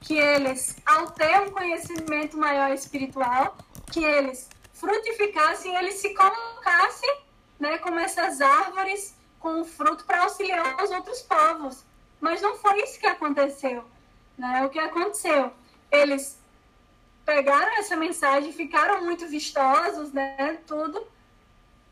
[0.00, 3.56] que eles, ao ter um conhecimento maior espiritual,
[3.90, 4.48] que eles
[4.82, 7.16] frutificassem, eles se colocassem
[7.60, 11.84] né, como essas árvores com fruto para auxiliar os outros povos.
[12.20, 13.84] Mas não foi isso que aconteceu.
[14.36, 14.64] Né?
[14.66, 15.52] O que aconteceu?
[15.90, 16.36] Eles
[17.24, 20.58] pegaram essa mensagem, ficaram muito vistosos, né?
[20.66, 21.06] Tudo.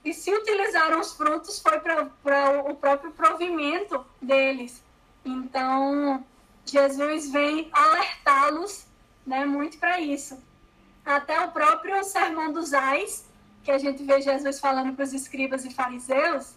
[0.05, 2.03] E se utilizaram os frutos foi para
[2.68, 4.82] o próprio provimento deles.
[5.24, 6.24] Então,
[6.64, 8.86] Jesus vem alertá-los
[9.26, 10.43] né, muito para isso.
[11.16, 13.28] Até o próprio Sermão dos Ais,
[13.62, 16.54] que a gente vê Jesus falando para os escribas e fariseus,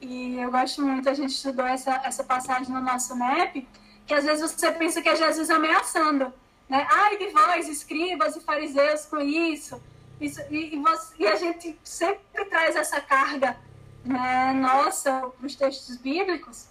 [0.00, 3.66] e eu gosto muito, a gente estudou essa, essa passagem no nosso MEP,
[4.06, 6.32] que às vezes você pensa que é Jesus ameaçando,
[6.68, 6.86] né?
[6.90, 9.80] Ai de vós, escribas e fariseus, com isso.
[10.20, 13.56] isso e, e, você, e a gente sempre traz essa carga
[14.04, 16.68] né, nossa para os textos bíblicos,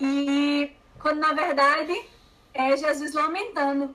[0.00, 1.94] e quando na verdade
[2.52, 3.94] é Jesus lamentando.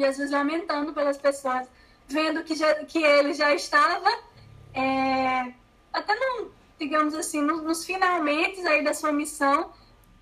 [0.00, 1.68] Jesus lamentando pelas pessoas,
[2.06, 4.08] vendo que, já, que ele já estava
[4.74, 5.52] é,
[5.92, 9.70] até não digamos assim, nos, nos finalmente aí da sua missão,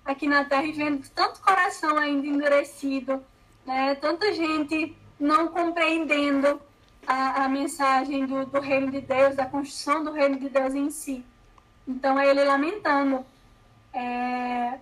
[0.03, 3.23] aqui na Terra e vendo tanto coração ainda endurecido,
[3.65, 3.95] né?
[3.95, 6.61] tanta gente não compreendendo
[7.07, 10.89] a, a mensagem do, do, reino de Deus, da construção do reino de Deus em
[10.89, 11.23] si.
[11.87, 13.25] Então é ele lamentando.
[13.93, 14.79] É,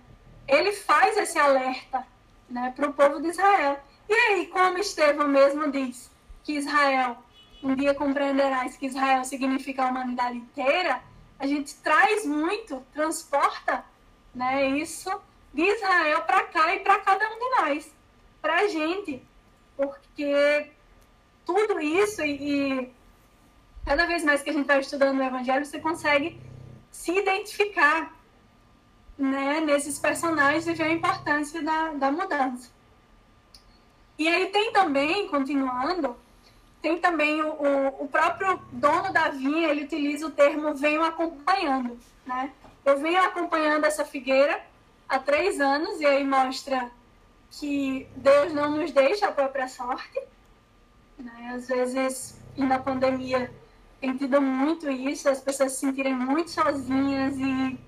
[0.48, 2.04] ele faz esse alerta
[2.48, 3.78] né, para o povo de Israel.
[4.08, 6.10] E aí, como Estevão mesmo diz
[6.42, 7.16] que Israel,
[7.62, 11.02] um dia compreenderás que Israel significa a humanidade inteira,
[11.38, 13.84] a gente traz muito, transporta
[14.34, 14.68] né?
[14.70, 15.10] Isso
[15.52, 17.94] de Israel para cá e para cada um de nós,
[18.42, 19.22] para a gente,
[19.76, 20.70] porque
[21.46, 22.92] tudo isso e, e,
[23.84, 26.40] cada vez mais que a gente está estudando o Evangelho, você consegue
[26.90, 28.12] se identificar
[29.16, 32.73] né, nesses personagens e ver a importância da, da mudança.
[34.18, 36.16] E aí tem também, continuando,
[36.80, 41.98] tem também o, o, o próprio dono da vinha, ele utiliza o termo venho acompanhando,
[42.26, 42.52] né?
[42.84, 44.60] Eu venho acompanhando essa figueira
[45.08, 46.90] há três anos e aí mostra
[47.50, 50.20] que Deus não nos deixa a própria sorte.
[51.18, 51.52] Né?
[51.54, 53.50] Às vezes, e na pandemia,
[54.00, 57.78] tem tido muito isso, as pessoas se sentirem muito sozinhas e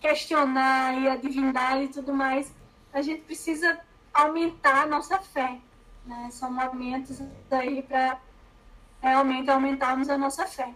[0.00, 2.52] questionar e a divindade e tudo mais.
[2.92, 3.78] A gente precisa
[4.16, 5.58] aumentar a nossa fé.
[6.04, 6.28] Né?
[6.30, 8.18] São momentos aí para
[9.02, 10.72] realmente aumentarmos a nossa fé.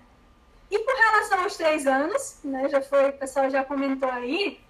[0.71, 4.61] E com relação aos três anos, né, já foi, o pessoal já comentou aí,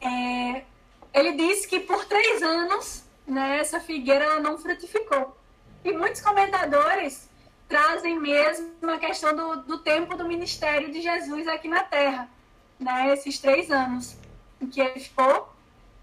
[0.00, 0.64] é,
[1.12, 5.36] ele disse que por três anos né, essa figueira não frutificou.
[5.84, 7.28] E muitos comentadores
[7.68, 12.28] trazem mesmo a questão do, do tempo do ministério de Jesus aqui na Terra,
[12.80, 14.16] né, esses três anos,
[14.62, 15.52] em que ele ficou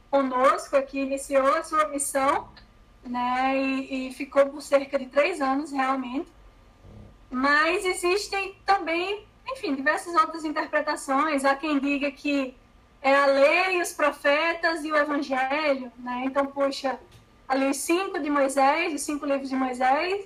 [0.09, 2.47] conosco, aqui iniciou a sua missão,
[3.03, 6.31] né, e, e ficou por cerca de três anos realmente.
[7.29, 11.43] Mas existem também, enfim, diversas outras interpretações.
[11.43, 12.55] Há quem diga que
[13.01, 16.23] é a lei, os profetas e o evangelho, né?
[16.25, 16.99] Então, puxa,
[17.47, 20.25] ali os cinco de Moisés, os cinco livros de Moisés,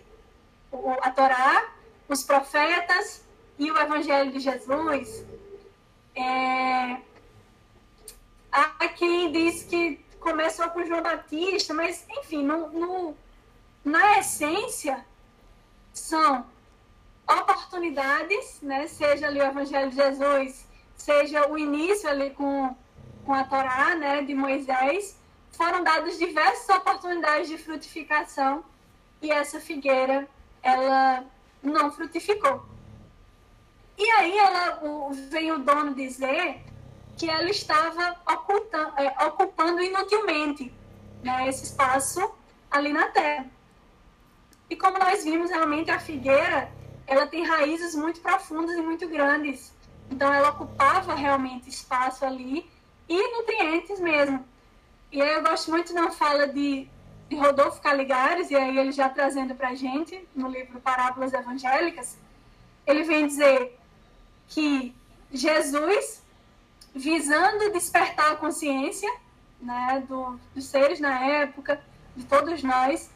[1.01, 1.71] a Torá,
[2.07, 3.25] os profetas
[3.57, 5.25] e o evangelho de Jesus.
[6.15, 6.97] É...
[8.52, 13.18] Há quem diz que começou com João Batista, mas, enfim, no, no
[13.84, 15.06] na essência,
[15.93, 16.45] são
[17.28, 18.88] oportunidades, né?
[18.88, 22.76] seja ali o Evangelho de Jesus, seja o início ali com,
[23.26, 25.18] com a Torá, né, de Moisés,
[25.52, 28.64] foram dadas diversas oportunidades de frutificação
[29.22, 30.28] e essa figueira,
[30.62, 31.26] ela
[31.62, 32.66] não frutificou.
[33.97, 36.62] E aí ela, o, vem o dono dizer
[37.20, 38.15] que ela estava
[38.97, 40.74] é, ocupando inutilmente
[41.22, 42.32] né, esse espaço
[42.72, 43.45] ali na terra.
[44.70, 46.72] E como nós vimos, realmente a figueira
[47.05, 49.74] ela tem raízes muito profundas e muito grandes.
[50.09, 52.67] Então ela ocupava realmente espaço ali
[53.07, 54.43] e nutrientes mesmo.
[55.11, 56.89] E aí eu gosto muito da fala de
[57.30, 62.17] de Rodolfo Caligares, e aí ele já trazendo para a gente no livro Parábolas Evangélicas,
[62.88, 63.78] ele vem dizer
[64.47, 64.95] que
[65.32, 66.24] Jesus,
[66.93, 69.11] visando despertar a consciência
[69.61, 71.81] né, do, dos seres na época,
[72.15, 73.09] de todos nós,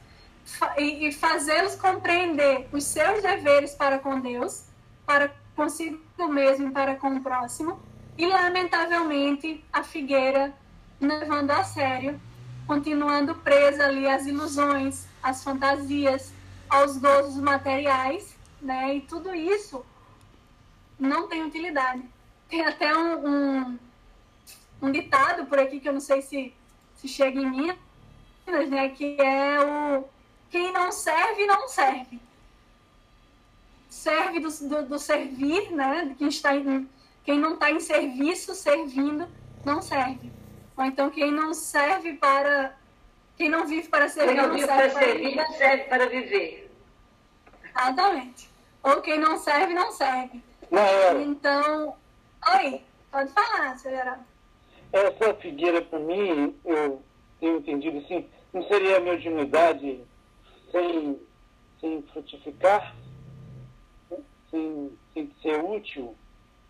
[0.78, 4.66] e, e fazê-los compreender os seus deveres para com Deus,
[5.06, 7.80] para consigo mesmo e para com o próximo,
[8.18, 10.54] e lamentavelmente a figueira
[11.00, 12.20] levando a sério,
[12.68, 16.32] continuando presa ali às ilusões, às fantasias,
[16.70, 18.96] aos gozos materiais, né?
[18.96, 19.86] E tudo isso
[20.98, 22.04] não tem utilidade.
[22.54, 23.80] Tem até um, um,
[24.80, 26.54] um ditado por aqui que eu não sei se,
[26.98, 28.90] se chega em Minas, né?
[28.90, 30.04] Que é o
[30.52, 32.20] quem não serve, não serve.
[33.90, 36.14] Serve do, do, do servir, né?
[36.16, 36.88] Quem, está em,
[37.24, 39.28] quem não está em serviço, servindo,
[39.66, 40.32] não serve.
[40.78, 42.78] Ou então quem não serve para.
[43.36, 46.72] Quem não vive para servir, quem não, vive para, para servir, não serve para viver.
[47.64, 48.48] Exatamente.
[48.84, 50.40] Ou quem não serve, não serve.
[50.70, 52.03] Não, então.
[52.56, 52.82] Oi,
[53.12, 54.20] pode falar, senhora.
[54.92, 57.02] Essa figueira, para mim, eu
[57.40, 60.04] tenho entendido assim, não seria a mediunidade
[60.72, 61.20] sem,
[61.80, 62.96] sem frutificar,
[64.52, 66.16] sem, sem ser útil.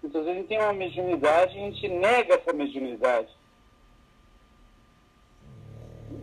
[0.03, 3.29] Então, às vezes, a gente tem uma mediunidade e a gente nega essa mediunidade.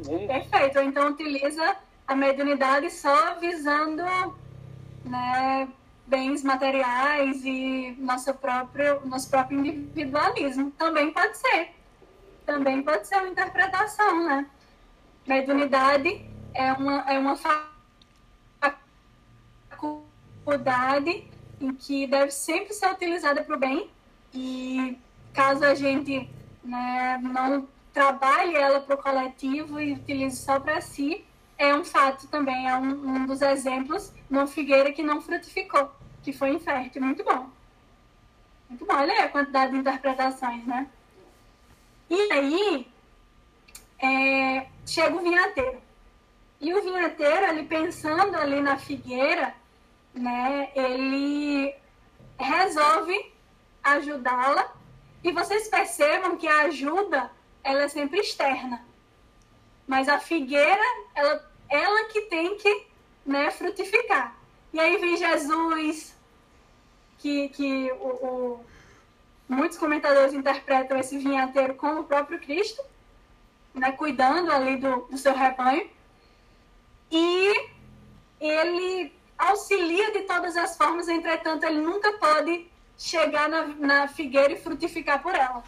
[0.08, 0.78] É Perfeito.
[0.80, 1.76] Então utiliza
[2.06, 4.02] a mediunidade só visando
[5.04, 5.68] né,
[6.10, 10.72] bens materiais e nosso próprio, nosso próprio individualismo.
[10.72, 11.70] Também pode ser.
[12.44, 14.46] Também pode ser uma interpretação, né?
[15.26, 17.38] Mediunidade é uma, é uma
[19.70, 21.30] faculdade
[21.60, 23.88] em que deve sempre ser utilizada para o bem
[24.34, 24.98] e
[25.32, 26.28] caso a gente
[26.64, 31.24] né, não trabalhe ela para o coletivo e utilize só para si,
[31.58, 35.92] é um fato também, é um, um, dos exemplos uma figueira que não frutificou,
[36.22, 37.02] que foi infértil.
[37.02, 37.50] Muito bom.
[38.68, 38.94] Muito bom.
[38.94, 40.86] Olha aí a quantidade de interpretações, né?
[42.08, 42.88] E aí,
[43.98, 45.80] é, chega o vinhateiro.
[46.60, 49.54] E o vinhateiro, ele pensando ali na figueira,
[50.12, 51.74] né, ele
[52.38, 53.32] resolve
[53.82, 54.74] ajudá-la.
[55.22, 57.30] E vocês percebam que a ajuda,
[57.62, 58.84] ela é sempre externa.
[59.86, 60.82] Mas a figueira,
[61.14, 62.86] ela, ela que tem que
[63.24, 64.39] né, frutificar.
[64.72, 66.14] E aí vem Jesus,
[67.18, 68.64] que, que o, o,
[69.48, 72.82] muitos comentadores interpretam esse vinhateiro como o próprio Cristo,
[73.74, 75.88] né, cuidando ali do, do seu rebanho.
[77.10, 77.68] E
[78.40, 84.60] ele auxilia de todas as formas, entretanto, ele nunca pode chegar na, na figueira e
[84.60, 85.64] frutificar por ela.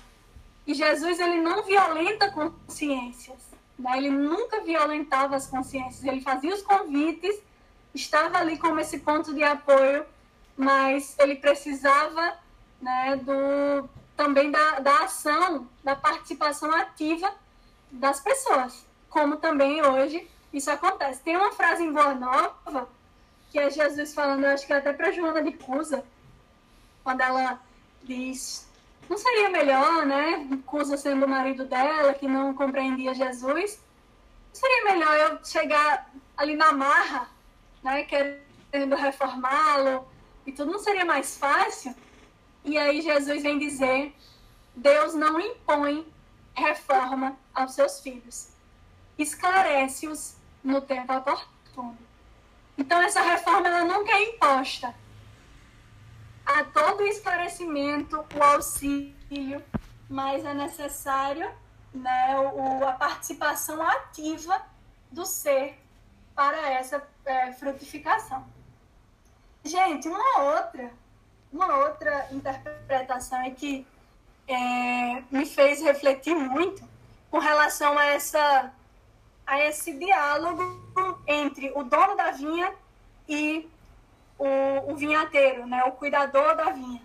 [0.66, 3.38] E Jesus, ele não violenta consciências.
[3.78, 3.96] Né?
[3.96, 6.04] Ele nunca violentava as consciências.
[6.04, 7.40] Ele fazia os convites,
[7.94, 10.04] estava ali como esse ponto de apoio,
[10.56, 12.36] mas ele precisava
[12.80, 17.32] né, do, também da, da ação, da participação ativa
[17.90, 18.84] das pessoas.
[19.08, 21.22] Como também hoje isso acontece.
[21.22, 22.88] Tem uma frase em Boa Nova
[23.52, 26.02] que é Jesus falando, acho que até para Joana de Cusa,
[27.04, 27.60] quando ela
[28.02, 28.66] diz:
[29.08, 30.48] não seria melhor, né?
[30.64, 33.78] Cusa sendo o marido dela, que não compreendia Jesus,
[34.48, 37.28] não seria melhor eu chegar ali na marra,
[37.82, 38.04] né?
[38.04, 40.06] Querendo reformá-lo
[40.46, 41.94] e tudo, não seria mais fácil?
[42.64, 44.14] E aí Jesus vem dizer:
[44.74, 46.06] Deus não impõe
[46.54, 48.50] reforma aos seus filhos,
[49.18, 51.98] esclarece-os no tempo oportuno.
[52.76, 54.94] Então, essa reforma ela nunca é imposta.
[56.44, 59.62] Há todo o esclarecimento, o auxílio,
[60.08, 61.50] mas é necessário
[61.92, 64.60] né, o, a participação ativa
[65.10, 65.78] do ser
[66.34, 68.44] para essa é, frutificação.
[69.64, 70.90] Gente, uma outra,
[71.52, 73.86] uma outra interpretação é que
[74.48, 76.82] é, me fez refletir muito
[77.30, 78.72] com relação a essa
[79.46, 80.62] a esse diálogo
[81.26, 82.72] entre o dono da vinha
[83.28, 83.68] e
[84.38, 87.02] o, o vinhateiro, né, o cuidador da vinha.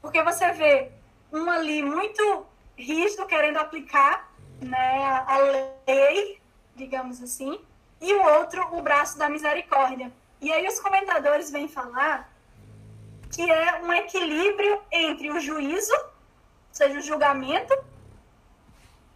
[0.00, 0.90] Porque você vê
[1.32, 5.38] um ali muito rígido querendo aplicar né, a
[5.86, 6.40] lei,
[6.74, 7.60] digamos assim,
[8.02, 10.12] e o outro o braço da misericórdia.
[10.40, 12.30] E aí os comentadores vêm falar
[13.30, 16.10] que é um equilíbrio entre o juízo, ou
[16.70, 17.74] seja, o julgamento,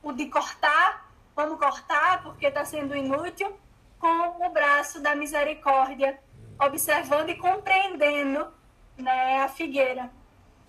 [0.03, 1.07] o de cortar
[1.37, 3.55] vamos cortar porque está sendo inútil,
[3.99, 6.19] com o braço da misericórdia,
[6.59, 8.49] observando e compreendendo
[8.97, 10.11] né, a figueira.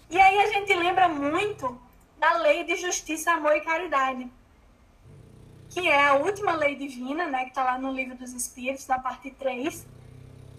[0.10, 1.80] E aí a gente lembra muito
[2.18, 4.30] da lei de justiça, amor e caridade,
[5.80, 8.98] que é a última lei divina, né, que está lá no livro dos Espíritos, na
[8.98, 9.86] parte 3,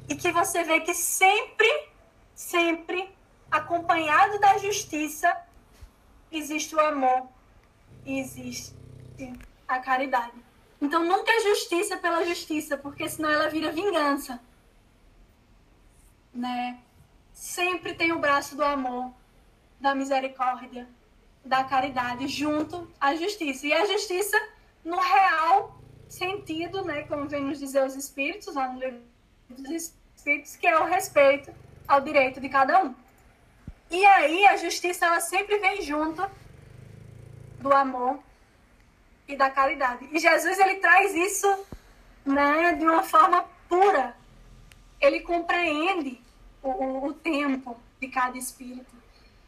[0.09, 1.69] e que você vê que sempre,
[2.37, 3.11] sempre,
[3.51, 5.37] acompanhado da justiça,
[6.31, 7.29] existe o amor
[8.07, 8.73] e existe
[9.67, 10.39] a caridade.
[10.81, 14.41] Então nunca é justiça pela justiça, porque senão ela vira vingança.
[16.33, 16.79] Né?
[17.33, 19.13] Sempre tem o braço do amor,
[19.81, 20.89] da misericórdia,
[21.45, 23.67] da caridade junto à justiça.
[23.67, 28.81] E a justiça no real sentido, né, como vem nos dizer os espíritos, lá no
[28.81, 29.03] livro
[29.49, 31.53] dos espíritos, que é o respeito
[31.87, 32.95] ao direito de cada um.
[33.91, 36.29] E aí a justiça ela sempre vem junto
[37.61, 38.19] do amor
[39.27, 40.09] e da caridade.
[40.13, 41.67] E Jesus ele traz isso,
[42.25, 44.17] né, de uma forma pura.
[45.01, 46.21] Ele compreende
[46.63, 48.97] o, o tempo de cada espírito.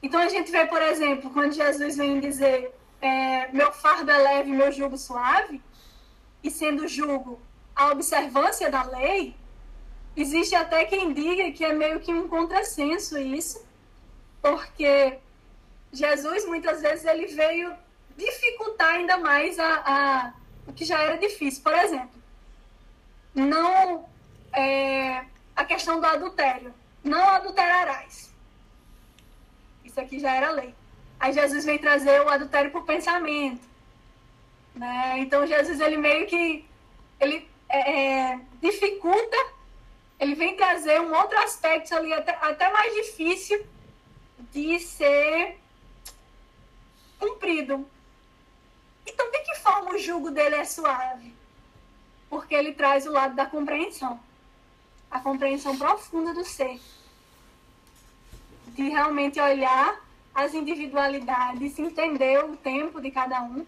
[0.02, 4.50] Então a gente vê, por exemplo, quando Jesus vem dizer é, meu fardo é leve,
[4.50, 5.60] meu jugo suave,
[6.42, 7.40] e sendo jugo
[7.74, 9.34] a observância da lei,
[10.16, 13.64] existe até quem diga que é meio que um contrassenso isso,
[14.42, 15.18] porque
[15.92, 17.74] Jesus muitas vezes ele veio
[18.16, 20.34] dificultar ainda mais a,
[20.66, 21.62] o que já era difícil.
[21.62, 22.20] Por exemplo,
[23.34, 24.08] não
[24.52, 25.24] é,
[25.56, 28.32] a questão do adultério, não adulterarás.
[29.84, 30.74] Isso aqui já era lei.
[31.20, 33.60] Aí Jesus vem trazer o adultério por pensamento.
[34.74, 35.18] Né?
[35.18, 36.64] Então Jesus ele meio que
[37.20, 39.36] ele é, é, dificulta,
[40.18, 43.62] ele vem trazer um outro aspecto ali até, até mais difícil
[44.50, 45.58] de ser
[47.18, 47.86] cumprido.
[49.06, 51.34] Então de que forma o jugo dele é suave?
[52.30, 54.18] Porque ele traz o lado da compreensão,
[55.10, 56.80] a compreensão profunda do ser,
[58.68, 60.00] de realmente olhar
[60.34, 63.66] as individualidades, entender o tempo de cada um.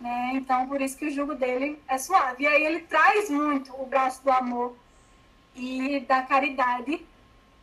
[0.00, 0.32] Né?
[0.34, 2.44] Então, por isso que o jugo dele é suave.
[2.44, 4.76] E aí ele traz muito o braço do amor
[5.54, 7.04] e da caridade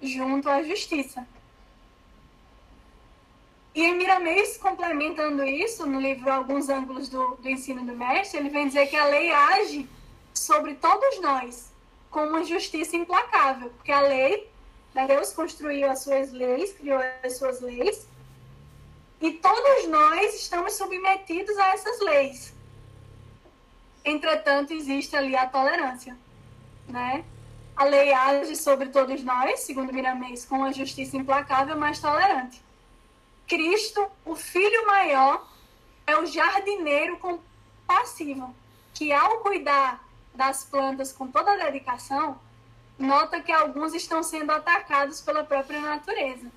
[0.01, 1.25] junto à justiça.
[3.73, 8.67] E Miramês, complementando isso, no livro Alguns Ângulos do, do Ensino do Mestre, ele vem
[8.67, 9.87] dizer que a lei age
[10.33, 11.71] sobre todos nós
[12.09, 14.49] com uma justiça implacável, porque a lei,
[14.93, 18.07] né, Deus construiu as suas leis, criou as suas leis,
[19.25, 22.53] e todos nós estamos submetidos a essas leis.
[24.03, 26.15] Entretanto, existe ali a tolerância,
[26.87, 27.25] né?
[27.75, 32.63] A lei age sobre todos nós, segundo Miramês, com a justiça implacável, mas tolerante.
[33.47, 35.49] Cristo, o Filho maior,
[36.05, 38.55] é o jardineiro compassivo,
[38.93, 42.39] que ao cuidar das plantas com toda a dedicação,
[42.97, 46.51] nota que alguns estão sendo atacados pela própria natureza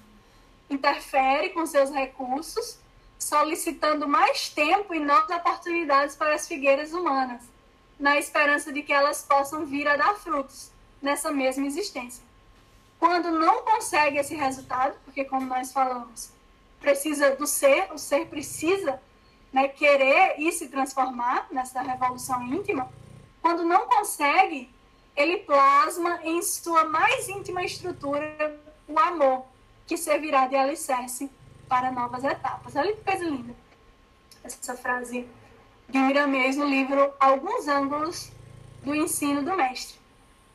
[0.71, 2.79] interfere com seus recursos,
[3.19, 7.43] solicitando mais tempo e novas oportunidades para as figueiras humanas,
[7.99, 10.71] na esperança de que elas possam vir a dar frutos
[11.03, 12.23] nessa mesma existência.
[12.99, 16.31] Quando não consegue esse resultado, porque como nós falamos,
[16.81, 19.01] precisa do ser, o ser precisa
[19.53, 22.91] né, querer e se transformar nessa revolução íntima,
[23.41, 24.71] quando não consegue,
[25.17, 29.47] ele plasma em sua mais íntima estrutura o amor,
[29.89, 31.31] que servirá de alicerce
[31.67, 32.77] para novas etapas.
[32.77, 33.57] Olha que coisa linda.
[34.45, 35.27] Essa frase
[35.89, 38.31] de Miramês no livro Alguns Ângulos
[38.85, 39.99] do Ensino do Mestre.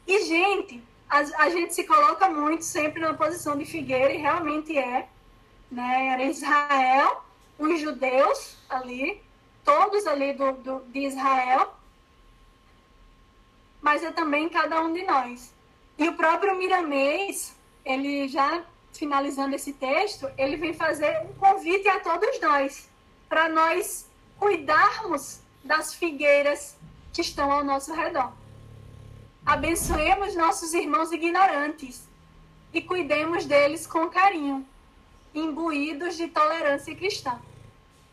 [0.05, 4.77] E, gente, a, a, gente se coloca muito sempre na posição de figueira, e realmente
[4.77, 5.10] é.
[5.72, 6.10] Né?
[6.10, 7.23] Era Israel,
[7.57, 9.19] os judeus ali,
[9.65, 11.73] todos ali do, do, de Israel,
[13.81, 15.51] mas é também cada um de nós.
[15.97, 21.99] E o próprio Miramês, ele já finalizando esse texto, ele vem fazer um convite a
[21.99, 22.89] todos nós,
[23.27, 24.07] para nós
[24.37, 26.75] cuidarmos das figueiras
[27.11, 28.31] que estão ao nosso redor.
[29.45, 32.07] Abençoemos nossos irmãos ignorantes
[32.73, 34.65] e cuidemos deles com carinho,
[35.33, 37.39] imbuídos de tolerância cristã.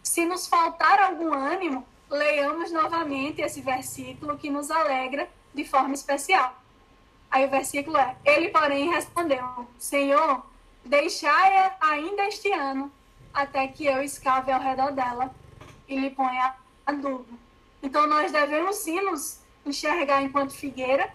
[0.02, 6.60] Se nos faltar algum ânimo, leiamos novamente esse versículo que nos alegra de forma especial.
[7.30, 10.44] Aí o versículo é: Ele, porém, respondeu: Senhor,
[10.84, 12.90] Deixai-a ainda este ano,
[13.32, 15.34] até que eu escave ao redor dela
[15.88, 16.54] e lhe ponha
[16.86, 17.38] adubo.
[17.82, 21.12] Então, nós devemos sim nos enxergar enquanto figueira,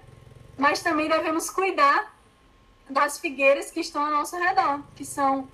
[0.58, 2.14] mas também devemos cuidar
[2.90, 5.48] das figueiras que estão ao nosso redor, que são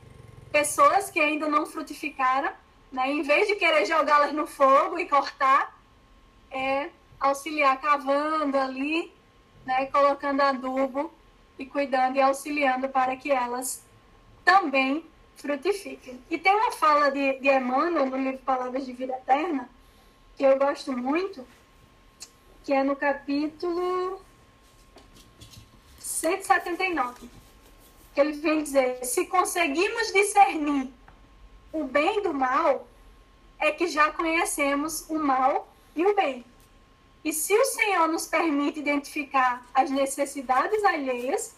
[0.52, 2.52] pessoas que ainda não frutificaram,
[2.92, 3.10] né?
[3.10, 5.76] em vez de querer jogá-las no fogo e cortar,
[6.52, 6.90] é
[7.20, 9.14] auxiliar cavando ali,
[9.66, 9.86] né?
[9.86, 11.12] colocando adubo
[11.58, 13.84] e cuidando e auxiliando para que elas
[14.52, 15.06] também
[15.38, 16.22] frutifiquem.
[16.30, 19.70] E tem uma fala de, de Emmanuel no livro Palavras de Vida Eterna,
[20.36, 21.48] que eu gosto muito,
[22.66, 24.22] que é no capítulo
[26.00, 27.30] 179.
[28.14, 30.90] Que ele vem dizer: se conseguimos discernir
[31.72, 32.86] o bem do mal,
[33.58, 36.44] é que já conhecemos o mal e o bem.
[37.24, 41.56] E se o Senhor nos permite identificar as necessidades alheias,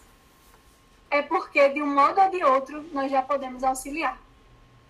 [1.10, 4.18] é porque de um modo ou de outro nós já podemos auxiliar.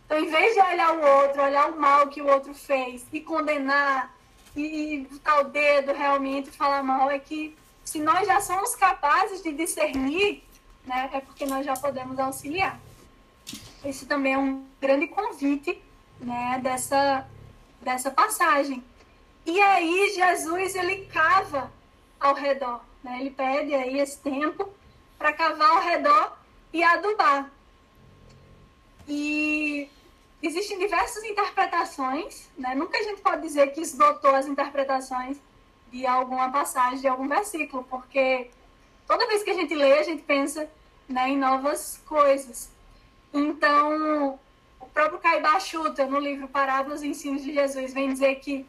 [0.06, 3.20] Então, em vez de olhar o outro, olhar o mal que o outro fez e
[3.20, 4.14] condenar
[4.56, 9.42] e botar o dedo realmente e falar mal, é que se nós já somos capazes
[9.42, 10.42] de discernir,
[10.84, 12.78] né, é porque nós já podemos auxiliar.
[13.84, 15.82] Esse também é um grande convite
[16.20, 17.26] né, dessa,
[17.80, 18.82] dessa passagem.
[19.44, 21.70] E aí Jesus ele cava
[22.18, 23.18] ao redor, né?
[23.20, 24.70] ele pede aí esse tempo
[25.18, 26.36] para cavar ao redor
[26.72, 27.50] e adubar.
[29.08, 29.88] E
[30.42, 32.74] existem diversas interpretações, né?
[32.74, 35.38] nunca a gente pode dizer que esgotou as interpretações
[35.90, 38.50] de alguma passagem, de algum versículo, porque
[39.06, 40.68] toda vez que a gente lê, a gente pensa
[41.08, 42.70] né, em novas coisas.
[43.32, 44.38] Então,
[44.80, 48.66] o próprio Caibá Chuta, no livro Parábolas e Ensinos de Jesus, vem dizer que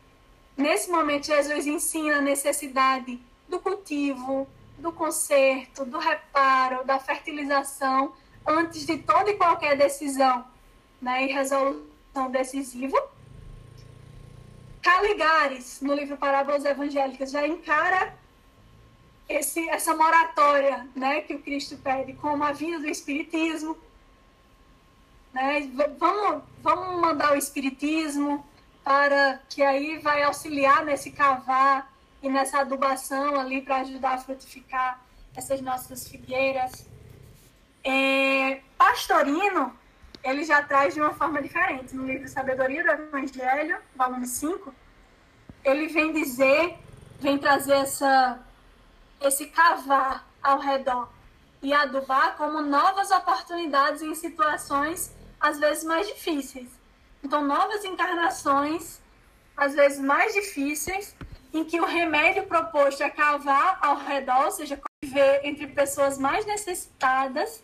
[0.55, 4.47] nesse momento Jesus ensina a necessidade do cultivo,
[4.77, 8.13] do conserto, do reparo, da fertilização,
[8.45, 10.45] antes de toda e qualquer decisão
[11.01, 12.97] né, e resolução decisiva.
[14.81, 18.15] Caligares, no livro Parábolas Evangélicas, já encara
[19.27, 23.77] esse, essa moratória né, que o Cristo pede como a vinda do Espiritismo,
[25.33, 25.69] né?
[25.97, 28.45] Vamos, vamos mandar o Espiritismo
[28.83, 31.91] para que aí vai auxiliar nesse cavar
[32.21, 35.01] e nessa adubação ali para ajudar a frutificar
[35.35, 36.87] essas nossas figueiras.
[37.83, 39.77] É, Pastorino,
[40.23, 41.95] ele já traz de uma forma diferente.
[41.95, 44.73] No livro Sabedoria do Evangelho, volume 5,
[45.63, 46.77] ele vem dizer,
[47.19, 48.39] vem trazer essa,
[49.21, 51.09] esse cavar ao redor
[51.61, 56.69] e adubar como novas oportunidades em situações às vezes mais difíceis.
[57.23, 58.99] Então, novas encarnações,
[59.57, 61.15] às vezes mais difíceis,
[61.55, 66.45] em que o remédio proposto é cavar ao redor, ou seja, conviver entre pessoas mais
[66.45, 67.63] necessitadas,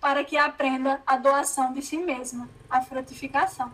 [0.00, 3.70] para que aprenda a doação de si mesma, a frutificação.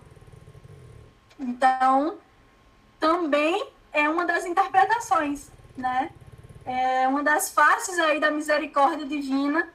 [1.39, 2.18] Então,
[2.98, 6.10] também é uma das interpretações, né?
[6.64, 9.68] É uma das faces aí da misericórdia divina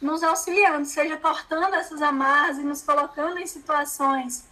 [0.00, 4.48] nos auxiliando, seja cortando essas amarras e nos colocando em situações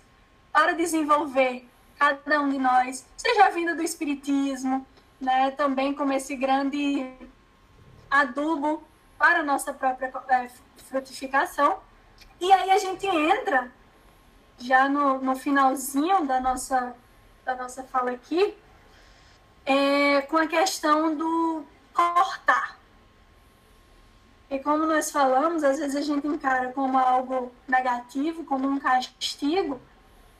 [0.52, 1.66] para desenvolver
[2.04, 4.86] cada um de nós, seja a vinda do Espiritismo,
[5.20, 7.10] né, também como esse grande
[8.10, 8.82] adubo
[9.18, 10.50] para a nossa própria é,
[10.88, 11.78] frutificação.
[12.40, 13.72] E aí a gente entra,
[14.58, 16.94] já no, no finalzinho da nossa,
[17.44, 18.54] da nossa fala aqui,
[19.64, 21.64] é, com a questão do
[21.94, 22.78] cortar.
[24.50, 29.80] E como nós falamos, às vezes a gente encara como algo negativo, como um castigo,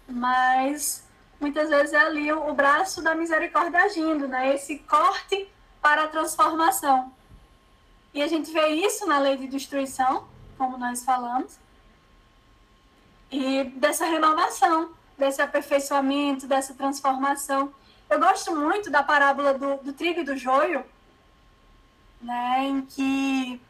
[0.07, 1.04] mas
[1.45, 4.55] muitas vezes é ali o, o braço da misericórdia agindo, né?
[4.55, 5.47] Esse corte
[5.83, 7.13] para a transformação.
[8.15, 10.27] E a gente vê isso na lei de destruição,
[10.57, 11.59] como nós falamos,
[13.31, 17.75] e dessa renovação, desse aperfeiçoamento, dessa transformação.
[18.09, 20.83] Eu gosto muito da parábola do, do trigo e do joio,
[22.23, 23.61] né, em que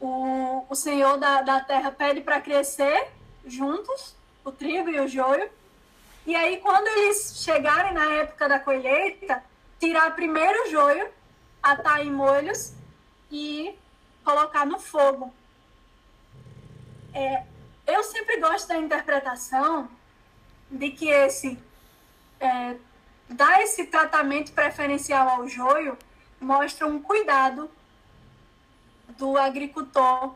[0.00, 3.12] o, o Senhor da, da terra pede para crescer
[3.46, 5.48] juntos, o trigo e o joio.
[6.26, 9.44] E aí, quando eles chegarem na época da colheita,
[9.78, 11.08] tirar primeiro o joio,
[11.62, 12.72] atar em molhos
[13.30, 13.76] e
[14.24, 15.32] colocar no fogo.
[17.12, 17.44] É,
[17.86, 19.88] eu sempre gosto da interpretação
[20.70, 21.58] de que esse
[22.40, 22.76] é,
[23.28, 25.96] dar esse tratamento preferencial ao joio
[26.40, 27.70] mostra um cuidado
[29.08, 30.34] do agricultor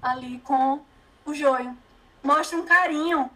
[0.00, 0.80] ali com
[1.24, 1.76] o joio.
[2.22, 3.30] Mostra um carinho.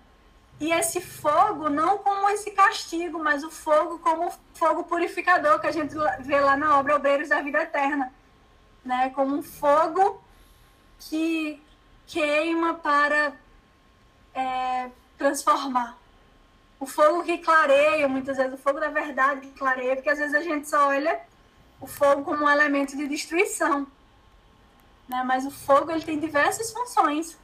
[0.60, 5.72] E esse fogo, não como esse castigo, mas o fogo como fogo purificador que a
[5.72, 8.12] gente vê lá na obra Obreiros da Vida Eterna.
[8.84, 9.10] Né?
[9.14, 10.22] Como um fogo
[10.98, 11.62] que
[12.06, 13.32] queima para
[14.34, 15.96] é, transformar.
[16.78, 20.34] O fogo que clareia, muitas vezes, o fogo da verdade que clareia, porque às vezes
[20.34, 21.20] a gente só olha
[21.80, 23.86] o fogo como um elemento de destruição.
[25.08, 25.22] Né?
[25.24, 27.38] Mas o fogo ele tem diversas funções,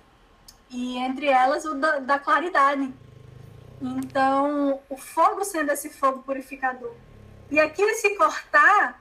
[0.69, 2.93] e entre elas o da, da claridade.
[3.81, 6.95] Então, o fogo sendo esse fogo purificador.
[7.51, 9.01] E aqui esse cortar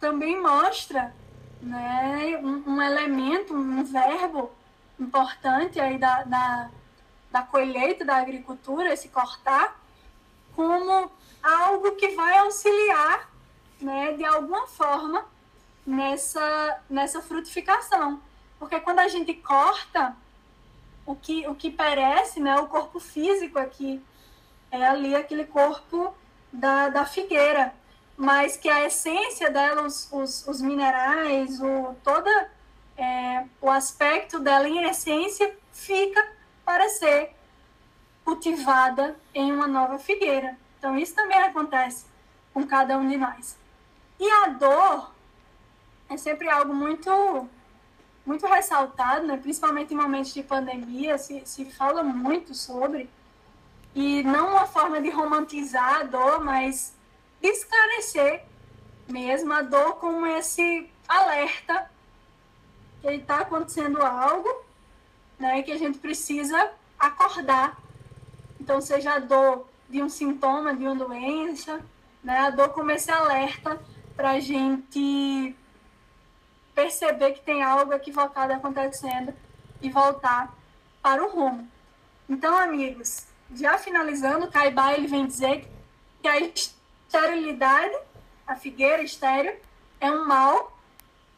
[0.00, 1.14] também mostra
[1.60, 4.50] né, um, um elemento, um verbo
[4.98, 6.70] importante aí da, da,
[7.30, 9.80] da colheita, da agricultura, esse cortar,
[10.54, 11.10] como
[11.42, 13.30] algo que vai auxiliar
[13.80, 15.24] né, de alguma forma
[15.86, 18.20] nessa, nessa frutificação.
[18.58, 20.16] Porque quando a gente corta,
[21.08, 24.04] o que, o que perece, né, o corpo físico aqui,
[24.70, 26.12] é ali aquele corpo
[26.52, 27.72] da, da figueira,
[28.14, 32.50] mas que a essência dela, os, os, os minerais, o, toda
[32.94, 36.22] é, o aspecto dela em essência fica
[36.62, 37.34] para ser
[38.22, 40.58] cultivada em uma nova figueira.
[40.78, 42.04] Então, isso também acontece
[42.52, 43.56] com cada um de nós.
[44.20, 45.10] E a dor
[46.10, 47.48] é sempre algo muito
[48.28, 49.38] muito ressaltado, né?
[49.38, 53.08] principalmente em momentos de pandemia, se, se fala muito sobre,
[53.94, 56.92] e não uma forma de romantizar a dor, mas
[57.40, 58.44] de esclarecer
[59.08, 61.90] mesmo a dor como esse alerta
[63.00, 64.62] que está acontecendo algo,
[65.38, 67.78] né, que a gente precisa acordar.
[68.60, 71.80] Então, seja a dor de um sintoma, de uma doença,
[72.22, 73.80] né, a dor como esse alerta
[74.14, 75.56] para a gente
[76.78, 79.34] perceber que tem algo equivocado acontecendo
[79.82, 80.54] e voltar
[81.02, 81.68] para o rumo.
[82.28, 85.68] Então, amigos, já finalizando, Caibá ele vem dizer
[86.22, 87.96] que a esterilidade,
[88.46, 89.56] a figueira estéril,
[90.00, 90.78] é um mal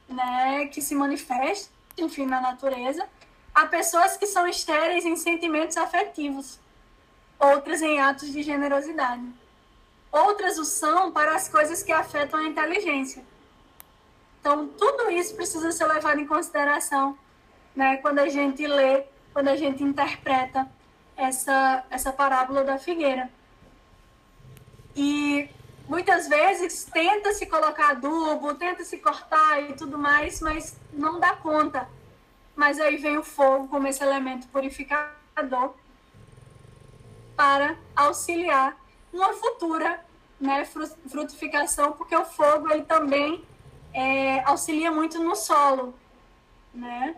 [0.07, 3.09] né, que se manifesta, enfim, na natureza.
[3.55, 6.61] Há pessoas que são estéreis em sentimentos afetivos,
[7.39, 9.25] outras em atos de generosidade.
[10.13, 13.25] Outras o são para as coisas que afetam a inteligência.
[14.41, 17.17] Então, tudo isso precisa ser levado em consideração
[17.77, 20.67] né, quando a gente lê, quando a gente interpreta
[21.17, 23.31] essa, essa parábola da figueira.
[24.97, 25.49] E
[25.87, 31.37] muitas vezes tenta se colocar adubo, tenta se cortar e tudo mais, mas não dá
[31.37, 31.89] conta.
[32.57, 35.75] Mas aí vem o fogo como esse elemento purificador
[37.37, 38.77] para auxiliar
[39.13, 40.05] uma futura
[40.41, 40.65] né,
[41.09, 43.45] frutificação, porque o fogo ele também
[43.93, 45.95] é, auxilia muito no solo,
[46.73, 47.15] né?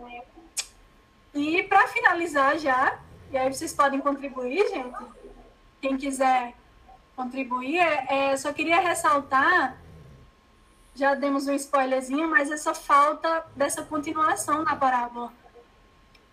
[1.35, 2.99] E para finalizar já,
[3.31, 4.97] e aí vocês podem contribuir, gente.
[5.81, 6.55] Quem quiser
[7.17, 9.79] contribuir, é, é, só queria ressaltar,
[10.95, 15.33] já demos um spoilerzinho, mas essa falta dessa continuação na parábola.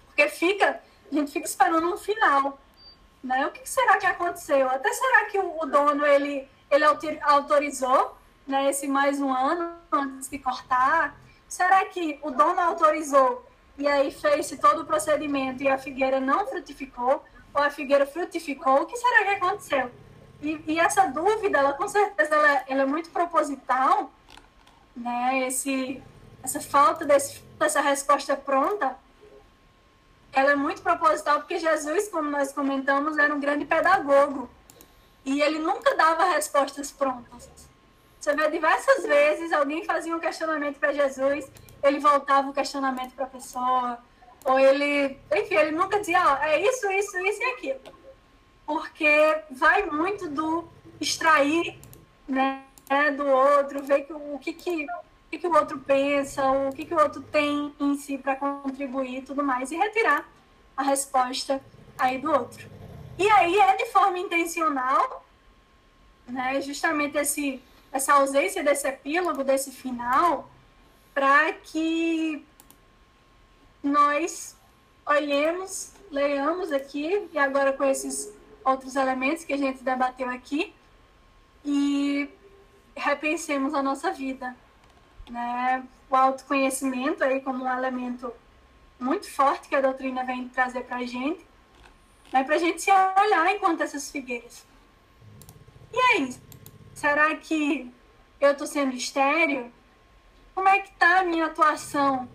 [0.07, 2.59] Porque fica, a gente fica esperando um final.
[3.23, 3.45] Né?
[3.47, 4.69] O que será que aconteceu?
[4.69, 6.83] Até será que o, o dono ele, ele
[7.21, 8.17] autorizou
[8.49, 11.15] né, esse mais um ano antes de cortar?
[11.47, 13.45] Será que o dono autorizou
[13.77, 17.23] e aí fez todo o procedimento e a figueira não frutificou,
[17.53, 19.91] ou a figueira frutificou, o que será que aconteceu?
[20.41, 24.11] E, e essa dúvida, ela com certeza ela, ela, é muito proposital,
[24.95, 25.47] né?
[25.47, 26.01] Esse,
[26.43, 28.95] essa falta desse, dessa resposta pronta,
[30.33, 34.49] ela é muito proposital porque Jesus, como nós comentamos, era um grande pedagogo
[35.25, 37.68] e ele nunca dava respostas prontas.
[38.19, 41.49] Você vê diversas vezes alguém fazia um questionamento para Jesus
[41.83, 43.99] ele voltava o questionamento para a pessoa,
[44.45, 47.79] ou ele, enfim, ele nunca dizia, ó, é isso, isso, isso e aquilo.
[48.65, 50.67] Porque vai muito do
[50.99, 51.79] extrair
[52.27, 52.63] né,
[53.15, 56.93] do outro, ver que, o que, que, o que o outro pensa, o que, que
[56.93, 60.29] o outro tem em si para contribuir e tudo mais, e retirar
[60.75, 61.61] a resposta
[61.97, 62.69] aí do outro.
[63.17, 65.25] E aí é de forma intencional,
[66.27, 70.49] né, justamente esse, essa ausência desse epílogo, desse final,
[71.13, 72.45] para que
[73.83, 74.55] nós
[75.05, 78.31] olhemos, leiamos aqui, e agora com esses
[78.63, 80.73] outros elementos que a gente debateu aqui,
[81.65, 82.29] e
[82.95, 84.55] repensemos a nossa vida.
[85.29, 85.83] Né?
[86.09, 88.31] O autoconhecimento aí como um elemento
[88.99, 91.45] muito forte que a doutrina vem trazer para a gente,
[92.31, 92.43] né?
[92.43, 94.65] para a gente se olhar enquanto essas figueiras.
[95.91, 96.35] E aí,
[96.99, 97.91] será que
[98.39, 99.71] eu estou sendo estéreo?
[100.59, 102.27] como é que tá a minha atuação?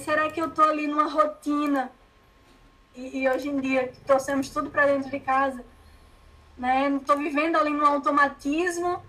[0.00, 1.92] Será que eu estou ali numa rotina?
[2.96, 5.62] E, e, hoje em dia trouxemos tudo para dentro de casa,
[6.56, 6.88] né?
[6.88, 9.02] Estou vivendo ali num automatismo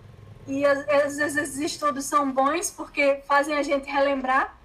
[0.46, 4.58] e às vezes esses estudos são bons porque fazem a gente relembrar,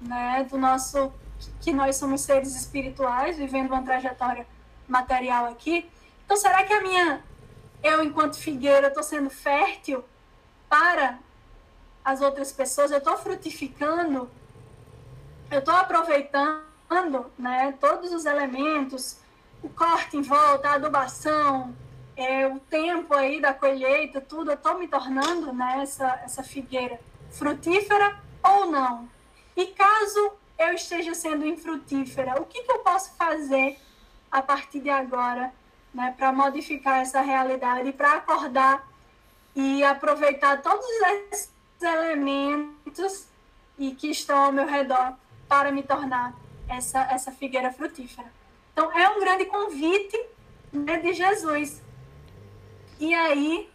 [0.00, 0.44] né?
[0.50, 1.12] Do nosso
[1.60, 4.44] que nós somos seres espirituais vivendo uma trajetória
[4.88, 5.88] material aqui.
[6.24, 7.22] Então será que a minha
[7.82, 10.04] eu enquanto figueira estou sendo fértil
[10.68, 11.18] para
[12.04, 14.30] as outras pessoas, eu estou frutificando,
[15.50, 19.18] eu estou aproveitando né, todos os elementos,
[19.62, 21.74] o corte em volta, a adubação,
[22.16, 26.98] é, o tempo aí da colheita, tudo, eu estou me tornando né, essa, essa figueira
[27.30, 29.08] frutífera ou não?
[29.56, 33.78] E caso eu esteja sendo infrutífera, o que, que eu posso fazer
[34.30, 35.52] a partir de agora
[35.92, 38.86] né, para modificar essa realidade, para acordar
[39.54, 40.86] e aproveitar todos
[41.30, 43.26] esses elementos
[43.78, 45.14] e que estão ao meu redor
[45.48, 46.34] para me tornar
[46.68, 48.30] essa, essa figueira frutífera.
[48.72, 50.16] Então, é um grande convite
[50.72, 51.82] né, de Jesus.
[53.00, 53.68] E aí,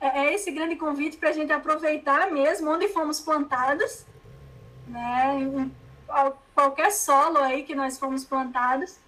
[0.00, 4.06] é, é esse grande convite para a gente aproveitar mesmo onde fomos plantados,
[4.86, 5.74] né, em
[6.54, 8.98] qualquer solo aí que nós fomos plantados,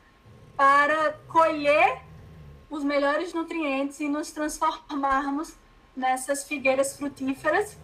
[0.57, 2.03] para colher
[2.71, 5.55] os melhores nutrientes e nos transformarmos
[5.97, 7.77] nessas figueiras frutíferas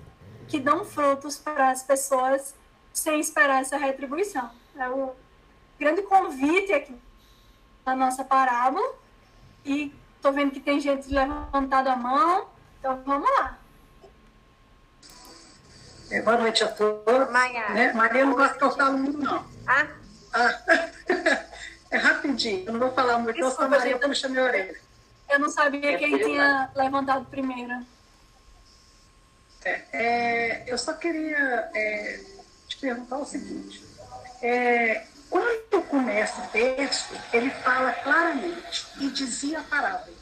[0.49, 2.55] que dão frutos para as pessoas
[2.93, 4.51] sem esperar essa retribuição.
[4.77, 5.15] É o
[5.79, 6.95] grande convite aqui
[7.87, 8.95] na nossa parábola.
[9.65, 12.49] E estou vendo que tem gente levantando a mão,
[12.79, 13.59] então vamos lá.
[16.11, 17.31] É, boa noite a todos.
[17.31, 17.69] Maia.
[17.71, 17.93] Né?
[17.93, 19.45] Maria não gosta eu falo muito, não.
[19.67, 19.87] Ah?
[20.35, 20.90] ah.
[21.91, 24.81] é rapidinho, eu não vou falar muito, senão a Maria puxa minha orelha.
[25.29, 27.85] Eu não sabia quem tinha levantado primeiro.
[29.65, 32.21] É, é, eu só queria é,
[32.67, 33.85] te perguntar o seguinte.
[34.41, 40.17] É, quando começa o texto, ele fala claramente, e dizia a parábola.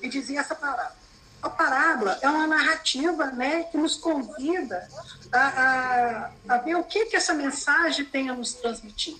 [0.00, 0.96] E dizia essa parábola.
[1.42, 4.88] A parábola é uma narrativa né, que nos convida
[5.32, 9.16] a, a, a ver o que, que essa mensagem tem a nos transmitir.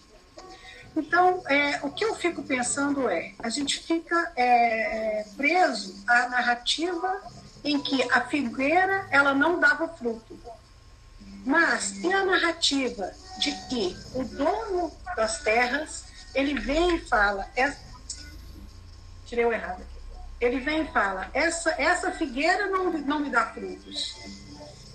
[0.95, 7.21] Então, é, o que eu fico pensando é, a gente fica é, preso à narrativa
[7.65, 10.39] em que a figueira ela não dava fruto.
[11.45, 16.05] Mas tem a narrativa de que o dono das terras,
[16.35, 17.75] ele vem e fala, é,
[19.27, 19.93] tirei o errado aqui.
[20.41, 24.15] Ele vem e fala, essa, essa figueira não, não me dá frutos.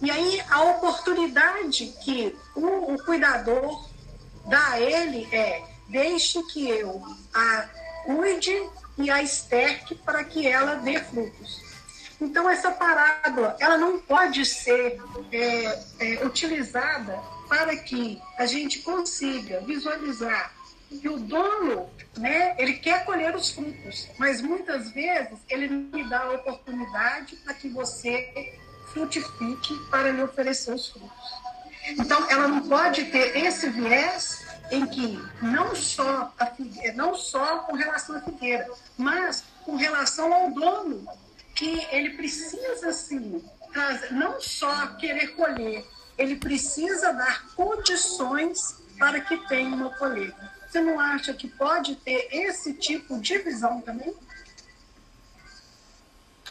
[0.01, 3.89] E aí a oportunidade que o, o cuidador
[4.45, 7.01] dá a ele é, deixe que eu
[7.34, 7.69] a
[8.05, 11.61] cuide e a esterque para que ela dê frutos.
[12.19, 14.99] Então, essa parábola ela não pode ser
[15.31, 20.53] é, é, utilizada para que a gente consiga visualizar
[20.89, 26.09] que o dono, né, ele quer colher os frutos, mas muitas vezes ele não lhe
[26.09, 28.53] dá a oportunidade para que você
[28.93, 31.11] frutifique para lhe oferecer os frutos.
[31.89, 37.60] Então, ela não pode ter esse viés em que não só, a figueira, não só
[37.60, 41.07] com relação à figueira, mas com relação ao dono
[41.56, 43.44] que ele precisa, sim,
[44.11, 45.85] não só querer colher,
[46.18, 50.52] ele precisa dar condições para que tenha uma colheita.
[50.68, 54.14] Você não acha que pode ter esse tipo de visão também?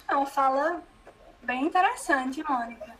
[0.08, 0.82] É uma fala
[1.42, 2.96] bem interessante, Mônica.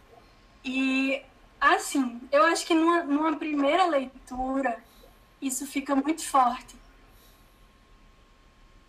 [0.65, 1.23] E,
[1.61, 4.77] assim, eu acho que numa, numa primeira leitura,
[5.41, 6.77] isso fica muito forte.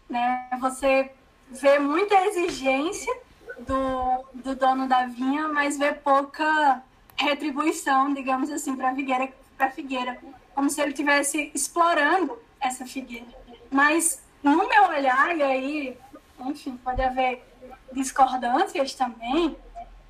[0.10, 0.50] Né?
[0.60, 1.12] Você
[1.50, 3.14] vê muita exigência
[3.60, 6.84] do, do dono da vinha, mas vê pouca
[7.16, 9.34] retribuição, digamos assim, para a figueira,
[9.74, 10.20] figueira,
[10.54, 13.28] como se ele estivesse explorando essa figueira.
[13.72, 15.98] Mas no meu olhar, e aí,
[16.40, 17.44] enfim, pode haver
[17.92, 19.58] discordâncias também,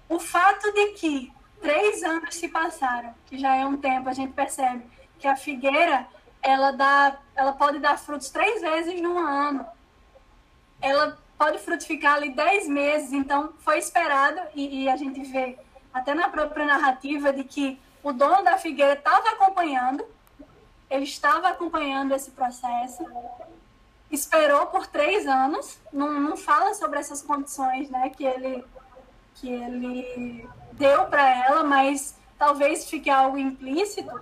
[0.09, 1.31] o fato de que
[1.61, 4.83] três anos se passaram, que já é um tempo, a gente percebe
[5.19, 6.07] que a figueira
[6.47, 9.65] ela dá, ela pode dar frutos três vezes no ano.
[10.81, 15.59] Ela pode frutificar ali 10 meses, então foi esperado, e, e, a gente vê
[15.93, 20.05] até na própria narrativa de que o dono da figueira estava acompanhando,
[20.89, 23.05] ele estava acompanhando esse processo,
[24.09, 28.63] esperou por três anos, não, não fala sobre essas condições né, que, ele,
[29.35, 34.17] que ele deu para ela, mas talvez fique algo implícito,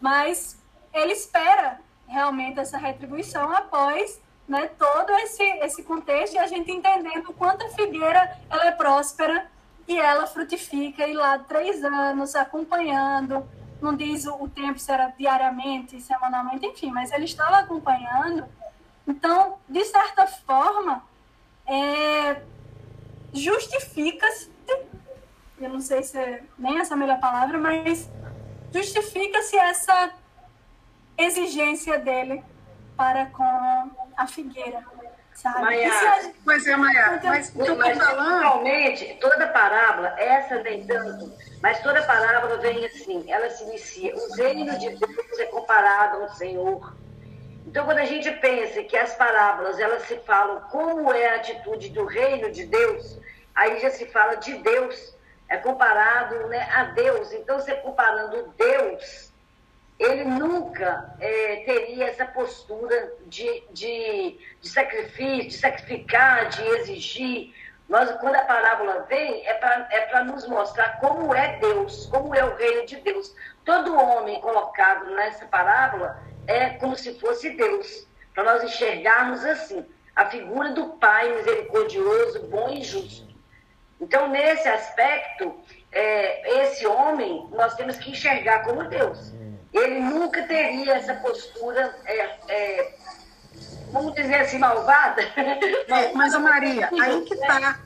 [0.00, 0.56] mas
[0.92, 7.28] ele espera realmente essa retribuição após né, todo esse, esse contexto e a gente entendendo
[7.28, 9.46] o quanto a figueira ela é próspera
[9.86, 13.46] e ela frutifica e lá três anos acompanhando,
[13.80, 18.44] não diz o, o tempo se era diariamente, semanalmente, enfim, mas ele estava acompanhando.
[19.06, 21.02] Então, de certa forma,
[21.66, 22.42] é,
[23.32, 24.50] justifica-se,
[25.58, 28.10] eu não sei se é nem essa melhor palavra, mas
[28.72, 30.12] justifica-se essa
[31.18, 32.42] exigência dele
[32.96, 34.82] para com a figueira.
[35.34, 35.60] Sabe?
[35.60, 38.40] Maia, pois é, Maia, então, mas o que eu estou falando.
[38.40, 41.32] Realmente, toda parábola, essa nem tanto,
[41.62, 44.16] mas toda parábola vem assim, ela se inicia.
[44.16, 46.92] O reino de Deus é comparado ao Senhor.
[47.64, 51.90] Então, quando a gente pensa que as parábolas elas se falam como é a atitude
[51.90, 53.20] do reino de Deus,
[53.54, 55.14] aí já se fala de Deus,
[55.48, 57.32] é comparado né, a Deus.
[57.32, 59.27] Então, você comparando Deus
[59.98, 67.54] ele nunca é, teria essa postura de, de, de sacrifício, de sacrificar, de exigir,
[67.88, 72.44] Nós, quando a parábola vem, é para é nos mostrar como é Deus, como é
[72.44, 73.34] o reino de Deus.
[73.64, 79.84] Todo homem colocado nessa parábola é como se fosse Deus, para nós enxergarmos assim,
[80.14, 83.26] a figura do Pai misericordioso, bom e justo.
[84.00, 85.58] Então, nesse aspecto,
[85.90, 89.32] é, esse homem, nós temos que enxergar como Deus.
[89.72, 92.94] Ele nunca teria essa postura, é, é,
[93.92, 95.22] vamos dizer assim, malvada.
[95.88, 97.80] É, mas, a Maria, aí que está.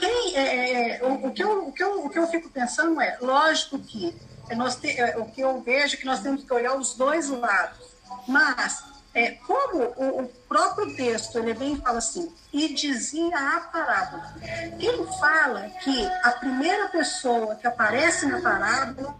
[0.00, 3.00] É, é, é, o, o, que eu, o, que eu, o que eu fico pensando
[3.00, 4.14] é, lógico que
[4.56, 7.78] nós te, o que eu vejo é que nós temos que olhar os dois lados.
[8.26, 8.82] Mas
[9.14, 14.34] é, como o, o, próprio texto ele vem e fala assim, e dizia a parábola.
[14.78, 19.14] Ele fala que a primeira pessoa que aparece na parábola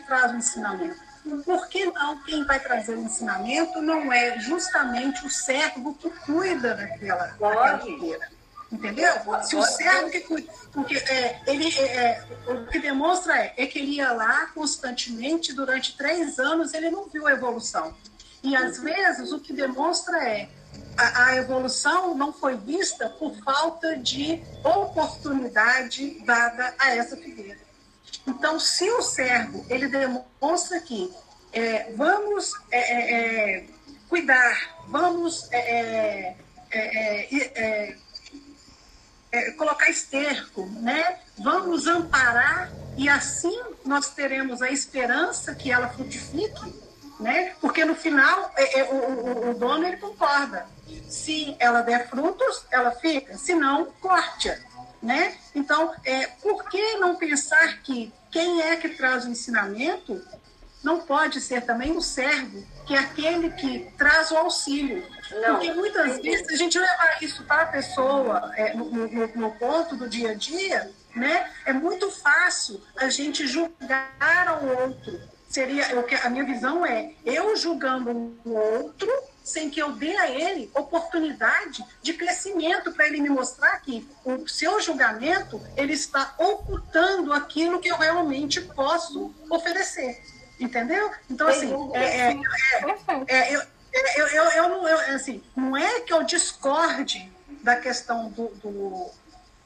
[0.00, 0.96] traz o ensinamento.
[1.44, 6.74] Por que não quem vai trazer o ensinamento não é justamente o servo que cuida
[6.74, 8.28] daquela, daquela figueira?
[8.70, 9.12] Entendeu?
[9.42, 10.52] Se o servo que cuida.
[10.72, 15.52] Porque é, ele, é, é, o que demonstra é, é que ele ia lá constantemente
[15.52, 17.94] durante três anos, ele não viu a evolução.
[18.42, 20.48] E às vezes o que demonstra é
[20.96, 27.63] a, a evolução não foi vista por falta de oportunidade dada a essa figueira.
[28.26, 31.12] Então, se o servo ele demonstra que
[31.52, 33.66] é, vamos é, é, é
[34.08, 36.34] cuidar, vamos é,
[36.70, 37.96] é,
[39.56, 41.18] colocar esterco, né?
[41.38, 46.84] vamos amparar e assim nós teremos a esperança que ela frutifique
[47.18, 47.54] né?
[47.60, 48.52] Porque no final
[48.90, 50.66] o, o, o, dono ele concorda.
[51.08, 53.36] Se ela der frutos, ela fica.
[53.38, 54.58] Se não, corte-a,
[55.04, 55.36] né?
[55.54, 60.20] Então, é, por que não pensar que quem é que traz o ensinamento
[60.82, 65.06] não pode ser também o servo, que é aquele que traz o auxílio?
[65.30, 65.56] Não.
[65.56, 69.94] Porque muitas vezes a gente levar isso para a pessoa é, no, no, no ponto
[69.96, 71.50] do dia a dia, né?
[71.64, 77.12] É muito fácil a gente julgar ao outro seria o que a minha visão é
[77.24, 78.10] eu julgando
[78.44, 79.08] o outro
[79.44, 84.48] sem que eu dê a ele oportunidade de crescimento para ele me mostrar que o
[84.48, 90.24] seu julgamento ele está ocultando aquilo que eu realmente posso oferecer.
[90.58, 91.10] Entendeu?
[91.30, 92.36] Então assim é, é,
[93.28, 93.62] é, eu,
[94.16, 97.30] eu, eu, eu, não, eu, assim não é que eu discorde
[97.62, 99.10] da questão do, do,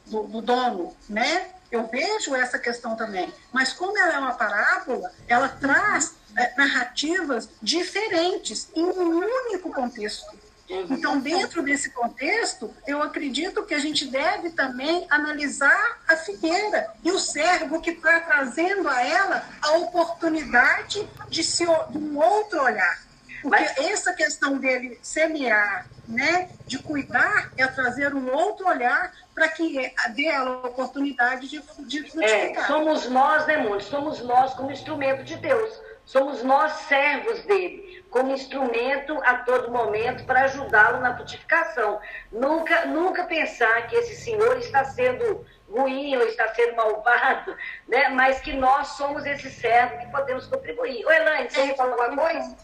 [0.06, 3.32] do, do dono né eu vejo essa questão também.
[3.52, 10.26] Mas como ela é uma parábola, ela traz é, narrativas diferentes em um único contexto.
[10.70, 17.10] Então, dentro desse contexto, eu acredito que a gente deve também analisar a figueira e
[17.10, 23.07] o servo que está trazendo a ela a oportunidade de, se, de um outro olhar.
[23.48, 23.78] Porque Mas...
[23.78, 30.30] essa questão dele semear, né, de cuidar, é trazer um outro olhar para que dê
[30.30, 32.64] a oportunidade de, de frutificar.
[32.64, 33.82] É, somos nós, né, Mundo?
[33.82, 35.80] Somos nós como instrumento de Deus.
[36.04, 42.00] Somos nós servos dele, como instrumento a todo momento para ajudá-lo na frutificação.
[42.32, 47.54] Nunca, nunca pensar que esse senhor está sendo ruim ou está sendo malvado,
[47.86, 48.08] né?
[48.08, 51.04] mas que nós somos esse servo que podemos contribuir.
[51.04, 52.56] Ô, Elaine, você é, falar alguma coisa?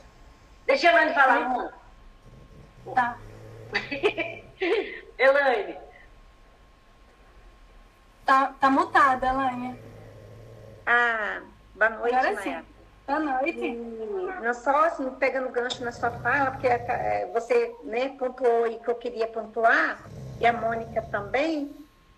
[0.67, 1.73] Deixa a Elaine falar, irmã.
[2.95, 3.19] Tá.
[5.19, 5.79] Elaine.
[8.25, 9.79] Tá, tá mutada, Elaine.
[10.87, 11.43] Ah,
[11.75, 12.43] boa noite, Agora.
[12.43, 12.65] Sim.
[13.07, 13.59] Boa noite.
[13.59, 13.75] E,
[14.43, 18.89] não só assim, pegando gancho na sua fala, porque é, você né, pontuou e que
[18.89, 20.03] eu queria pontuar,
[20.41, 21.75] e a Mônica também,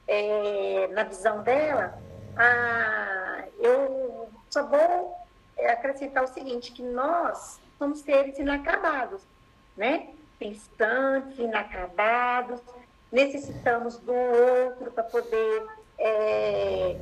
[0.07, 1.99] é, na visão dela,
[2.37, 5.17] ah, eu só vou
[5.59, 9.23] acrescentar o seguinte, que nós somos seres inacabados,
[9.77, 10.09] né?
[10.39, 12.61] Pensantes, inacabados,
[13.11, 15.67] necessitamos do outro para poder
[15.99, 16.97] é,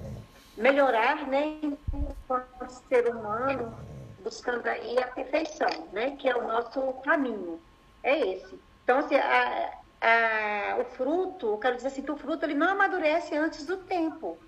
[0.57, 1.59] melhorar, né?
[1.93, 3.77] Enquanto ser humano,
[4.23, 6.17] buscando aí a perfeição, né?
[6.17, 7.61] Que é o nosso caminho,
[8.03, 8.59] é esse.
[8.83, 12.69] Então, assim, a, a, o fruto, eu quero dizer assim, que o fruto ele não
[12.71, 14.39] amadurece antes do tempo.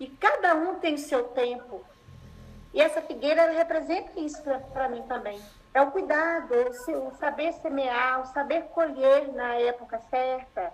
[0.00, 1.84] E cada um tem o seu tempo.
[2.72, 4.42] E essa figueira representa isso
[4.72, 5.40] para mim também.
[5.74, 10.72] É o cuidado, o saber semear, o saber colher na época certa,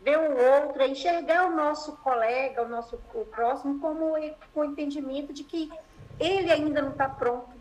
[0.00, 4.14] ver o outro, é enxergar o nosso colega, o nosso o próximo, como
[4.54, 5.70] com o entendimento de que
[6.18, 7.58] ele ainda não está pronto.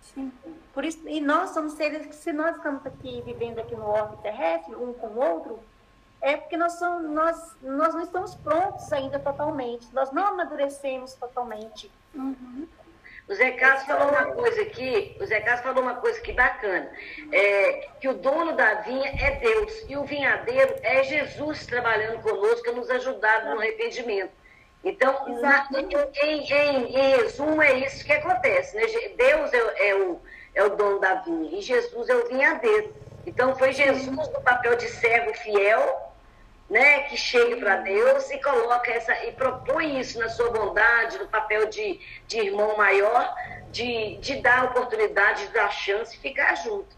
[0.00, 0.32] Sim.
[0.74, 4.16] Por isso, e nós somos seres que, se nós estamos aqui vivendo aqui no orbe
[4.22, 5.60] terrestre, um com o outro,
[6.20, 11.90] é porque nós, somos, nós, nós não estamos prontos ainda totalmente, nós não amadurecemos totalmente.
[12.14, 12.66] Uhum.
[13.28, 16.90] O Zé Carlos falou uma coisa aqui, o Zé Carlos falou uma coisa que bacana,
[17.30, 22.72] é, que o dono da vinha é Deus e o vinhadeiro é Jesus trabalhando conosco,
[22.72, 24.32] nos ajudando no arrependimento.
[24.84, 28.76] Então, na, em, em, em, resumo, é isso que acontece.
[28.76, 28.82] Né?
[29.16, 30.20] Deus é, é, o,
[30.54, 32.92] é o dono da vinha e Jesus é o vinhadeiro.
[33.24, 36.11] Então, foi Jesus no papel de servo fiel
[36.72, 41.28] né, que chegue para Deus e coloca essa e propõe isso na sua bondade, no
[41.28, 43.34] papel de, de irmão maior,
[43.70, 46.96] de, de dar oportunidade, de dar chance e ficar junto.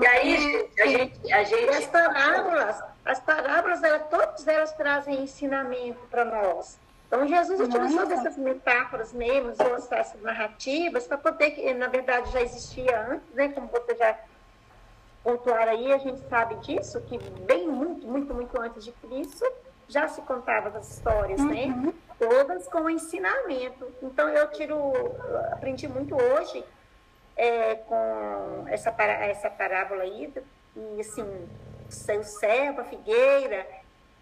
[0.00, 1.32] E aí, a gente.
[1.32, 1.68] A gente...
[1.70, 6.78] as parábolas, as parábolas, elas, todas elas trazem ensinamento para nós.
[7.08, 13.08] Então, Jesus utilizou dessas metáforas mesmo, essas narrativas, para poder, que na verdade já existia
[13.08, 14.16] antes, né, como você já
[15.26, 19.44] pontuar aí, a gente sabe disso, que bem muito, muito, muito antes de Cristo,
[19.88, 21.64] já se contava as histórias, né?
[21.64, 21.86] uhum.
[21.86, 21.94] né?
[22.16, 23.92] Todas com ensinamento.
[24.00, 24.78] Então, eu tiro,
[25.50, 26.64] aprendi muito hoje
[27.36, 30.32] é, com essa, essa parábola aí,
[30.76, 31.48] e assim,
[31.88, 33.66] o servo, a figueira,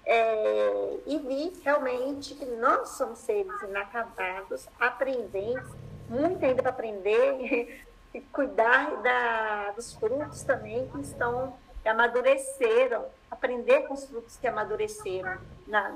[0.06, 5.70] é, e vi realmente que nós somos seres inacabados, aprendentes,
[6.09, 7.84] muito ainda para aprender,
[8.15, 14.47] e cuidar da, dos frutos também que estão que amadureceram, aprender com os frutos que
[14.47, 15.36] amadureceram,
[15.66, 15.93] na,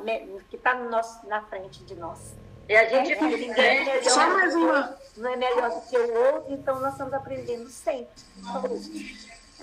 [0.50, 2.34] que está na frente de nós.
[2.68, 4.98] E a gente é, é melhor, Só mais uma.
[5.16, 8.22] Não é melhor do que o outro, então nós estamos aprendendo sempre.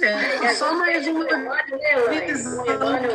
[0.02, 1.26] É, só mais uma
[2.10, 2.66] visão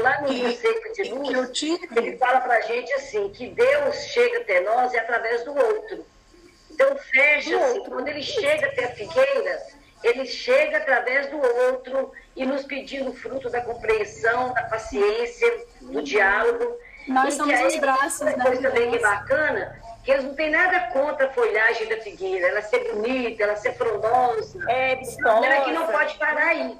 [0.00, 1.60] lá no Conceito de Luz,
[1.96, 6.06] ele fala para a gente assim, que Deus chega até nós e através do outro.
[6.80, 7.80] Então, fecha-se.
[7.80, 9.62] Quando ele chega até a figueira,
[10.02, 16.78] ele chega através do outro e nos pedindo fruto da compreensão, da paciência, do diálogo.
[17.06, 20.34] Nós e somos aí, os braços Uma coisa também que é bacana, que eles não
[20.34, 24.70] têm nada contra a folhagem da figueira, ela ser bonita, ela ser frondosa.
[24.70, 25.44] É, vistosa.
[25.44, 26.78] Ela é que não pode parar aí.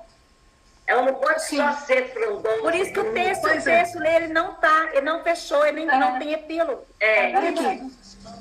[0.86, 1.58] Ela não pode Sim.
[1.58, 2.62] só ser frondosa.
[2.62, 4.16] Por isso que o texto, o texto é.
[4.16, 5.84] ele não tá, ele não fechou, ele é.
[5.84, 6.84] não tem epílogo.
[6.98, 7.32] É.
[7.32, 7.80] é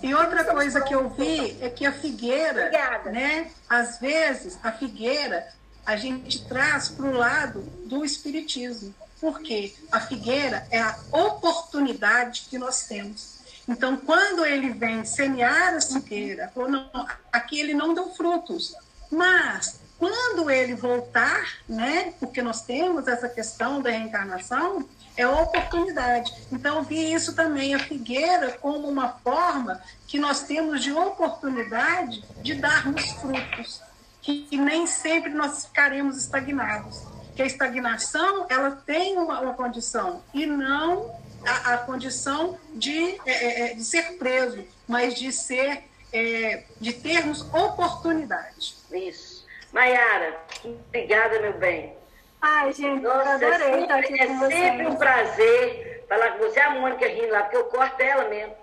[0.01, 3.11] e outra coisa que eu vi é que a figueira, Obrigada.
[3.11, 3.51] né?
[3.69, 5.47] Às vezes, a figueira
[5.85, 8.93] a gente traz para o lado do espiritismo.
[9.19, 13.39] Porque a figueira é a oportunidade que nós temos.
[13.67, 16.89] Então, quando ele vem semear a figueira, não,
[17.31, 18.73] aqui ele não deu frutos.
[19.11, 22.13] Mas, quando ele voltar, né?
[22.19, 24.87] Porque nós temos essa questão da reencarnação,
[25.19, 26.33] é oportunidade.
[26.49, 32.53] Então, vi isso também, a figueira, como uma forma que nós temos de oportunidade de
[32.55, 33.81] darmos frutos,
[34.21, 37.03] que, nem sempre nós ficaremos estagnados.
[37.35, 41.13] Que a estagnação, ela tem uma, uma condição, e não
[41.45, 45.83] a, a condição de, é, é, é de ser preso, mas de ser,
[46.13, 48.75] é, de termos oportunidade.
[48.89, 49.45] Isso.
[49.73, 51.98] Maiara, obrigada, meu bem.
[52.41, 54.53] Ai, gente, Nossa, adorei estar aqui é com vocês.
[54.53, 56.59] É sempre um prazer falar com você.
[56.59, 58.55] A Mônica rindo lá, porque eu corto ela mesmo.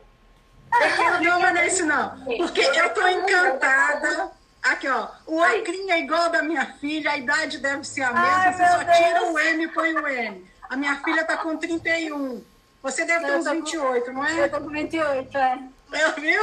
[1.22, 2.18] Não, mas não é isso não.
[2.38, 4.30] Porque eu estou encantada.
[4.62, 5.08] Aqui, ó.
[5.26, 8.36] O Ocrinho é igual da minha filha, a idade deve ser a mesma.
[8.36, 8.96] Ai, você só Deus.
[8.96, 10.44] tira o M e põe o N.
[10.68, 12.42] A minha filha está com 31.
[12.82, 14.44] Você deve ter uns 28, não é?
[14.44, 15.58] Eu tô com 28, é.
[15.92, 16.42] Eu, viu?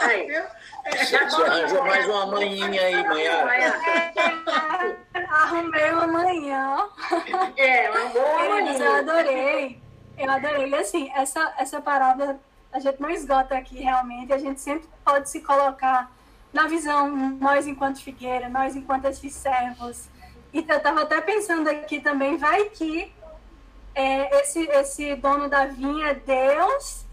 [0.00, 0.26] Aí.
[0.30, 0.42] viu?
[0.96, 3.56] Você arranjou mais uma manhinha aí, Maiara.
[3.56, 4.96] É,
[5.42, 6.88] arrumei uma manhã.
[7.56, 9.82] É, uma boa Queridos, eu adorei.
[10.16, 10.68] Eu adorei.
[10.68, 12.38] E assim, essa, essa parábola
[12.72, 14.32] a gente não esgota aqui realmente.
[14.32, 16.10] A gente sempre pode se colocar
[16.52, 17.08] na visão,
[17.40, 20.08] nós enquanto figueira, nós enquanto esses servos.
[20.52, 23.12] E eu estava até pensando aqui também, vai que
[23.94, 27.04] é, esse, esse dono da vinha é Deus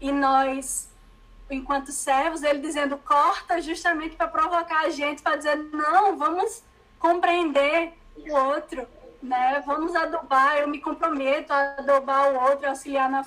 [0.00, 0.88] e nós
[1.50, 6.62] enquanto servos, ele dizendo corta justamente para provocar a gente, para dizer não, vamos
[7.00, 8.86] compreender o outro,
[9.20, 9.60] né?
[9.66, 13.24] Vamos adubar, eu me comprometo a adubar o outro, auxiliar na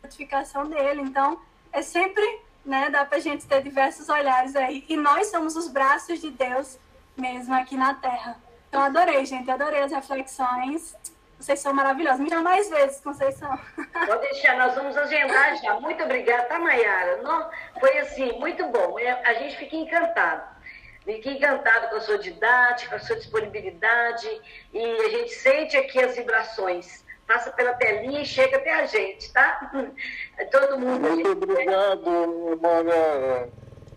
[0.00, 1.02] frutificação dele.
[1.02, 1.38] Então,
[1.72, 2.24] é sempre,
[2.64, 4.84] né, dá para a gente ter diversos olhares aí.
[4.88, 6.78] E nós somos os braços de Deus
[7.16, 8.36] mesmo aqui na Terra.
[8.68, 10.96] Então, adorei, gente, adorei as reflexões.
[11.38, 12.20] Vocês são maravilhosos.
[12.20, 13.58] Me chama mais vezes, Conceição.
[14.06, 15.80] Pode deixar, nós vamos agendar já.
[15.80, 17.22] Muito obrigada, tá, Mayara?
[17.22, 18.98] Não, foi assim, muito bom.
[18.98, 20.59] É, a gente fica encantado.
[21.04, 24.28] Fiquei encantado com a sua didática, com a sua disponibilidade.
[24.72, 27.04] E a gente sente aqui as vibrações.
[27.26, 29.70] Passa pela telinha e chega até a gente, tá?
[30.50, 31.08] Todo mundo.
[31.08, 33.48] Muito obrigado, Mayara.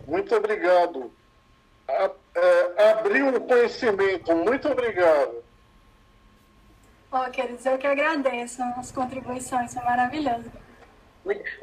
[0.07, 1.11] Muito obrigado.
[1.87, 4.35] É, abriu o conhecimento.
[4.35, 5.43] Muito obrigado.
[7.11, 10.51] Oh, queridos, eu que agradeço as contribuições, foi maravilhoso.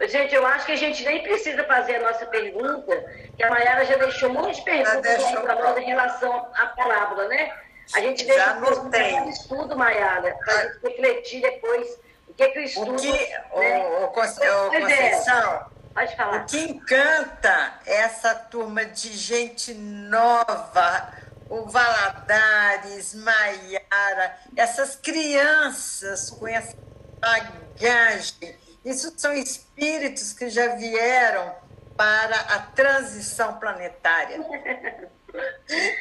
[0.09, 3.05] Gente, eu acho que a gente nem precisa fazer a nossa pergunta,
[3.37, 7.29] que a Mayara já deixou um monte de perguntas para nós em relação à parábola,
[7.29, 7.53] né?
[7.95, 12.63] A gente deixa o estudo, Mayara, para a gente refletir depois o que, que o
[12.63, 12.93] estudo.
[12.93, 13.45] O que, né?
[13.53, 16.43] o, o, o Conceição, Pode falar.
[16.43, 21.13] O que encanta é essa turma de gente nova,
[21.49, 26.77] o Valadares, Maiara, essas crianças com essa
[27.19, 28.57] bagagem.
[28.85, 31.55] Isso são espíritos que já vieram
[31.97, 34.39] para a transição planetária.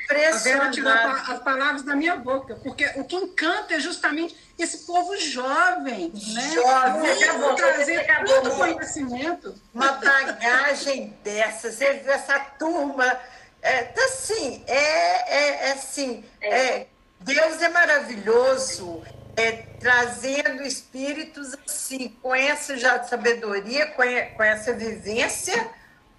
[0.06, 0.80] Impressionante.
[0.88, 6.12] A as palavras da minha boca, porque o que encanta é justamente esse povo jovem,
[6.34, 6.52] né?
[6.54, 9.54] Jovem, trazer todo conhecimento.
[9.74, 13.20] Uma bagagem dessas, essa turma,
[13.62, 16.88] é, tá assim, é, é, é assim, é,
[17.20, 19.04] Deus é maravilhoso,
[19.40, 24.04] é, trazendo espíritos assim, com essa já sabedoria, com,
[24.36, 25.70] com essa vivência,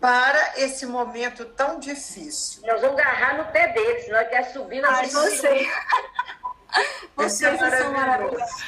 [0.00, 2.62] para esse momento tão difícil.
[2.66, 5.68] Nós vamos agarrar no pé deles, nós quer subir na Ai, você.
[7.16, 8.64] Vocês é são maravilhosos.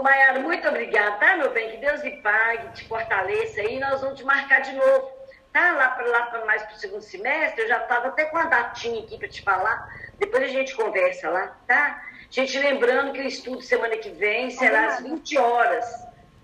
[0.00, 1.72] Maiara, muito obrigada, tá, meu bem?
[1.72, 3.80] Que Deus lhe pague, te fortaleça aí.
[3.80, 5.10] Nós vamos te marcar de novo,
[5.52, 5.72] tá?
[5.72, 7.62] Lá para lá, mais para o segundo semestre.
[7.62, 9.92] Eu já estava até com a datinha aqui para te falar.
[10.18, 12.00] Depois a gente conversa lá, tá?
[12.32, 15.84] Gente, lembrando que o estudo semana que vem será às 20 horas,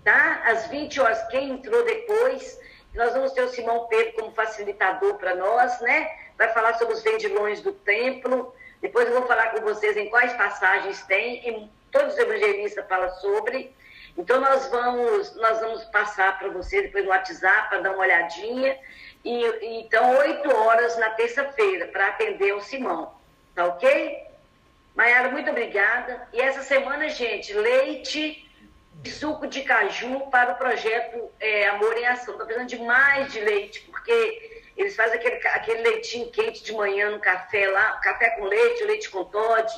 [0.03, 0.43] tá?
[0.45, 1.27] Às 20 horas.
[1.29, 2.59] Quem entrou depois
[2.93, 6.07] nós vamos ter o Simão Pedro como facilitador para nós, né?
[6.37, 8.53] Vai falar sobre os vendilhões do templo.
[8.79, 13.09] Depois eu vou falar com vocês em quais passagens tem, e todos os evangelistas falam
[13.15, 13.75] sobre.
[14.15, 18.77] Então nós vamos, nós vamos passar para você depois no WhatsApp para dar uma olhadinha.
[19.25, 23.11] E, então, oito horas na terça-feira para atender o Simão.
[23.55, 24.28] Tá ok?
[24.95, 26.27] Maiara, muito obrigada.
[26.33, 28.45] E essa semana, gente, leite
[29.01, 32.33] de suco de caju para o projeto é, Amor em Ação.
[32.33, 37.11] Estou precisando de mais de leite, porque eles fazem aquele, aquele leitinho quente de manhã
[37.11, 39.71] no café lá, café com leite, leite com Todd.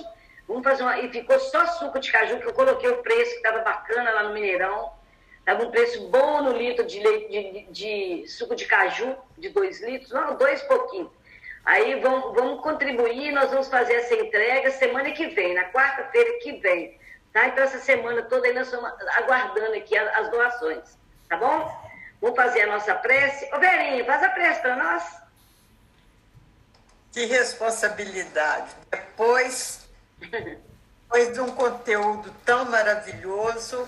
[0.47, 0.99] Vamos fazer uma.
[0.99, 4.23] E ficou só suco de caju, que eu coloquei o preço que estava bacana lá
[4.23, 4.91] no Mineirão.
[5.39, 9.49] Estava um preço bom no litro de, leite, de, de, de suco de caju, de
[9.49, 11.11] dois litros, não, dois pouquinho.
[11.63, 16.53] Aí vamos, vamos contribuir, nós vamos fazer essa entrega semana que vem, na quarta-feira que
[16.53, 16.99] vem.
[17.31, 17.47] Tá?
[17.47, 20.97] Então, essa semana toda aí nós estamos aguardando aqui as doações,
[21.29, 21.91] tá bom?
[22.19, 23.49] Vamos fazer a nossa prece.
[23.53, 25.03] Ô, Verinha, faz a prece para nós.
[27.11, 28.71] Que responsabilidade.
[28.89, 29.87] Depois,
[30.19, 33.87] depois de um conteúdo tão maravilhoso,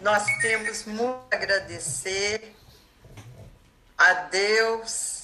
[0.00, 2.54] nós temos muito a agradecer
[3.96, 5.21] a Deus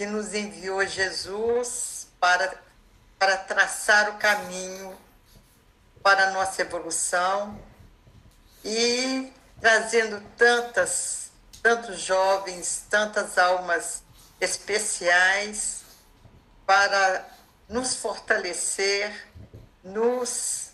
[0.00, 2.58] que nos enviou Jesus para,
[3.18, 4.98] para traçar o caminho
[6.02, 7.60] para a nossa evolução
[8.64, 11.30] e trazendo tantas,
[11.62, 14.02] tantos jovens, tantas almas
[14.40, 15.82] especiais
[16.64, 17.28] para
[17.68, 19.28] nos fortalecer,
[19.84, 20.70] nos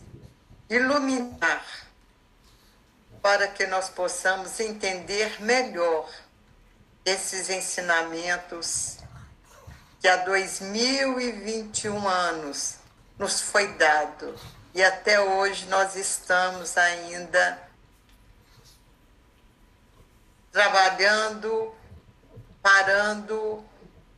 [0.70, 1.66] iluminar,
[3.20, 6.08] para que nós possamos entender melhor
[7.04, 8.95] esses ensinamentos
[10.06, 12.76] que há 2021 anos
[13.18, 14.38] nos foi dado
[14.72, 17.60] e até hoje nós estamos ainda
[20.52, 21.74] trabalhando,
[22.62, 23.64] parando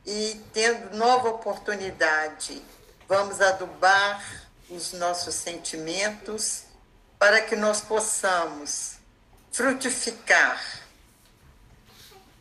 [0.05, 2.61] e tendo nova oportunidade.
[3.07, 4.23] Vamos adubar
[4.69, 6.65] os nossos sentimentos
[7.17, 8.97] para que nós possamos
[9.51, 10.61] frutificar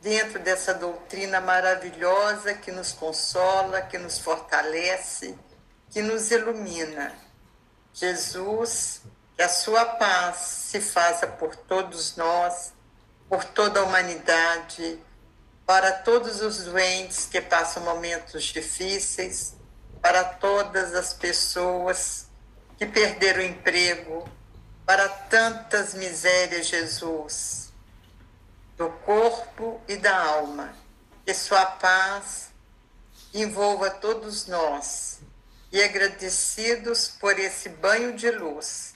[0.00, 5.36] dentro dessa doutrina maravilhosa que nos consola, que nos fortalece,
[5.90, 7.14] que nos ilumina.
[7.92, 9.02] Jesus,
[9.36, 12.72] que a sua paz se faça por todos nós,
[13.28, 14.98] por toda a humanidade,
[15.66, 19.54] para todos os doentes que passam momentos difíceis,
[20.00, 22.26] para todas as pessoas
[22.78, 24.28] que perderam o emprego,
[24.86, 27.67] para tantas misérias, Jesus,
[28.78, 30.72] do corpo e da alma.
[31.26, 32.50] Que sua paz
[33.34, 35.18] envolva todos nós
[35.70, 38.94] e agradecidos por esse banho de luz,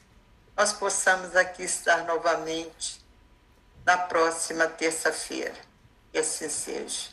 [0.57, 3.05] nós possamos aqui estar novamente
[3.85, 5.55] na próxima terça-feira.
[6.11, 7.11] Que assim seja.